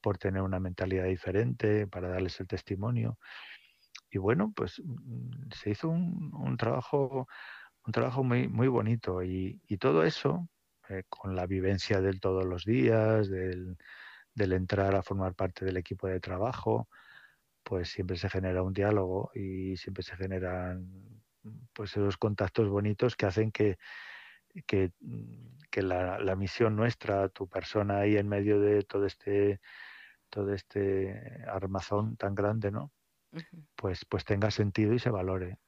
por 0.00 0.18
tener 0.18 0.42
una 0.42 0.60
mentalidad 0.60 1.06
diferente, 1.06 1.86
para 1.86 2.08
darles 2.08 2.38
el 2.40 2.46
testimonio. 2.46 3.18
Y 4.10 4.18
bueno, 4.18 4.52
pues 4.54 4.80
mm, 4.84 5.50
se 5.50 5.70
hizo 5.70 5.88
un, 5.88 6.56
trabajo, 6.58 7.26
un 7.86 7.92
trabajo 7.92 8.22
muy, 8.22 8.48
muy 8.48 8.68
bonito 8.68 9.22
y, 9.22 9.58
todo 9.80 10.04
eso, 10.04 10.48
eh, 10.88 11.04
con 11.08 11.34
la 11.34 11.46
vivencia 11.46 12.00
del 12.00 12.20
todos 12.20 12.44
los 12.44 12.64
días, 12.64 13.28
del, 13.28 13.76
del 14.34 14.52
entrar 14.52 14.94
a 14.94 15.02
formar 15.02 15.34
parte 15.34 15.64
del 15.64 15.78
equipo 15.78 16.06
de 16.06 16.20
trabajo, 16.20 16.88
pues 17.64 17.88
siempre 17.88 18.16
se 18.16 18.28
genera 18.28 18.62
un 18.62 18.72
diálogo 18.72 19.30
y 19.34 19.76
siempre 19.76 20.02
se 20.02 20.16
generan 20.16 21.22
pues 21.72 21.90
esos 21.92 22.16
contactos 22.16 22.68
bonitos 22.68 23.16
que 23.16 23.26
hacen 23.26 23.50
que, 23.50 23.78
que, 24.66 24.92
la, 25.82 26.36
misión 26.36 26.76
nuestra, 26.76 27.28
tu 27.28 27.48
persona 27.48 27.98
ahí 27.98 28.16
en 28.16 28.28
medio 28.28 28.60
de 28.60 28.82
todo 28.82 29.06
este 29.06 29.60
todo 30.30 30.52
este 30.52 31.44
armazón 31.46 32.16
tan 32.16 32.34
grande, 32.34 32.70
¿no? 32.70 32.92
Pues 33.76 34.04
pues 34.04 34.24
tenga 34.24 34.50
sentido 34.50 34.92
y 34.94 34.98
se 34.98 35.10
valore. 35.10 35.58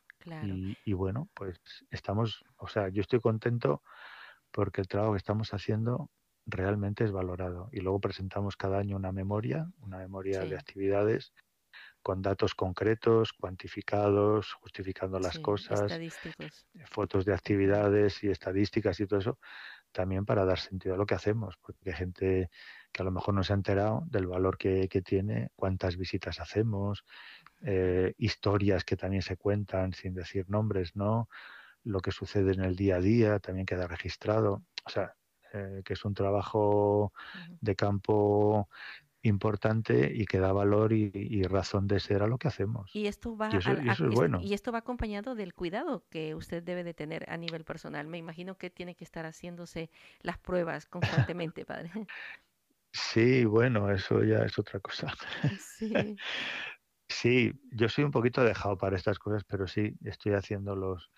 Y, 0.42 0.76
y, 0.84 0.92
bueno, 0.92 1.28
pues 1.34 1.60
estamos, 1.90 2.44
o 2.56 2.66
sea, 2.66 2.88
yo 2.88 3.00
estoy 3.00 3.20
contento 3.20 3.84
porque 4.50 4.80
el 4.80 4.88
trabajo 4.88 5.12
que 5.12 5.18
estamos 5.18 5.54
haciendo 5.54 6.10
realmente 6.46 7.04
es 7.04 7.12
valorado. 7.12 7.68
Y 7.70 7.80
luego 7.80 8.00
presentamos 8.00 8.56
cada 8.56 8.78
año 8.78 8.96
una 8.96 9.12
memoria, 9.12 9.70
una 9.78 9.98
memoria 9.98 10.40
de 10.40 10.56
actividades 10.56 11.32
con 12.06 12.22
datos 12.22 12.54
concretos, 12.54 13.32
cuantificados, 13.32 14.52
justificando 14.52 15.18
las 15.18 15.40
cosas, 15.40 15.92
fotos 16.84 17.24
de 17.24 17.34
actividades 17.34 18.22
y 18.22 18.28
estadísticas 18.28 19.00
y 19.00 19.08
todo 19.08 19.18
eso, 19.18 19.38
también 19.90 20.24
para 20.24 20.44
dar 20.44 20.60
sentido 20.60 20.94
a 20.94 20.98
lo 20.98 21.04
que 21.04 21.16
hacemos, 21.16 21.56
porque 21.56 21.90
hay 21.90 21.96
gente 21.96 22.50
que 22.92 23.02
a 23.02 23.04
lo 23.04 23.10
mejor 23.10 23.34
no 23.34 23.42
se 23.42 23.54
ha 23.54 23.56
enterado 23.56 24.04
del 24.06 24.28
valor 24.28 24.56
que, 24.56 24.86
tiene, 25.04 25.48
cuántas 25.56 25.96
visitas 25.96 26.38
hacemos, 26.38 27.04
eh, 27.62 28.14
historias 28.18 28.84
que 28.84 28.96
también 28.96 29.22
se 29.22 29.36
cuentan 29.36 29.92
sin 29.92 30.14
decir 30.14 30.48
nombres, 30.48 30.94
¿no? 30.94 31.28
Lo 31.82 31.98
que 31.98 32.12
sucede 32.12 32.52
en 32.52 32.62
el 32.62 32.76
día 32.76 32.98
a 32.98 33.00
día 33.00 33.40
también 33.40 33.66
queda 33.66 33.88
registrado. 33.88 34.62
O 34.84 34.90
sea, 34.90 35.16
eh, 35.52 35.82
que 35.84 35.94
es 35.94 36.04
un 36.04 36.14
trabajo 36.14 37.12
de 37.60 37.74
campo 37.74 38.68
importante 39.26 40.12
y 40.14 40.24
que 40.26 40.38
da 40.38 40.52
valor 40.52 40.92
y, 40.92 41.42
razón 41.44 41.86
de 41.86 42.00
ser 42.00 42.22
a 42.22 42.26
lo 42.26 42.38
que 42.38 42.48
hacemos. 42.48 42.90
Y 42.94 43.06
esto 43.06 43.36
va 43.36 43.50
bueno. 44.12 44.40
y 44.42 44.54
esto 44.54 44.72
va 44.72 44.78
acompañado 44.78 45.34
del 45.34 45.54
cuidado 45.54 46.04
que 46.10 46.34
usted 46.34 46.62
debe 46.62 46.84
de 46.84 46.94
tener 46.94 47.28
a 47.30 47.36
nivel 47.36 47.64
personal. 47.64 48.06
Me 48.06 48.18
imagino 48.18 48.56
que 48.56 48.70
tiene 48.70 48.94
que 48.94 49.04
estar 49.04 49.26
haciéndose 49.26 49.90
las 50.20 50.38
pruebas 50.38 50.86
constantemente, 50.86 51.64
padre. 51.64 51.90
Sí, 52.92 53.44
bueno, 53.44 53.90
eso 53.90 54.24
ya 54.24 54.38
es 54.38 54.58
otra 54.58 54.80
cosa. 54.80 55.12
Sí. 55.60 55.92
sí, 57.08 57.52
yo 57.70 57.90
soy 57.90 58.04
un 58.04 58.10
poquito 58.10 58.42
dejado 58.42 58.78
para 58.78 58.96
estas 58.96 59.18
cosas, 59.18 59.44
pero 59.44 59.66
sí, 59.66 59.94
estoy 60.02 60.32
haciendo 60.32 60.74
los, 60.74 61.10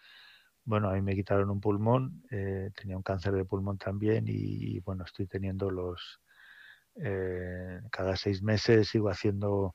bueno, 0.64 0.90
a 0.90 0.94
mí 0.94 1.02
me 1.02 1.14
quitaron 1.14 1.50
un 1.50 1.61
pulmón, 1.61 2.24
eh, 2.30 2.70
tenía 2.74 2.96
un 2.96 3.02
cáncer 3.02 3.32
de 3.32 3.44
pulmón 3.44 3.78
también 3.78 4.24
y, 4.26 4.80
bueno, 4.80 5.04
estoy 5.04 5.26
teniendo 5.26 5.70
los, 5.70 6.20
eh, 7.03 7.80
cada 7.90 8.16
seis 8.16 8.42
meses 8.42 8.88
sigo 8.88 9.09
haciendo 9.09 9.74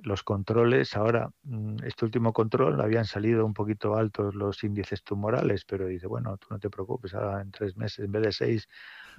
los 0.00 0.22
controles. 0.22 0.96
Ahora, 0.96 1.30
mm, 1.42 1.84
este 1.84 2.04
último 2.04 2.32
control 2.32 2.80
habían 2.80 3.04
salido 3.04 3.44
un 3.44 3.54
poquito 3.54 3.96
altos 3.96 4.34
los 4.34 4.62
índices 4.62 5.02
tumorales, 5.02 5.64
pero 5.64 5.86
dice, 5.86 6.06
bueno, 6.06 6.36
tú 6.36 6.48
no 6.50 6.58
te 6.58 6.70
preocupes, 6.70 7.14
ahora 7.14 7.40
en 7.40 7.50
tres 7.50 7.76
meses, 7.76 8.04
en 8.04 8.12
vez 8.12 8.22
de 8.22 8.32
seis, 8.32 8.68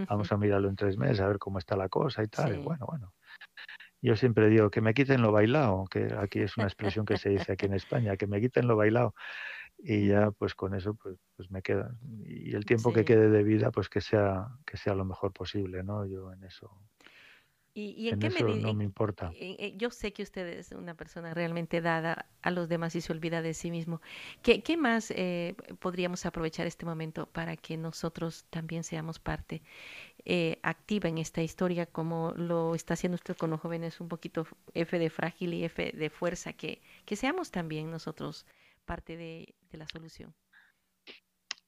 vamos 0.08 0.32
a 0.32 0.38
mirarlo 0.38 0.70
en 0.70 0.76
tres 0.76 0.98
meses, 0.98 1.20
a 1.20 1.28
ver 1.28 1.40
cómo 1.40 1.60
está 1.60 1.76
la 1.76 1.90
cosa 1.90 2.24
y 2.24 2.28
tal. 2.28 2.60
bueno, 2.60 2.86
bueno. 2.88 3.14
Yo 4.02 4.16
siempre 4.16 4.48
digo 4.48 4.70
que 4.70 4.80
me 4.80 4.94
quiten 4.94 5.22
lo 5.22 5.34
bailado, 5.34 5.86
que 5.92 6.16
aquí 6.18 6.40
es 6.40 6.56
una 6.56 6.68
expresión 6.68 7.06
que 7.06 7.18
se 7.18 7.30
dice 7.30 7.52
aquí 7.52 7.66
en 7.66 7.74
España, 7.74 8.16
que 8.16 8.28
me 8.28 8.40
quiten 8.40 8.66
lo 8.66 8.78
bailado 8.78 9.14
y 9.82 10.08
ya 10.08 10.32
pues 10.32 10.56
con 10.56 10.74
eso 10.74 10.94
pues, 10.94 11.18
pues 11.36 11.50
me 11.52 11.62
queda 11.62 11.96
y 12.26 12.54
el 12.54 12.66
tiempo 12.66 12.92
que 12.92 13.06
quede 13.06 13.30
de 13.30 13.44
vida 13.44 13.72
pues 13.72 13.88
que 13.88 14.02
sea 14.02 14.48
que 14.66 14.76
sea 14.76 14.94
lo 14.94 15.06
mejor 15.06 15.32
posible 15.32 15.84
no 15.84 16.06
yo 16.06 16.34
en 16.34 16.44
eso 16.44 16.70
¿Y, 17.80 18.10
en, 18.10 18.20
qué 18.20 18.28
eso 18.28 18.48
no 18.48 18.74
me 18.74 18.84
importa. 18.84 19.32
yo 19.78 19.90
sé 19.90 20.12
que 20.12 20.24
usted 20.24 20.46
es 20.48 20.72
una 20.74 20.96
persona 20.96 21.34
realmente 21.34 21.80
dada 21.80 22.26
a 22.42 22.52
los 22.52 22.68
demás 22.68 22.96
y 22.96 23.02
se 23.02 23.14
olvida 23.14 23.42
de 23.42 23.54
sí 23.54 23.72
mismo. 23.72 24.02
¿Qué, 24.42 24.62
qué 24.62 24.76
más 24.76 25.12
eh, 25.12 25.56
podríamos 25.80 26.26
aprovechar 26.26 26.68
este 26.68 26.86
momento 26.86 27.28
para 27.28 27.56
que 27.56 27.78
nosotros 27.78 28.46
también 28.50 28.84
seamos 28.84 29.20
parte 29.20 29.62
eh, 30.26 30.60
activa 30.62 31.08
en 31.08 31.18
esta 31.20 31.42
historia, 31.42 31.86
como 31.86 32.34
lo 32.36 32.76
está 32.76 32.96
haciendo 32.96 33.16
usted 33.16 33.38
con 33.38 33.50
los 33.50 33.62
jóvenes, 33.62 34.02
un 34.02 34.10
poquito 34.10 34.46
F 34.74 35.00
de 35.00 35.10
frágil 35.10 35.54
y 35.54 35.64
F 35.64 35.94
de 35.94 36.10
fuerza, 36.10 36.54
que, 36.54 36.82
que 37.06 37.16
seamos 37.16 37.52
también 37.52 37.90
nosotros 37.90 38.46
parte 38.86 39.16
de, 39.16 39.56
la 39.72 39.88
solución? 39.88 40.36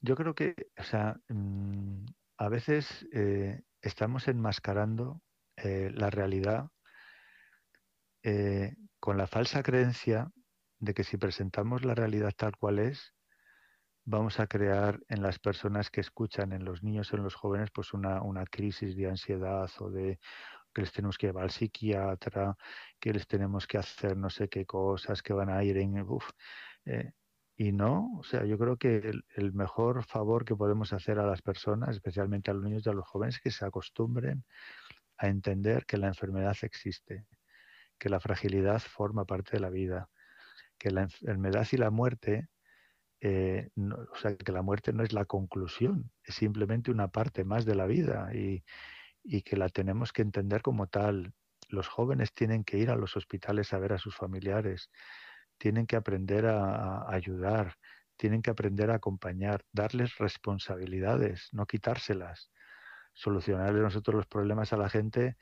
Yo 0.00 0.16
creo 0.16 0.34
que, 0.34 0.54
o 0.76 0.82
sea, 0.82 1.18
mm, 1.28 2.04
a 2.36 2.48
veces 2.48 3.06
eh, 3.12 3.62
estamos 3.80 4.28
enmascarando 4.28 5.22
eh, 5.62 5.90
la 5.94 6.10
realidad 6.10 6.68
eh, 8.22 8.74
con 9.00 9.16
la 9.16 9.26
falsa 9.26 9.62
creencia 9.62 10.30
de 10.78 10.94
que 10.94 11.04
si 11.04 11.16
presentamos 11.16 11.84
la 11.84 11.94
realidad 11.94 12.32
tal 12.36 12.56
cual 12.56 12.78
es, 12.78 13.14
vamos 14.04 14.40
a 14.40 14.46
crear 14.46 15.00
en 15.08 15.22
las 15.22 15.38
personas 15.38 15.90
que 15.90 16.00
escuchan, 16.00 16.52
en 16.52 16.64
los 16.64 16.82
niños, 16.82 17.12
en 17.12 17.22
los 17.22 17.34
jóvenes, 17.34 17.70
pues 17.72 17.92
una, 17.92 18.22
una 18.22 18.44
crisis 18.46 18.96
de 18.96 19.08
ansiedad 19.08 19.70
o 19.78 19.90
de 19.90 20.18
que 20.74 20.82
les 20.82 20.92
tenemos 20.92 21.18
que 21.18 21.28
llevar 21.28 21.44
al 21.44 21.50
psiquiatra, 21.50 22.56
que 22.98 23.12
les 23.12 23.26
tenemos 23.26 23.66
que 23.66 23.78
hacer 23.78 24.16
no 24.16 24.30
sé 24.30 24.48
qué 24.48 24.64
cosas, 24.66 25.22
que 25.22 25.32
van 25.32 25.50
a 25.50 25.62
ir 25.62 25.76
en... 25.76 26.00
Uf, 26.00 26.30
eh, 26.86 27.12
y 27.56 27.70
no, 27.70 28.10
o 28.18 28.24
sea, 28.24 28.44
yo 28.44 28.58
creo 28.58 28.76
que 28.76 29.12
el, 29.36 29.52
mejor 29.52 30.04
favor 30.04 30.44
que 30.44 30.56
podemos 30.56 30.92
hacer 30.92 31.18
a 31.18 31.26
las 31.26 31.42
personas, 31.42 31.90
especialmente 31.90 32.50
a 32.50 32.54
los 32.54 32.64
niños 32.64 32.82
y 32.84 32.90
a 32.90 32.94
los 32.94 33.06
jóvenes, 33.06 33.36
es 33.36 33.40
que 33.42 33.50
se 33.50 33.64
acostumbren 33.64 34.44
a 35.22 35.28
entender 35.28 35.86
que 35.86 35.96
la 35.96 36.08
enfermedad 36.08 36.56
existe, 36.62 37.26
que 37.98 38.08
la 38.08 38.20
fragilidad 38.20 38.80
forma 38.80 39.24
parte 39.24 39.52
de 39.52 39.60
la 39.60 39.70
vida, 39.70 40.08
que 40.78 40.90
la 40.90 41.02
enfermedad 41.02 41.66
y 41.72 41.76
la 41.76 41.90
muerte, 41.90 42.48
eh, 43.20 43.70
o 43.76 44.16
sea, 44.16 44.36
que 44.36 44.52
la 44.52 44.62
muerte 44.62 44.92
no 44.92 45.02
es 45.02 45.12
la 45.12 45.24
conclusión, 45.24 46.10
es 46.24 46.34
simplemente 46.34 46.90
una 46.90 47.08
parte 47.08 47.44
más 47.44 47.64
de 47.64 47.74
la 47.74 47.86
vida 47.86 48.30
y 48.34 49.42
que 49.42 49.56
la 49.56 49.68
tenemos 49.68 50.12
que 50.12 50.22
entender 50.22 50.62
como 50.62 50.88
tal. 50.88 51.32
Los 51.68 51.88
jóvenes 51.88 52.34
tienen 52.34 52.64
que 52.64 52.78
ir 52.78 52.90
a 52.90 52.96
los 52.96 53.16
hospitales 53.16 53.72
a 53.72 53.78
ver 53.78 53.92
a 53.92 53.98
sus 53.98 54.16
familiares 54.16 54.90
tienen 55.62 55.86
que 55.86 55.94
aprender 55.94 56.46
a, 56.46 57.08
ayudar, 57.08 57.76
tienen 58.16 58.42
que 58.42 58.50
aprender 58.50 58.90
a 58.90 58.96
acompañar, 58.96 59.64
darles 59.70 60.18
responsabilidades, 60.18 61.50
no 61.52 61.66
quitárselas. 61.66 62.50
Solucionarle 63.12 63.80
nosotros 63.80 64.14
los 64.14 64.26
problemas 64.26 64.72
a 64.72 64.76
la 64.76 64.88
gente 64.88 65.36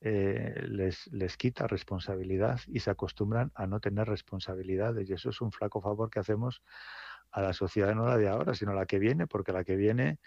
eh, 0.00 0.54
les, 0.68 1.06
les 1.12 1.36
quita 1.36 1.66
responsabilidad 1.66 2.60
y 2.66 2.80
se 2.80 2.90
acostumbran 2.90 3.52
a 3.54 3.66
no 3.66 3.80
tener 3.80 4.06
responsabilidades. 4.06 5.08
Y 5.08 5.14
eso 5.14 5.30
es 5.30 5.40
un 5.40 5.52
flaco 5.52 5.80
favor 5.80 6.10
que 6.10 6.20
hacemos 6.20 6.62
a 7.30 7.42
la 7.42 7.52
sociedad, 7.52 7.94
no 7.94 8.06
la 8.06 8.16
de 8.16 8.28
ahora, 8.28 8.54
sino 8.54 8.72
la 8.72 8.86
que 8.86 8.98
viene, 8.98 9.26
porque 9.26 9.52
la 9.52 9.64
que 9.64 9.76
viene 9.76 10.18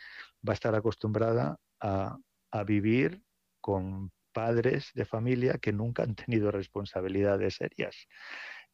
va 0.48 0.54
a 0.54 0.60
estar 0.60 0.76
acostumbrada 0.76 1.60
a, 1.80 2.18
a 2.52 2.64
vivir 2.64 3.24
con 3.62 4.12
padres 4.32 4.92
de 4.94 5.06
familia 5.06 5.58
que 5.58 5.74
nunca 5.74 6.04
han 6.04 6.16
tenido 6.16 6.52
responsabilidades 6.52 7.56
serias. 7.56 8.08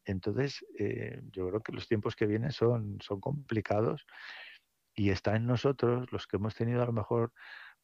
Entonces, 0.04 0.64
eh, 0.78 1.20
yo 1.32 1.48
creo 1.48 1.60
que 1.62 1.72
los 1.72 1.88
tiempos 1.88 2.14
que 2.14 2.26
vienen 2.26 2.52
son, 2.52 2.98
son 3.00 3.20
complicados 3.20 4.06
y 4.94 5.10
está 5.10 5.34
en 5.36 5.46
nosotros, 5.46 6.10
los 6.12 6.26
que 6.26 6.36
hemos 6.36 6.54
tenido 6.54 6.82
a 6.82 6.86
lo 6.86 6.92
mejor 6.92 7.32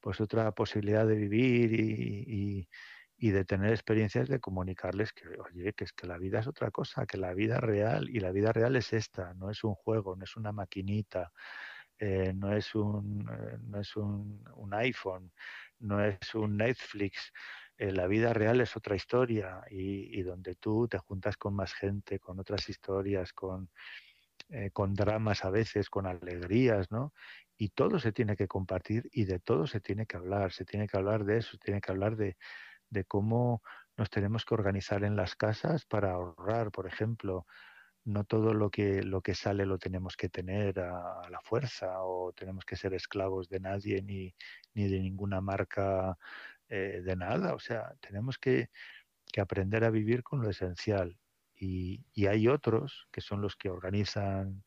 pues 0.02 0.20
otra 0.20 0.50
posibilidad 0.52 1.06
de 1.06 1.14
vivir 1.14 1.72
y, 1.72 2.68
y, 3.16 3.30
de 3.30 3.44
tener 3.44 3.70
experiencias 3.70 4.28
de 4.28 4.40
comunicarles 4.40 5.12
que, 5.12 5.28
oye, 5.28 5.72
que 5.74 5.84
es 5.84 5.92
que 5.92 6.08
la 6.08 6.18
vida 6.18 6.40
es 6.40 6.48
otra 6.48 6.72
cosa, 6.72 7.06
que 7.06 7.18
la 7.18 7.32
vida 7.34 7.60
real, 7.60 8.10
y 8.10 8.18
la 8.18 8.32
vida 8.32 8.52
real 8.52 8.74
es 8.74 8.92
esta, 8.92 9.32
no 9.34 9.48
es 9.48 9.62
un 9.62 9.74
juego, 9.74 10.16
no 10.16 10.24
es 10.24 10.36
una 10.36 10.50
maquinita, 10.50 11.32
eh, 12.00 12.32
no 12.34 12.52
es, 12.52 12.74
un, 12.74 13.28
eh, 13.30 13.58
no 13.62 13.80
es 13.80 13.94
un, 13.94 14.42
un 14.56 14.74
iPhone, 14.74 15.30
no 15.78 16.04
es 16.04 16.34
un 16.34 16.56
Netflix, 16.56 17.32
eh, 17.78 17.92
la 17.92 18.08
vida 18.08 18.32
real 18.32 18.60
es 18.60 18.76
otra 18.76 18.96
historia 18.96 19.62
y, 19.70 20.20
donde 20.22 20.56
tú 20.56 20.88
te 20.88 20.98
juntas 20.98 21.36
con 21.36 21.54
más 21.54 21.72
gente, 21.74 22.18
con 22.18 22.40
otras 22.40 22.68
historias, 22.68 23.32
con, 23.32 23.70
con 24.72 24.94
dramas 24.94 25.44
a 25.44 25.50
veces, 25.50 25.88
con 25.88 26.06
alegrías, 26.06 26.90
¿no? 26.90 27.12
Y 27.56 27.70
todo 27.70 27.98
se 27.98 28.12
tiene 28.12 28.36
que 28.36 28.48
compartir 28.48 29.08
y 29.12 29.24
de 29.24 29.38
todo 29.38 29.66
se 29.66 29.80
tiene 29.80 30.06
que 30.06 30.16
hablar, 30.16 30.52
se 30.52 30.64
tiene 30.64 30.88
que 30.88 30.96
hablar 30.96 31.24
de 31.24 31.38
eso, 31.38 31.52
se 31.52 31.58
tiene 31.58 31.80
que 31.80 31.92
hablar 31.92 32.16
de, 32.16 32.36
de 32.90 33.04
cómo 33.04 33.62
nos 33.96 34.10
tenemos 34.10 34.44
que 34.44 34.54
organizar 34.54 35.04
en 35.04 35.16
las 35.16 35.36
casas 35.36 35.84
para 35.84 36.12
ahorrar, 36.12 36.70
por 36.70 36.86
ejemplo, 36.86 37.46
no 38.04 38.24
todo 38.24 38.52
lo 38.52 38.70
que 38.70 39.02
lo 39.02 39.20
que 39.20 39.34
sale 39.34 39.64
lo 39.64 39.78
tenemos 39.78 40.16
que 40.16 40.28
tener 40.28 40.80
a, 40.80 41.22
la 41.30 41.40
fuerza 41.40 42.02
o 42.02 42.32
tenemos 42.32 42.64
que 42.64 42.76
ser 42.76 42.94
esclavos 42.94 43.48
de 43.48 43.60
nadie 43.60 44.02
ni, 44.02 44.34
ni 44.74 44.88
de 44.88 44.98
ninguna 44.98 45.40
marca 45.40 46.18
eh, 46.68 47.02
de 47.04 47.16
nada. 47.16 47.54
O 47.54 47.58
sea, 47.58 47.94
tenemos 48.00 48.38
que, 48.38 48.70
aprender 49.38 49.84
a 49.84 49.90
vivir 49.90 50.22
con 50.22 50.42
lo 50.42 50.50
esencial. 50.50 51.18
Y, 51.54 52.04
hay 52.26 52.48
otros 52.48 53.08
que 53.12 53.20
son 53.20 53.40
los 53.40 53.56
que 53.56 53.70
organizan 53.70 54.64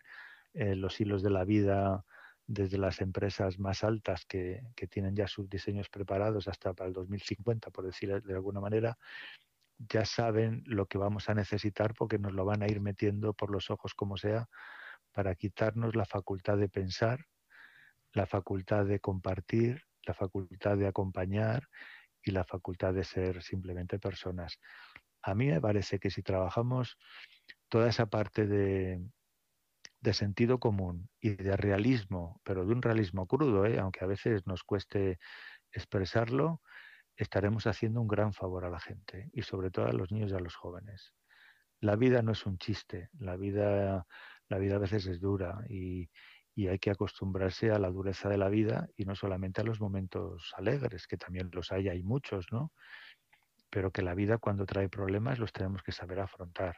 eh, 0.54 0.76
los 0.76 1.00
hilos 1.02 1.24
de 1.24 1.30
la 1.32 1.44
vida 1.46 2.06
desde 2.48 2.78
las 2.78 3.02
empresas 3.02 3.60
más 3.60 3.84
altas 3.84 4.26
que, 4.26 4.62
tienen 4.90 5.16
ya 5.16 5.28
sus 5.28 5.50
diseños 5.50 5.90
preparados 5.90 6.48
hasta 6.48 6.74
para 6.74 6.88
el 6.88 6.94
2050, 6.94 7.72
por 7.72 7.86
decir 7.86 8.22
de 8.22 8.34
alguna 8.34 8.60
manera, 8.60 8.98
ya 9.78 10.06
saben 10.06 10.64
lo 10.66 10.86
que 10.86 10.98
vamos 10.98 11.30
a 11.30 11.34
necesitar 11.34 11.94
porque 11.96 12.20
nos 12.20 12.34
lo 12.34 12.46
van 12.46 12.62
a 12.62 12.68
ir 12.68 12.80
metiendo 12.82 13.34
por 13.34 13.52
los 13.52 13.70
ojos 13.70 13.94
como 13.94 14.18
sea 14.18 14.48
para 15.12 15.36
quitarnos 15.36 15.96
la 15.96 16.06
facultad 16.06 16.58
de 16.58 16.70
pensar, 16.70 17.26
la 18.14 18.26
facultad 18.26 18.86
de 18.86 19.00
compartir, 19.00 19.84
la 20.06 20.14
facultad 20.14 20.78
de 20.78 20.88
acompañar 20.88 21.68
y 22.22 22.32
la 22.32 22.44
facultad 22.44 22.94
de 22.94 23.04
ser 23.04 23.42
simplemente 23.42 24.00
personas. 24.00 24.60
A 25.22 25.34
mí 25.34 25.48
me 25.48 25.60
parece 25.60 26.00
que 26.00 26.12
si 26.12 26.22
trabajamos 26.22 26.98
toda 27.70 27.90
esa 27.90 28.06
parte 28.06 28.46
de, 28.46 29.02
de 30.06 30.14
sentido 30.14 30.60
común 30.60 31.10
y 31.20 31.32
de 31.32 31.58
realismo, 31.58 32.40
pero 32.44 32.64
de 32.64 32.74
un 32.74 32.82
realismo 32.84 33.26
crudo, 33.26 33.66
¿eh? 33.66 33.80
aunque 33.80 34.04
a 34.04 34.08
veces 34.08 34.46
nos 34.46 34.64
cueste 34.64 35.18
expresarlo, 35.72 36.62
estaremos 37.18 37.66
haciendo 37.66 38.02
un 38.02 38.08
gran 38.08 38.32
favor 38.32 38.66
a 38.66 38.70
la 38.70 38.80
gente 38.80 39.32
y 39.34 39.42
sobre 39.42 39.72
todo 39.72 39.88
a 39.88 39.94
los 39.94 40.12
niños 40.12 40.32
y 40.32 40.36
a 40.36 40.40
los 40.40 40.56
jóvenes. 40.56 41.16
La 41.82 41.96
vida 41.96 42.22
no 42.22 42.34
es 42.34 42.46
un 42.46 42.60
chiste, 42.60 43.10
la 43.18 43.36
vida, 43.36 44.06
la 44.48 44.58
vida 44.60 44.76
a 44.76 44.80
veces 44.80 45.08
es 45.08 45.20
dura 45.20 45.66
y, 45.68 46.08
y 46.54 46.68
hay 46.68 46.78
que 46.78 46.92
acostumbrarse 46.92 47.72
a 47.72 47.80
la 47.80 47.90
dureza 47.90 48.30
de 48.30 48.38
la 48.38 48.50
vida 48.50 48.88
y 48.96 49.06
no 49.06 49.16
solamente 49.16 49.62
a 49.62 49.64
los 49.64 49.82
momentos 49.82 50.54
alegres, 50.56 51.08
que 51.08 51.18
también 51.18 51.50
los 51.52 51.72
hay, 51.72 51.90
hay 51.90 52.04
muchos, 52.04 52.46
¿no? 52.52 52.72
Pero 53.72 53.92
que 53.92 54.04
la 54.04 54.14
vida 54.14 54.38
cuando 54.38 54.68
trae 54.68 54.88
problemas 54.88 55.40
los 55.40 55.52
tenemos 55.52 55.82
que 55.82 55.92
saber 55.92 56.20
afrontar 56.20 56.78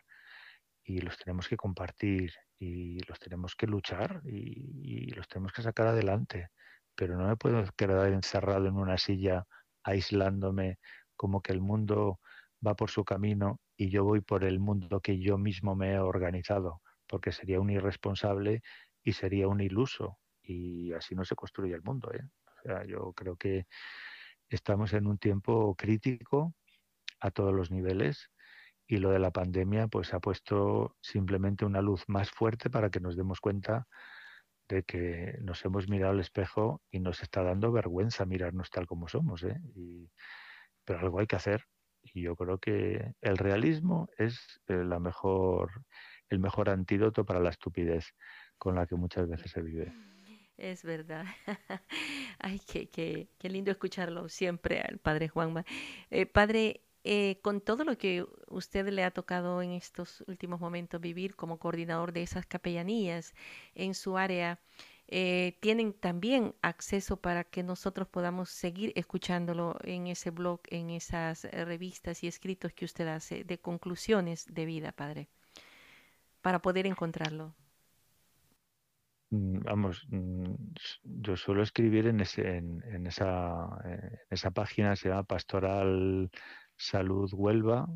y 0.86 1.01
los 1.01 1.17
tenemos 1.17 1.49
que 1.49 1.57
compartir 1.57 2.32
y 2.59 2.99
los 3.01 3.19
tenemos 3.19 3.55
que 3.55 3.67
luchar 3.67 4.21
y, 4.25 5.11
los 5.11 5.27
tenemos 5.27 5.53
que 5.53 5.61
sacar 5.61 5.87
adelante. 5.87 6.49
Pero 6.95 7.17
no 7.17 7.27
me 7.27 7.35
puedo 7.35 7.63
quedar 7.75 8.11
encerrado 8.11 8.67
en 8.67 8.75
una 8.75 8.97
silla 8.97 9.45
aislándome 9.83 10.79
como 11.15 11.41
que 11.41 11.53
el 11.53 11.61
mundo 11.61 12.19
va 12.65 12.75
por 12.75 12.89
su 12.89 13.03
camino 13.05 13.59
y 13.75 13.89
yo 13.89 14.03
voy 14.03 14.21
por 14.21 14.43
el 14.43 14.59
mundo 14.59 14.99
que 14.99 15.19
yo 15.19 15.37
mismo 15.37 15.75
me 15.75 15.93
he 15.93 15.99
organizado, 15.99 16.81
porque 17.07 17.31
sería 17.31 17.59
un 17.59 17.69
irresponsable 17.69 18.61
y 19.03 19.13
sería 19.13 19.47
un 19.47 19.61
iluso 19.61 20.17
y 20.41 20.93
así 20.93 21.15
no 21.15 21.23
se 21.25 21.35
construye 21.35 21.75
el 21.75 21.83
mundo. 21.83 22.11
¿eh? 22.13 22.23
O 22.45 22.61
sea, 22.63 22.85
yo 22.85 23.13
creo 23.13 23.35
que 23.35 23.67
estamos 24.49 24.93
en 24.93 25.07
un 25.07 25.17
tiempo 25.17 25.75
crítico 25.75 26.55
a 27.19 27.31
todos 27.31 27.53
los 27.53 27.71
niveles 27.71 28.29
y 28.88 28.97
lo 28.97 29.09
de 29.09 29.19
la 29.19 29.31
pandemia 29.31 29.88
pues 29.88 30.13
ha 30.13 30.19
puesto 30.19 30.95
simplemente 31.01 31.65
una 31.65 31.81
luz 31.81 32.03
más 32.07 32.31
fuerte 32.31 32.69
para 32.69 32.89
que 32.89 33.01
nos 33.01 33.17
demos 33.17 33.41
cuenta 33.41 33.88
de 34.69 34.83
que 34.83 35.38
nos 35.41 35.63
hemos 35.65 35.88
mirado 35.89 36.13
al 36.13 36.19
espejo 36.19 36.81
y 36.91 36.99
nos 36.99 37.21
está 37.21 37.43
dando 37.43 37.71
vergüenza 37.71 38.25
mirarnos 38.25 38.69
tal 38.69 38.88
como 38.88 39.07
somos, 39.07 39.43
¿eh? 39.43 39.59
pero 40.83 40.99
algo 40.99 41.19
hay 41.19 41.27
que 41.27 41.35
hacer. 41.35 41.65
Y 42.01 42.21
yo 42.21 42.35
creo 42.35 42.57
que 42.57 43.13
el 43.21 43.38
realismo 43.38 44.09
es 44.17 44.61
eh, 44.67 44.83
la 44.85 44.99
mejor, 44.99 45.83
el 46.29 46.39
mejor 46.39 46.69
antídoto 46.69 47.25
para 47.25 47.41
la 47.41 47.49
estupidez 47.49 48.13
con 48.57 48.75
la 48.75 48.88
que 48.88 48.95
muchas 48.95 49.27
veces 49.27 49.51
se 49.51 49.61
vive. 49.61 49.93
Es 50.57 50.83
verdad. 50.83 51.25
Ay, 52.39 52.59
qué, 52.67 52.89
qué, 52.89 53.29
qué 53.38 53.49
lindo 53.49 53.71
escucharlo 53.71 54.27
siempre 54.29 54.81
al 54.81 54.97
padre 54.99 55.27
Juanma. 55.27 55.65
Eh, 56.09 56.25
padre, 56.25 56.86
eh, 57.09 57.39
con 57.41 57.61
todo 57.61 57.85
lo 57.85 57.97
que 57.97 58.25
usted 58.49 58.89
le 58.89 59.05
ha 59.05 59.11
tocado 59.11 59.61
en 59.61 59.71
estos 59.71 60.25
últimos 60.27 60.59
momentos 60.59 60.99
vivir 60.99 61.37
como 61.37 61.57
coordinador 61.57 62.11
de 62.11 62.21
esas 62.21 62.45
capellanías 62.45 63.33
en 63.75 63.93
su 63.93 64.17
área, 64.17 64.59
eh, 65.07 65.57
tienen 65.61 65.93
también 65.93 66.53
acceso 66.61 67.15
para 67.15 67.45
que 67.45 67.63
nosotros 67.63 68.09
podamos 68.09 68.49
seguir 68.49 68.91
escuchándolo 68.97 69.77
en 69.83 70.07
ese 70.07 70.31
blog, 70.31 70.59
en 70.67 70.89
esas 70.89 71.45
eh, 71.45 71.63
revistas 71.63 72.25
y 72.25 72.27
escritos 72.27 72.73
que 72.73 72.83
usted 72.83 73.07
hace 73.07 73.45
de 73.45 73.57
conclusiones 73.57 74.45
de 74.53 74.65
vida, 74.65 74.91
padre, 74.91 75.29
para 76.41 76.61
poder 76.61 76.87
encontrarlo. 76.87 77.55
Mm, 79.29 79.59
vamos, 79.59 80.05
mm, 80.09 80.55
yo 81.03 81.37
suelo 81.37 81.63
escribir 81.63 82.07
en, 82.07 82.19
esa, 82.19 82.57
en 82.57 83.07
esa 83.07 84.51
página, 84.51 84.97
se 84.97 85.07
llama 85.07 85.23
Pastoral 85.23 86.29
Salud 86.78 87.30
Huelva 87.34 87.88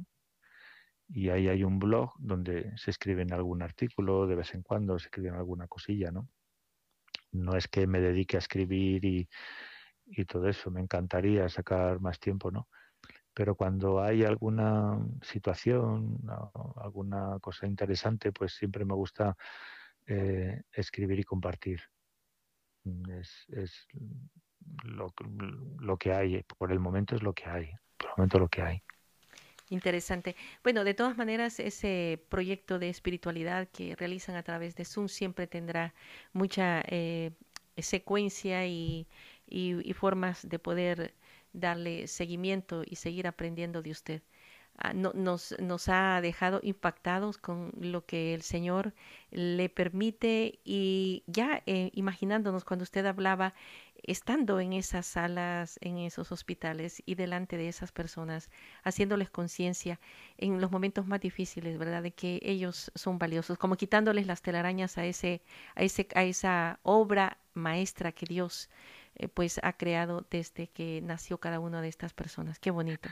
y 1.13 1.29
ahí 1.29 1.47
hay 1.49 1.63
un 1.63 1.77
blog 1.77 2.13
donde 2.19 2.71
se 2.77 2.91
escriben 2.91 3.33
algún 3.33 3.61
artículo, 3.61 4.27
de 4.27 4.35
vez 4.35 4.53
en 4.53 4.63
cuando 4.63 4.97
se 4.97 5.07
escriben 5.07 5.35
alguna 5.35 5.67
cosilla, 5.67 6.11
¿no? 6.11 6.29
No 7.31 7.55
es 7.55 7.67
que 7.67 7.85
me 7.85 7.99
dedique 7.99 8.37
a 8.37 8.39
escribir 8.39 9.03
y, 9.05 9.29
y 10.05 10.25
todo 10.25 10.47
eso, 10.47 10.71
me 10.71 10.81
encantaría 10.81 11.47
sacar 11.49 11.99
más 11.99 12.19
tiempo, 12.19 12.49
¿no? 12.49 12.69
Pero 13.33 13.55
cuando 13.55 14.01
hay 14.01 14.23
alguna 14.23 14.99
situación, 15.21 16.17
alguna 16.77 17.39
cosa 17.39 17.65
interesante, 17.65 18.31
pues 18.31 18.53
siempre 18.53 18.83
me 18.83 18.93
gusta 18.93 19.37
eh, 20.05 20.63
escribir 20.71 21.19
y 21.19 21.23
compartir. 21.23 21.81
Es, 23.09 23.45
es 23.49 23.87
lo, 24.83 25.13
lo, 25.79 25.97
que 25.97 26.13
hay, 26.13 26.43
por 26.43 26.71
el 26.71 26.79
momento 26.79 27.15
es 27.15 27.23
lo 27.23 27.33
que 27.33 27.45
hay 27.45 27.71
momento 28.17 28.39
lo 28.39 28.47
que 28.47 28.61
hay. 28.61 28.83
Interesante. 29.69 30.35
Bueno, 30.63 30.83
de 30.83 30.93
todas 30.93 31.15
maneras, 31.17 31.59
ese 31.61 32.21
proyecto 32.27 32.77
de 32.77 32.89
espiritualidad 32.89 33.69
que 33.69 33.95
realizan 33.95 34.35
a 34.35 34.43
través 34.43 34.75
de 34.75 34.83
Zoom 34.83 35.07
siempre 35.07 35.47
tendrá 35.47 35.93
mucha 36.33 36.83
eh, 36.87 37.31
secuencia 37.77 38.67
y, 38.67 39.07
y, 39.47 39.93
formas 39.93 40.47
de 40.47 40.59
poder 40.59 41.13
darle 41.53 42.07
seguimiento 42.07 42.83
y 42.85 42.97
seguir 42.97 43.27
aprendiendo 43.27 43.81
de 43.81 43.91
usted. 43.91 44.21
Ah, 44.77 44.93
no, 44.93 45.11
nos, 45.13 45.55
nos 45.59 45.89
ha 45.89 46.19
dejado 46.21 46.59
impactados 46.63 47.37
con 47.37 47.71
lo 47.79 48.05
que 48.05 48.33
el 48.33 48.41
Señor 48.41 48.93
le 49.29 49.69
permite 49.69 50.59
y 50.63 51.23
ya 51.27 51.61
eh, 51.65 51.91
imaginándonos 51.93 52.65
cuando 52.65 52.83
usted 52.83 53.05
hablaba 53.05 53.53
estando 54.03 54.59
en 54.59 54.73
esas 54.73 55.05
salas, 55.05 55.77
en 55.81 55.97
esos 55.97 56.31
hospitales 56.31 57.01
y 57.05 57.15
delante 57.15 57.57
de 57.57 57.67
esas 57.69 57.91
personas, 57.91 58.49
haciéndoles 58.83 59.29
conciencia 59.29 59.99
en 60.37 60.59
los 60.61 60.71
momentos 60.71 61.05
más 61.07 61.19
difíciles, 61.21 61.77
¿verdad? 61.77 62.03
De 62.03 62.13
que 62.13 62.39
ellos 62.43 62.91
son 62.95 63.17
valiosos, 63.19 63.57
como 63.57 63.75
quitándoles 63.77 64.27
las 64.27 64.41
telarañas 64.41 64.97
a 64.97 65.05
ese, 65.05 65.41
a 65.75 65.83
ese, 65.83 66.07
a 66.15 66.23
esa 66.23 66.79
obra 66.83 67.37
maestra 67.53 68.11
que 68.11 68.25
Dios 68.25 68.69
eh, 69.15 69.27
pues 69.27 69.59
ha 69.63 69.73
creado 69.73 70.25
desde 70.29 70.67
que 70.69 71.01
nació 71.03 71.39
cada 71.39 71.59
una 71.59 71.81
de 71.81 71.89
estas 71.89 72.13
personas. 72.13 72.59
Qué 72.59 72.71
bonito. 72.71 73.09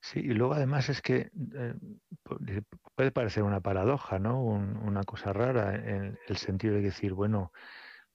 Sí, 0.00 0.18
y 0.20 0.34
luego 0.34 0.54
además 0.54 0.88
es 0.88 1.00
que 1.00 1.30
eh, 1.54 1.74
puede 2.94 3.12
parecer 3.12 3.42
una 3.44 3.60
paradoja, 3.60 4.18
¿no? 4.18 4.40
una 4.42 5.04
cosa 5.04 5.32
rara 5.32 5.74
en 5.76 6.18
el 6.28 6.36
sentido 6.36 6.74
de 6.74 6.82
decir, 6.82 7.12
bueno, 7.14 7.52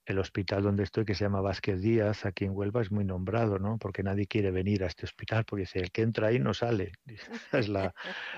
el 0.07 0.19
hospital 0.19 0.63
donde 0.63 0.83
estoy, 0.83 1.03
que 1.03 1.15
se 1.15 1.25
llama 1.25 1.41
Vázquez 1.41 1.81
Díaz, 1.81 2.25
aquí 2.25 2.45
en 2.45 2.55
Huelva, 2.55 2.81
es 2.81 2.91
muy 2.91 3.03
nombrado, 3.03 3.59
¿no? 3.59 3.77
Porque 3.77 4.03
nadie 4.03 4.25
quiere 4.25 4.51
venir 4.51 4.85
a 4.85 4.87
este 4.87 5.05
hospital, 5.05 5.43
porque 5.43 5.65
si 5.65 5.79
el 5.79 5.91
que 5.91 6.01
entra 6.01 6.27
ahí 6.27 6.39
no 6.39 6.53
sale. 6.53 6.93
Esa 7.51 7.59
es 7.59 7.67
la, 7.67 7.93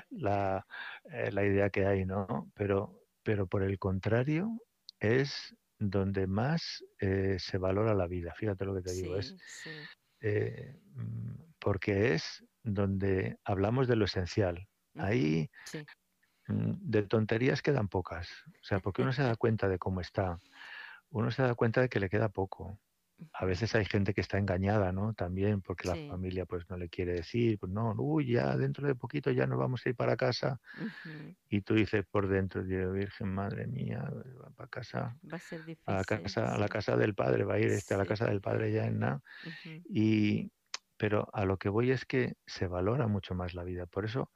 la, 0.10 0.66
eh, 1.12 1.32
la, 1.32 1.46
idea 1.46 1.70
que 1.70 1.86
hay, 1.86 2.06
¿no? 2.06 2.52
Pero, 2.56 3.00
pero 3.22 3.46
por 3.46 3.62
el 3.62 3.78
contrario, 3.78 4.60
es 5.00 5.56
donde 5.78 6.26
más 6.26 6.84
eh, 7.00 7.38
se 7.38 7.60
valora 7.60 7.94
la 7.94 8.08
vida. 8.08 8.34
Fíjate 8.34 8.66
lo 8.66 8.74
que 8.74 8.82
te 8.82 8.94
digo. 8.94 9.16
Es, 9.18 9.38
eh, 10.22 10.76
mm, 10.96 11.36
porque 11.60 12.16
es 12.16 12.44
donde 12.64 13.38
hablamos 13.44 13.88
de 13.88 13.96
lo 13.96 14.06
esencial. 14.06 14.68
Ahí 14.96 15.52
mm, 16.48 16.74
de 16.82 17.04
tonterías 17.04 17.62
quedan 17.62 17.90
pocas. 17.90 18.28
O 18.48 18.64
sea, 18.64 18.80
porque 18.80 19.04
uno 19.04 19.14
se 19.14 19.22
da 19.22 19.36
cuenta 19.38 19.70
de 19.70 19.78
cómo 19.78 20.02
está 20.02 20.40
uno 21.10 21.32
se 21.32 21.42
da 21.42 21.56
cuenta 21.56 21.82
de 21.82 21.90
que 21.90 22.00
le 22.00 22.10
queda 22.10 22.30
poco. 22.30 22.80
A 23.34 23.44
veces 23.44 23.76
hay 23.76 23.84
gente 23.84 24.14
que 24.14 24.22
está 24.22 24.38
engañada, 24.38 24.94
¿no? 24.94 25.14
También 25.14 25.62
porque 25.62 25.90
la 25.90 25.96
familia 25.96 26.46
pues 26.46 26.70
no 26.70 26.78
le 26.78 26.88
quiere 26.88 27.14
decir, 27.14 27.60
pues 27.60 27.70
no, 27.70 27.94
uy, 27.98 28.32
ya 28.32 28.56
dentro 28.56 28.88
de 28.88 28.96
poquito 28.96 29.30
ya 29.32 29.46
nos 29.46 29.60
vamos 29.60 29.86
a 29.86 29.90
ir 29.90 29.96
para 29.96 30.16
casa. 30.16 30.62
Y 31.50 31.62
tú 31.62 31.74
dices 31.74 32.06
por 32.10 32.30
dentro, 32.30 32.64
Dios 32.64 32.94
Virgen, 32.94 33.34
madre 33.34 33.68
mía, 33.68 34.10
va 34.42 34.50
para 34.52 34.70
casa. 34.70 35.18
Va 35.32 35.36
a 35.36 35.40
ser 35.40 35.66
difícil. 35.66 35.94
A 35.94 35.98
la 35.98 36.04
casa, 36.06 36.56
a 36.56 36.58
la 36.58 36.70
casa 36.70 36.96
del 36.96 37.14
padre, 37.14 37.44
va 37.44 37.56
a 37.56 37.60
ir 37.60 37.72
este, 37.72 37.94
a 37.94 37.98
la 37.98 38.06
casa 38.06 38.26
del 38.26 38.40
padre 38.40 38.72
ya 38.72 38.86
en 38.86 39.00
nada. 39.00 39.22
Y 39.90 40.52
pero 41.00 41.30
a 41.32 41.46
lo 41.46 41.58
que 41.58 41.70
voy 41.70 41.92
es 41.92 42.06
que 42.06 42.36
se 42.46 42.68
valora 42.68 43.08
mucho 43.08 43.34
más 43.34 43.54
la 43.54 43.64
vida. 43.64 43.86
Por 43.86 44.04
eso, 44.04 44.32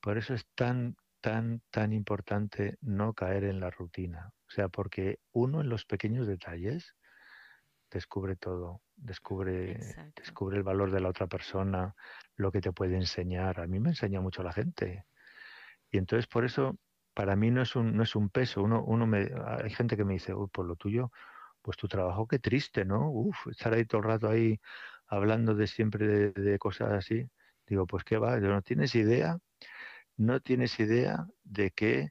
por 0.00 0.18
eso 0.18 0.34
es 0.34 0.44
tan, 0.56 0.96
tan, 1.24 1.62
tan 1.70 1.94
importante 1.94 2.76
no 2.82 3.14
caer 3.14 3.44
en 3.44 3.58
la 3.58 3.70
rutina. 3.70 4.30
O 4.46 4.50
sea, 4.50 4.68
porque 4.68 5.20
uno 5.32 5.62
en 5.62 5.70
los 5.70 5.86
pequeños 5.86 6.26
detalles 6.26 6.94
descubre 7.90 8.36
todo, 8.36 8.82
descubre, 8.94 9.78
descubre 10.14 10.58
el 10.58 10.62
valor 10.62 10.90
de 10.90 11.00
la 11.00 11.08
otra 11.08 11.26
persona, 11.26 11.94
lo 12.36 12.52
que 12.52 12.60
te 12.60 12.72
puede 12.72 12.96
enseñar. 12.96 13.58
A 13.58 13.66
mí 13.66 13.80
me 13.80 13.88
enseña 13.88 14.20
mucho 14.20 14.42
la 14.42 14.52
gente. 14.52 15.06
Y 15.90 15.96
entonces 15.96 16.26
por 16.26 16.44
eso 16.44 16.76
para 17.14 17.36
mí 17.36 17.50
no 17.50 17.62
es 17.62 17.74
un, 17.74 17.96
no 17.96 18.02
es 18.02 18.14
un 18.14 18.28
peso. 18.28 18.62
Uno, 18.62 18.84
uno 18.84 19.06
me, 19.06 19.30
hay 19.46 19.70
gente 19.70 19.96
que 19.96 20.04
me 20.04 20.12
dice, 20.12 20.34
Uy, 20.34 20.48
por 20.52 20.66
lo 20.66 20.76
tuyo, 20.76 21.10
pues 21.62 21.78
tu 21.78 21.88
trabajo 21.88 22.26
qué 22.26 22.38
triste, 22.38 22.84
¿no? 22.84 23.10
Uf, 23.10 23.46
estar 23.46 23.72
ahí 23.72 23.86
todo 23.86 24.02
el 24.02 24.08
rato 24.08 24.28
ahí 24.28 24.60
hablando 25.06 25.54
de 25.54 25.68
siempre 25.68 26.32
de, 26.32 26.58
cosas 26.58 26.92
así. 26.92 27.30
Digo, 27.66 27.86
pues 27.86 28.04
qué 28.04 28.18
va, 28.18 28.38
no 28.40 28.60
tienes 28.60 28.94
idea, 28.94 29.38
no 30.16 30.40
tienes 30.40 30.78
idea 30.80 31.26
de 31.44 31.70
qué, 31.72 32.10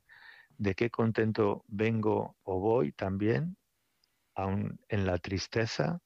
de 0.58 0.76
qué 0.76 0.90
contento 0.92 1.66
vengo 1.68 2.38
o 2.44 2.60
voy 2.62 2.94
también, 2.94 3.58
aún 4.36 4.80
en 4.90 5.06
la 5.06 5.18
tristeza 5.20 6.02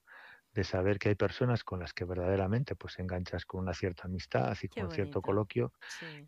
de 0.52 0.64
saber 0.64 0.98
que 0.98 1.10
hay 1.10 1.14
personas 1.16 1.64
con 1.64 1.80
las 1.80 1.94
que 1.94 2.04
verdaderamente 2.06 2.76
pues 2.76 2.98
enganchas 2.98 3.46
con 3.46 3.62
una 3.62 3.74
cierta 3.74 4.04
amistad 4.08 4.56
y 4.62 4.68
con 4.68 4.90
cierto 4.90 5.22
coloquio, 5.22 5.72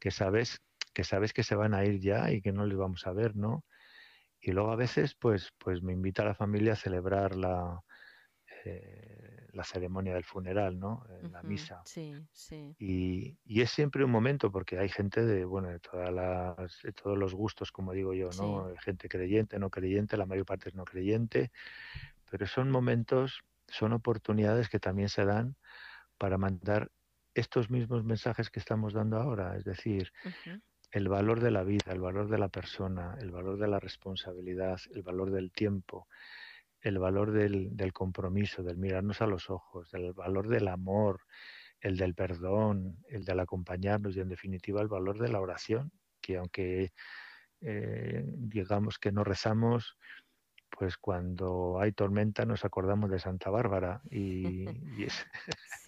que 0.00 0.10
sabes 0.12 0.60
que 0.94 1.04
sabes 1.04 1.32
que 1.34 1.44
se 1.44 1.56
van 1.56 1.74
a 1.74 1.84
ir 1.84 2.00
ya 2.00 2.30
y 2.32 2.42
que 2.42 2.52
no 2.52 2.66
les 2.66 2.78
vamos 2.78 3.06
a 3.06 3.12
ver, 3.12 3.36
¿no? 3.36 3.64
Y 4.40 4.52
luego 4.52 4.72
a 4.72 4.76
veces, 4.76 5.14
pues, 5.14 5.50
pues 5.58 5.82
me 5.82 5.92
invita 5.92 6.22
a 6.22 6.26
la 6.26 6.34
familia 6.34 6.74
a 6.74 6.76
celebrar 6.76 7.36
la, 7.36 7.80
eh, 8.64 9.39
la 9.52 9.64
ceremonia 9.64 10.14
del 10.14 10.24
funeral, 10.24 10.78
¿no? 10.78 11.04
la 11.30 11.42
misa. 11.42 11.82
Sí, 11.84 12.14
sí. 12.32 12.74
Y, 12.78 13.36
y, 13.44 13.60
es 13.60 13.70
siempre 13.70 14.04
un 14.04 14.10
momento 14.10 14.50
porque 14.50 14.78
hay 14.78 14.88
gente 14.88 15.24
de, 15.24 15.44
bueno, 15.44 15.68
de, 15.68 15.78
todas 15.80 16.12
las, 16.12 16.82
de 16.82 16.92
todos 16.92 17.18
los 17.18 17.34
gustos, 17.34 17.72
como 17.72 17.92
digo 17.92 18.14
yo, 18.14 18.30
¿no? 18.38 18.72
Gente 18.80 19.08
creyente, 19.08 19.58
no 19.58 19.70
creyente, 19.70 20.16
la 20.16 20.26
mayor 20.26 20.46
parte 20.46 20.68
es 20.68 20.74
no 20.74 20.84
creyente, 20.84 21.50
pero 22.30 22.46
son 22.46 22.70
momentos, 22.70 23.42
son 23.68 23.92
oportunidades 23.92 24.68
que 24.68 24.78
también 24.78 25.08
se 25.08 25.24
dan 25.24 25.56
para 26.18 26.38
mandar 26.38 26.90
estos 27.34 27.70
mismos 27.70 28.04
mensajes 28.04 28.50
que 28.50 28.60
estamos 28.60 28.92
dando 28.92 29.16
ahora, 29.18 29.56
es 29.56 29.64
decir, 29.64 30.12
el 30.90 31.08
valor 31.08 31.40
de 31.40 31.50
la 31.50 31.62
vida, 31.62 31.92
el 31.92 32.00
valor 32.00 32.28
de 32.28 32.38
la 32.38 32.48
persona, 32.48 33.16
el 33.20 33.30
valor 33.30 33.58
de 33.58 33.68
la 33.68 33.78
responsabilidad, 33.78 34.80
el 34.92 35.02
valor 35.02 35.30
del 35.30 35.52
tiempo, 35.52 36.08
el 36.82 36.98
valor 36.98 37.32
del, 37.32 37.92
compromiso, 37.92 38.62
del 38.62 38.76
mirarnos 38.76 39.20
a 39.20 39.26
los 39.26 39.50
ojos, 39.50 39.92
el 39.94 40.12
valor 40.12 40.48
del 40.48 40.68
amor, 40.68 41.20
el 41.80 41.96
del 41.96 42.14
perdón, 42.14 42.96
el 43.08 43.24
del 43.24 43.40
acompañarnos 43.40 44.16
y 44.16 44.20
en 44.20 44.28
definitiva 44.28 44.80
el 44.80 44.88
valor 44.88 45.18
de 45.18 45.28
la 45.28 45.40
oración, 45.40 45.92
que 46.20 46.38
aunque 46.38 46.92
eh, 47.60 48.24
digamos 48.26 48.98
que 48.98 49.12
no 49.12 49.24
rezamos, 49.24 49.98
pues 50.70 50.96
cuando 50.96 51.78
hay 51.80 51.92
tormenta 51.92 52.46
nos 52.46 52.64
acordamos 52.64 53.10
de 53.10 53.18
Santa 53.18 53.50
Bárbara 53.50 54.00
y, 54.10 54.66
y, 54.98 55.08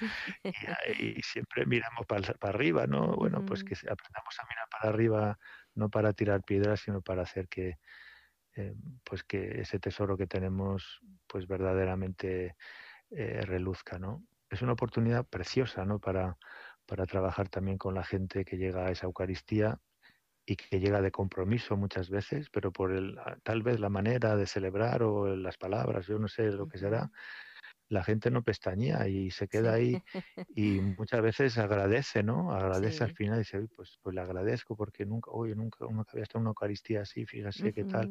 siempre 1.22 1.64
miramos 1.66 2.06
para, 2.06 2.34
arriba, 2.42 2.86
¿no? 2.86 3.14
Bueno, 3.16 3.44
pues 3.46 3.64
que 3.64 3.74
aprendamos 3.74 4.38
a 4.38 4.46
mirar 4.48 4.68
para 4.70 4.92
arriba, 4.92 5.38
no 5.74 5.88
para 5.88 6.12
tirar 6.12 6.42
piedras, 6.42 6.80
sino 6.80 7.00
para 7.00 7.22
hacer 7.22 7.48
que, 7.48 7.78
eh, 8.56 8.74
pues 9.04 9.24
que 9.24 9.60
ese 9.60 9.78
tesoro 9.78 10.16
que 10.16 10.26
tenemos, 10.26 11.00
pues 11.26 11.46
verdaderamente 11.46 12.56
eh, 13.10 13.40
reluzca, 13.42 13.98
¿no? 13.98 14.24
Es 14.50 14.62
una 14.62 14.72
oportunidad 14.72 15.26
preciosa, 15.26 15.84
¿no? 15.84 15.98
Para, 15.98 16.36
para 16.86 17.06
trabajar 17.06 17.48
también 17.48 17.78
con 17.78 17.94
la 17.94 18.04
gente 18.04 18.44
que 18.44 18.58
llega 18.58 18.86
a 18.86 18.90
esa 18.90 19.06
Eucaristía 19.06 19.80
y 20.44 20.56
que 20.56 20.80
llega 20.80 21.00
de 21.00 21.10
compromiso 21.10 21.76
muchas 21.76 22.10
veces, 22.10 22.50
pero 22.50 22.72
por 22.72 22.92
el, 22.92 23.18
tal 23.42 23.62
vez 23.62 23.80
la 23.80 23.88
manera 23.88 24.36
de 24.36 24.46
celebrar 24.46 25.02
o 25.02 25.36
las 25.36 25.56
palabras, 25.56 26.06
yo 26.06 26.18
no 26.18 26.28
sé 26.28 26.50
lo 26.50 26.66
que 26.66 26.78
será, 26.78 27.10
la 27.92 28.04
gente 28.04 28.30
no 28.30 28.42
pestañea 28.42 29.08
y 29.08 29.30
se 29.30 29.48
queda 29.48 29.74
ahí 29.74 30.02
y 30.54 30.80
muchas 30.80 31.22
veces 31.22 31.58
agradece, 31.58 32.22
¿no? 32.22 32.52
Agradece 32.52 33.04
al 33.04 33.10
final 33.12 33.36
y 33.36 33.40
dice, 33.40 33.66
pues, 33.76 33.98
pues 34.02 34.14
le 34.14 34.20
agradezco 34.22 34.76
porque 34.76 35.06
nunca, 35.06 35.30
oye, 35.32 35.54
nunca, 35.56 35.86
nunca 35.90 36.12
había 36.12 36.24
estado 36.24 36.40
en 36.40 36.44
una 36.44 36.50
Eucaristía 36.50 37.02
así, 37.02 37.26
fíjese 37.26 37.72
qué 37.74 37.84
tal 37.84 38.10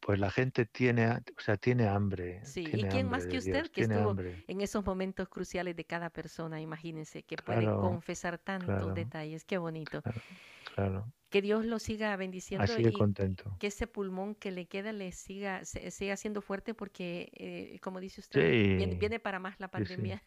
pues 0.00 0.18
la 0.18 0.30
gente 0.30 0.66
tiene, 0.66 1.10
o 1.10 1.40
sea, 1.40 1.56
tiene 1.56 1.86
hambre. 1.88 2.42
Sí, 2.42 2.80
y 2.80 2.84
quién 2.86 3.06
más 3.08 3.26
que 3.26 3.36
usted 3.38 3.66
que 3.70 3.82
estuvo 3.82 4.16
en 4.46 4.60
esos 4.62 4.84
momentos 4.84 5.28
cruciales 5.28 5.76
de 5.76 5.84
cada 5.84 6.08
persona, 6.10 6.60
imagínense, 6.60 7.22
que 7.22 7.36
puede 7.38 7.68
confesar 7.68 8.38
tantos 8.38 8.94
detalles, 8.94 9.44
qué 9.44 9.58
bonito. 9.58 10.04
Claro, 10.74 11.12
Que 11.30 11.40
Dios 11.40 11.64
lo 11.64 11.78
siga 11.78 12.16
bendiciendo 12.16 12.64
Así 12.64 12.82
y 12.84 12.92
contento. 12.92 13.56
que 13.60 13.68
ese 13.68 13.86
pulmón 13.86 14.34
que 14.34 14.50
le 14.50 14.66
queda 14.66 14.92
le 14.92 15.12
siga, 15.12 15.64
siga 15.64 16.16
siendo 16.16 16.42
fuerte 16.42 16.74
porque, 16.74 17.30
eh, 17.34 17.78
como 17.80 18.00
dice 18.00 18.20
usted, 18.20 18.98
viene, 18.98 19.20
para 19.20 19.38
más 19.38 19.58
la 19.60 19.68
pandemia. 19.68 20.22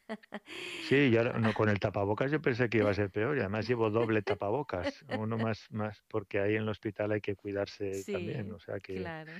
Sí, 0.87 1.11
ya 1.11 1.23
no, 1.39 1.53
con 1.53 1.69
el 1.69 1.79
tapabocas 1.79 2.31
yo 2.31 2.41
pensé 2.41 2.69
que 2.69 2.77
iba 2.77 2.89
a 2.89 2.93
ser 2.93 3.09
peor 3.09 3.37
y 3.37 3.41
además 3.41 3.67
llevo 3.67 3.89
doble 3.89 4.21
tapabocas, 4.21 5.03
uno 5.19 5.37
más, 5.37 5.67
más 5.71 6.03
porque 6.07 6.39
ahí 6.39 6.55
en 6.55 6.63
el 6.63 6.69
hospital 6.69 7.11
hay 7.11 7.21
que 7.21 7.35
cuidarse 7.35 8.03
también, 8.05 8.51
o 8.51 8.59
sea 8.59 8.79
que... 8.79 8.95
Claro. 8.95 9.31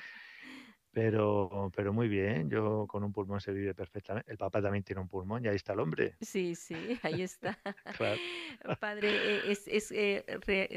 Pero, 0.93 1.71
pero 1.75 1.91
muy 1.91 2.07
bien, 2.07 2.49
yo 2.49 2.85
con 2.87 3.03
un 3.03 3.11
pulmón 3.11 3.41
se 3.41 3.51
vive 3.51 3.73
perfectamente. 3.73 4.31
El 4.31 4.37
Papa 4.37 4.61
también 4.61 4.83
tiene 4.83 5.01
un 5.01 5.07
pulmón 5.09 5.43
y 5.43 5.47
ahí 5.47 5.55
está 5.55 5.73
el 5.73 5.79
hombre. 5.79 6.19
Sí, 6.21 6.55
sí, 6.55 6.99
ahí 7.01 7.21
está. 7.21 7.59
Padre, 8.79 9.51
es, 9.51 9.67
es 9.67 9.91
eh, 9.91 10.23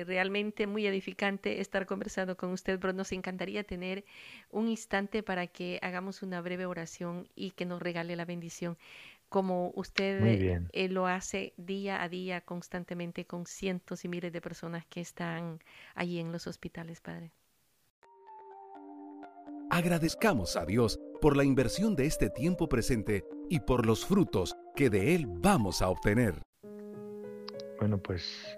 realmente 0.07 0.67
muy 0.67 0.87
edificante 0.87 1.61
estar 1.61 1.87
conversando 1.87 2.37
con 2.37 2.51
usted, 2.51 2.81
pero 2.81 2.93
nos 2.95 3.13
encantaría 3.13 3.63
tener 3.65 4.05
un 4.51 4.69
instante 4.69 5.23
para 5.23 5.47
que 5.47 5.79
hagamos 5.83 6.23
una 6.23 6.41
breve 6.41 6.67
oración 6.67 7.29
y 7.35 7.51
que 7.53 7.67
nos 7.67 7.83
regale 7.83 8.17
la 8.17 8.25
bendición 8.25 8.79
como 9.29 9.73
usted 9.75 10.41
eh, 10.73 10.89
lo 10.89 11.07
hace 11.07 11.55
día 11.57 12.03
a 12.03 12.09
día 12.09 12.41
constantemente 12.43 13.27
con 13.27 13.47
cientos 13.47 14.05
y 14.05 14.09
miles 14.09 14.33
de 14.33 14.41
personas 14.41 14.87
que 14.87 15.01
están 15.01 15.61
allí 15.95 16.21
en 16.21 16.33
los 16.33 16.47
hospitales, 16.47 17.01
Padre. 17.01 17.33
Agradezcamos 19.71 20.57
a 20.57 20.65
Dios 20.65 21.01
por 21.21 21.37
la 21.37 21.43
inversión 21.43 21.97
de 21.97 22.07
este 22.07 22.31
tiempo 22.31 22.69
presente 22.69 23.25
y 23.51 23.61
por 23.61 23.85
los 23.85 24.07
frutos 24.07 24.57
que 24.77 24.91
de 24.91 25.15
Él 25.17 25.27
vamos 25.29 25.83
a 25.83 25.89
obtener. 25.89 26.41
Bueno, 27.81 27.99
pues 27.99 28.57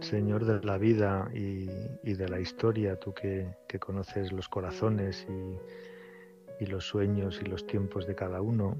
Señor 0.00 0.44
de 0.44 0.60
la 0.66 0.76
vida 0.76 1.30
y, 1.32 1.66
de 2.02 2.28
la 2.28 2.40
historia, 2.40 2.98
tú 2.98 3.14
que, 3.14 3.54
conoces 3.78 4.32
los 4.32 4.48
corazones 4.48 5.26
y, 6.58 6.66
los 6.66 6.84
sueños 6.84 7.40
y 7.42 7.46
los 7.46 7.66
tiempos 7.66 8.06
de 8.06 8.14
cada 8.14 8.42
uno, 8.42 8.76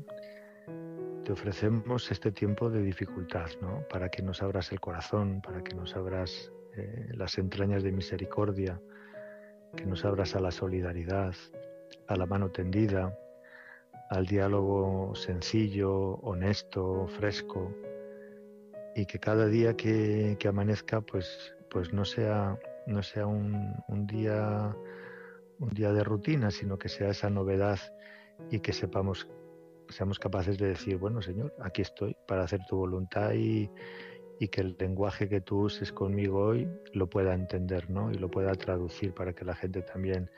te 1.24 1.32
ofrecemos 1.32 2.10
este 2.10 2.32
tiempo 2.32 2.68
de 2.68 2.82
dificultad, 2.82 3.48
¿no? 3.62 3.84
Para 3.88 4.10
que 4.10 4.22
nos 4.22 4.42
abras 4.42 4.72
el 4.72 4.80
corazón, 4.80 5.40
para 5.40 5.62
que 5.62 5.74
nos 5.74 5.96
abras 5.96 6.52
eh, 6.76 7.08
las 7.14 7.38
entrañas 7.38 7.82
de 7.82 7.92
misericordia, 7.92 8.80
que 9.76 9.86
nos 9.86 10.04
abras 10.04 10.34
a 10.34 10.40
la 10.40 10.50
solidaridad, 10.50 11.34
a 12.06 12.16
la 12.16 12.26
mano 12.26 12.50
tendida, 12.50 13.16
al 14.10 14.26
diálogo 14.26 15.14
sencillo, 15.14 16.14
honesto, 16.22 17.06
fresco, 17.06 17.72
y 18.94 19.06
que 19.06 19.18
cada 19.18 19.46
día 19.46 19.76
que, 19.76 20.36
amanezca 20.48 21.00
pues, 21.00 21.54
pues 21.70 21.92
no 21.92 22.04
sea, 22.04 22.58
no 22.86 23.02
sea 23.02 23.26
un, 23.26 23.74
día, 24.06 24.76
un 25.58 25.70
día 25.70 25.92
de 25.92 26.02
rutina, 26.02 26.50
sino 26.50 26.78
que 26.78 26.88
sea 26.88 27.10
esa 27.10 27.30
novedad 27.30 27.78
y 28.50 28.60
que 28.60 28.72
sepamos, 28.72 29.28
seamos 29.88 30.18
capaces 30.18 30.58
de 30.58 30.68
decir, 30.68 30.96
bueno 30.96 31.22
Señor, 31.22 31.54
aquí 31.60 31.82
estoy 31.82 32.16
para 32.26 32.42
hacer 32.42 32.60
tu 32.68 32.76
voluntad 32.76 33.32
y, 33.32 33.70
y 34.40 34.48
que 34.48 34.62
el 34.62 34.76
lenguaje 34.78 35.28
que 35.28 35.42
tú 35.42 35.60
uses 35.60 35.92
conmigo 35.92 36.40
hoy 36.40 36.66
lo 36.94 37.08
pueda 37.08 37.34
entender 37.34 37.90
¿no? 37.90 38.10
y 38.10 38.14
lo 38.14 38.30
pueda 38.30 38.54
traducir 38.54 39.12
para 39.12 39.34
que 39.34 39.44
la 39.44 39.54
gente 39.54 39.82
también 39.82 40.30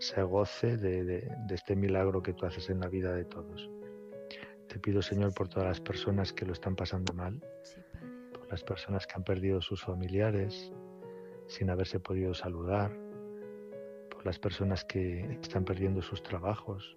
se 0.00 0.22
goce 0.22 0.78
de, 0.78 1.30
este 1.50 1.76
milagro 1.76 2.22
que 2.22 2.32
tú 2.32 2.46
haces 2.46 2.70
en 2.70 2.80
la 2.80 2.88
vida 2.88 3.12
de 3.12 3.24
todos. 3.24 3.70
Te 4.66 4.78
pido, 4.78 5.02
Señor, 5.02 5.34
por 5.34 5.48
todas 5.48 5.68
las 5.68 5.80
personas 5.80 6.32
que 6.32 6.46
lo 6.46 6.54
están 6.54 6.74
pasando 6.74 7.12
mal, 7.12 7.38
por 8.32 8.50
las 8.50 8.64
personas 8.64 9.06
que 9.06 9.14
han 9.16 9.24
perdido 9.24 9.60
sus 9.60 9.82
familiares 9.82 10.72
sin 11.48 11.68
haberse 11.68 12.00
podido 12.00 12.32
saludar, 12.32 12.96
por 14.10 14.24
las 14.24 14.38
personas 14.38 14.84
que 14.84 15.38
están 15.42 15.64
perdiendo 15.64 16.00
sus 16.00 16.22
trabajos. 16.22 16.96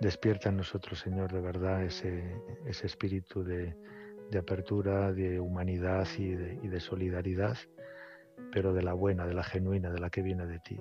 Despierta 0.00 0.48
en 0.48 0.56
nosotros, 0.56 0.98
Señor, 0.98 1.30
de 1.32 1.40
verdad 1.40 1.84
ese, 1.84 2.42
ese 2.66 2.86
espíritu 2.86 3.44
de, 3.44 3.76
de 4.30 4.38
apertura, 4.38 5.12
de 5.12 5.38
humanidad 5.38 6.06
y 6.18 6.34
de, 6.34 6.80
solidaridad, 6.80 7.56
pero 8.50 8.72
de 8.72 8.82
la 8.82 8.94
buena, 8.94 9.26
de 9.26 9.34
la 9.34 9.44
genuina, 9.44 9.90
de 9.90 10.00
la 10.00 10.10
que 10.10 10.22
viene 10.22 10.46
de 10.46 10.58
ti. 10.60 10.80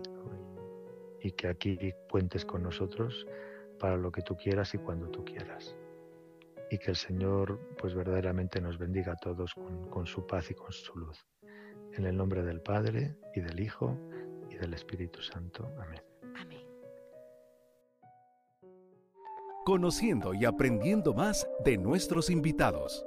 Y 1.21 1.31
que 1.31 1.47
aquí 1.47 1.77
cuentes 2.09 2.45
con 2.45 2.63
nosotros 2.63 3.27
para 3.79 3.97
lo 3.97 4.11
que 4.11 4.21
tú 4.21 4.35
quieras 4.35 4.73
y 4.73 4.77
cuando 4.77 5.07
tú 5.09 5.23
quieras. 5.25 5.75
Y 6.71 6.77
que 6.77 6.91
el 6.91 6.95
Señor 6.95 7.59
pues 7.77 7.95
verdaderamente 7.95 8.61
nos 8.61 8.77
bendiga 8.77 9.13
a 9.13 9.17
todos 9.17 9.53
con, 9.53 9.89
con 9.89 10.05
su 10.05 10.25
paz 10.27 10.51
y 10.51 10.53
con 10.53 10.71
su 10.71 10.97
luz. 10.97 11.25
En 11.93 12.05
el 12.05 12.15
nombre 12.15 12.43
del 12.43 12.61
Padre 12.61 13.17
y 13.35 13.41
del 13.41 13.59
Hijo 13.59 13.97
y 14.49 14.55
del 14.55 14.73
Espíritu 14.73 15.21
Santo. 15.21 15.71
Amén. 15.79 16.01
Amén. 16.35 16.61
Conociendo 19.65 20.33
y 20.33 20.45
aprendiendo 20.45 21.13
más 21.13 21.49
de 21.65 21.77
nuestros 21.77 22.29
invitados. 22.29 23.05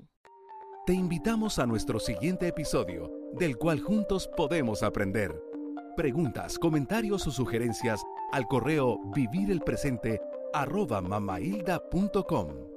Te 0.87 0.93
invitamos 0.93 1.59
a 1.59 1.67
nuestro 1.67 1.99
siguiente 1.99 2.47
episodio, 2.47 3.11
del 3.33 3.57
cual 3.57 3.81
juntos 3.81 4.31
podemos 4.37 4.85
aprender. 4.85 5.35
Preguntas, 5.97 6.59
comentarios 6.59 7.27
o 7.27 7.33
sugerencias 7.33 8.05
al 8.31 8.47
correo 8.47 9.01
vivirelpresente 9.13 10.21
arroba 10.53 11.01
mamailda.com. 11.01 12.76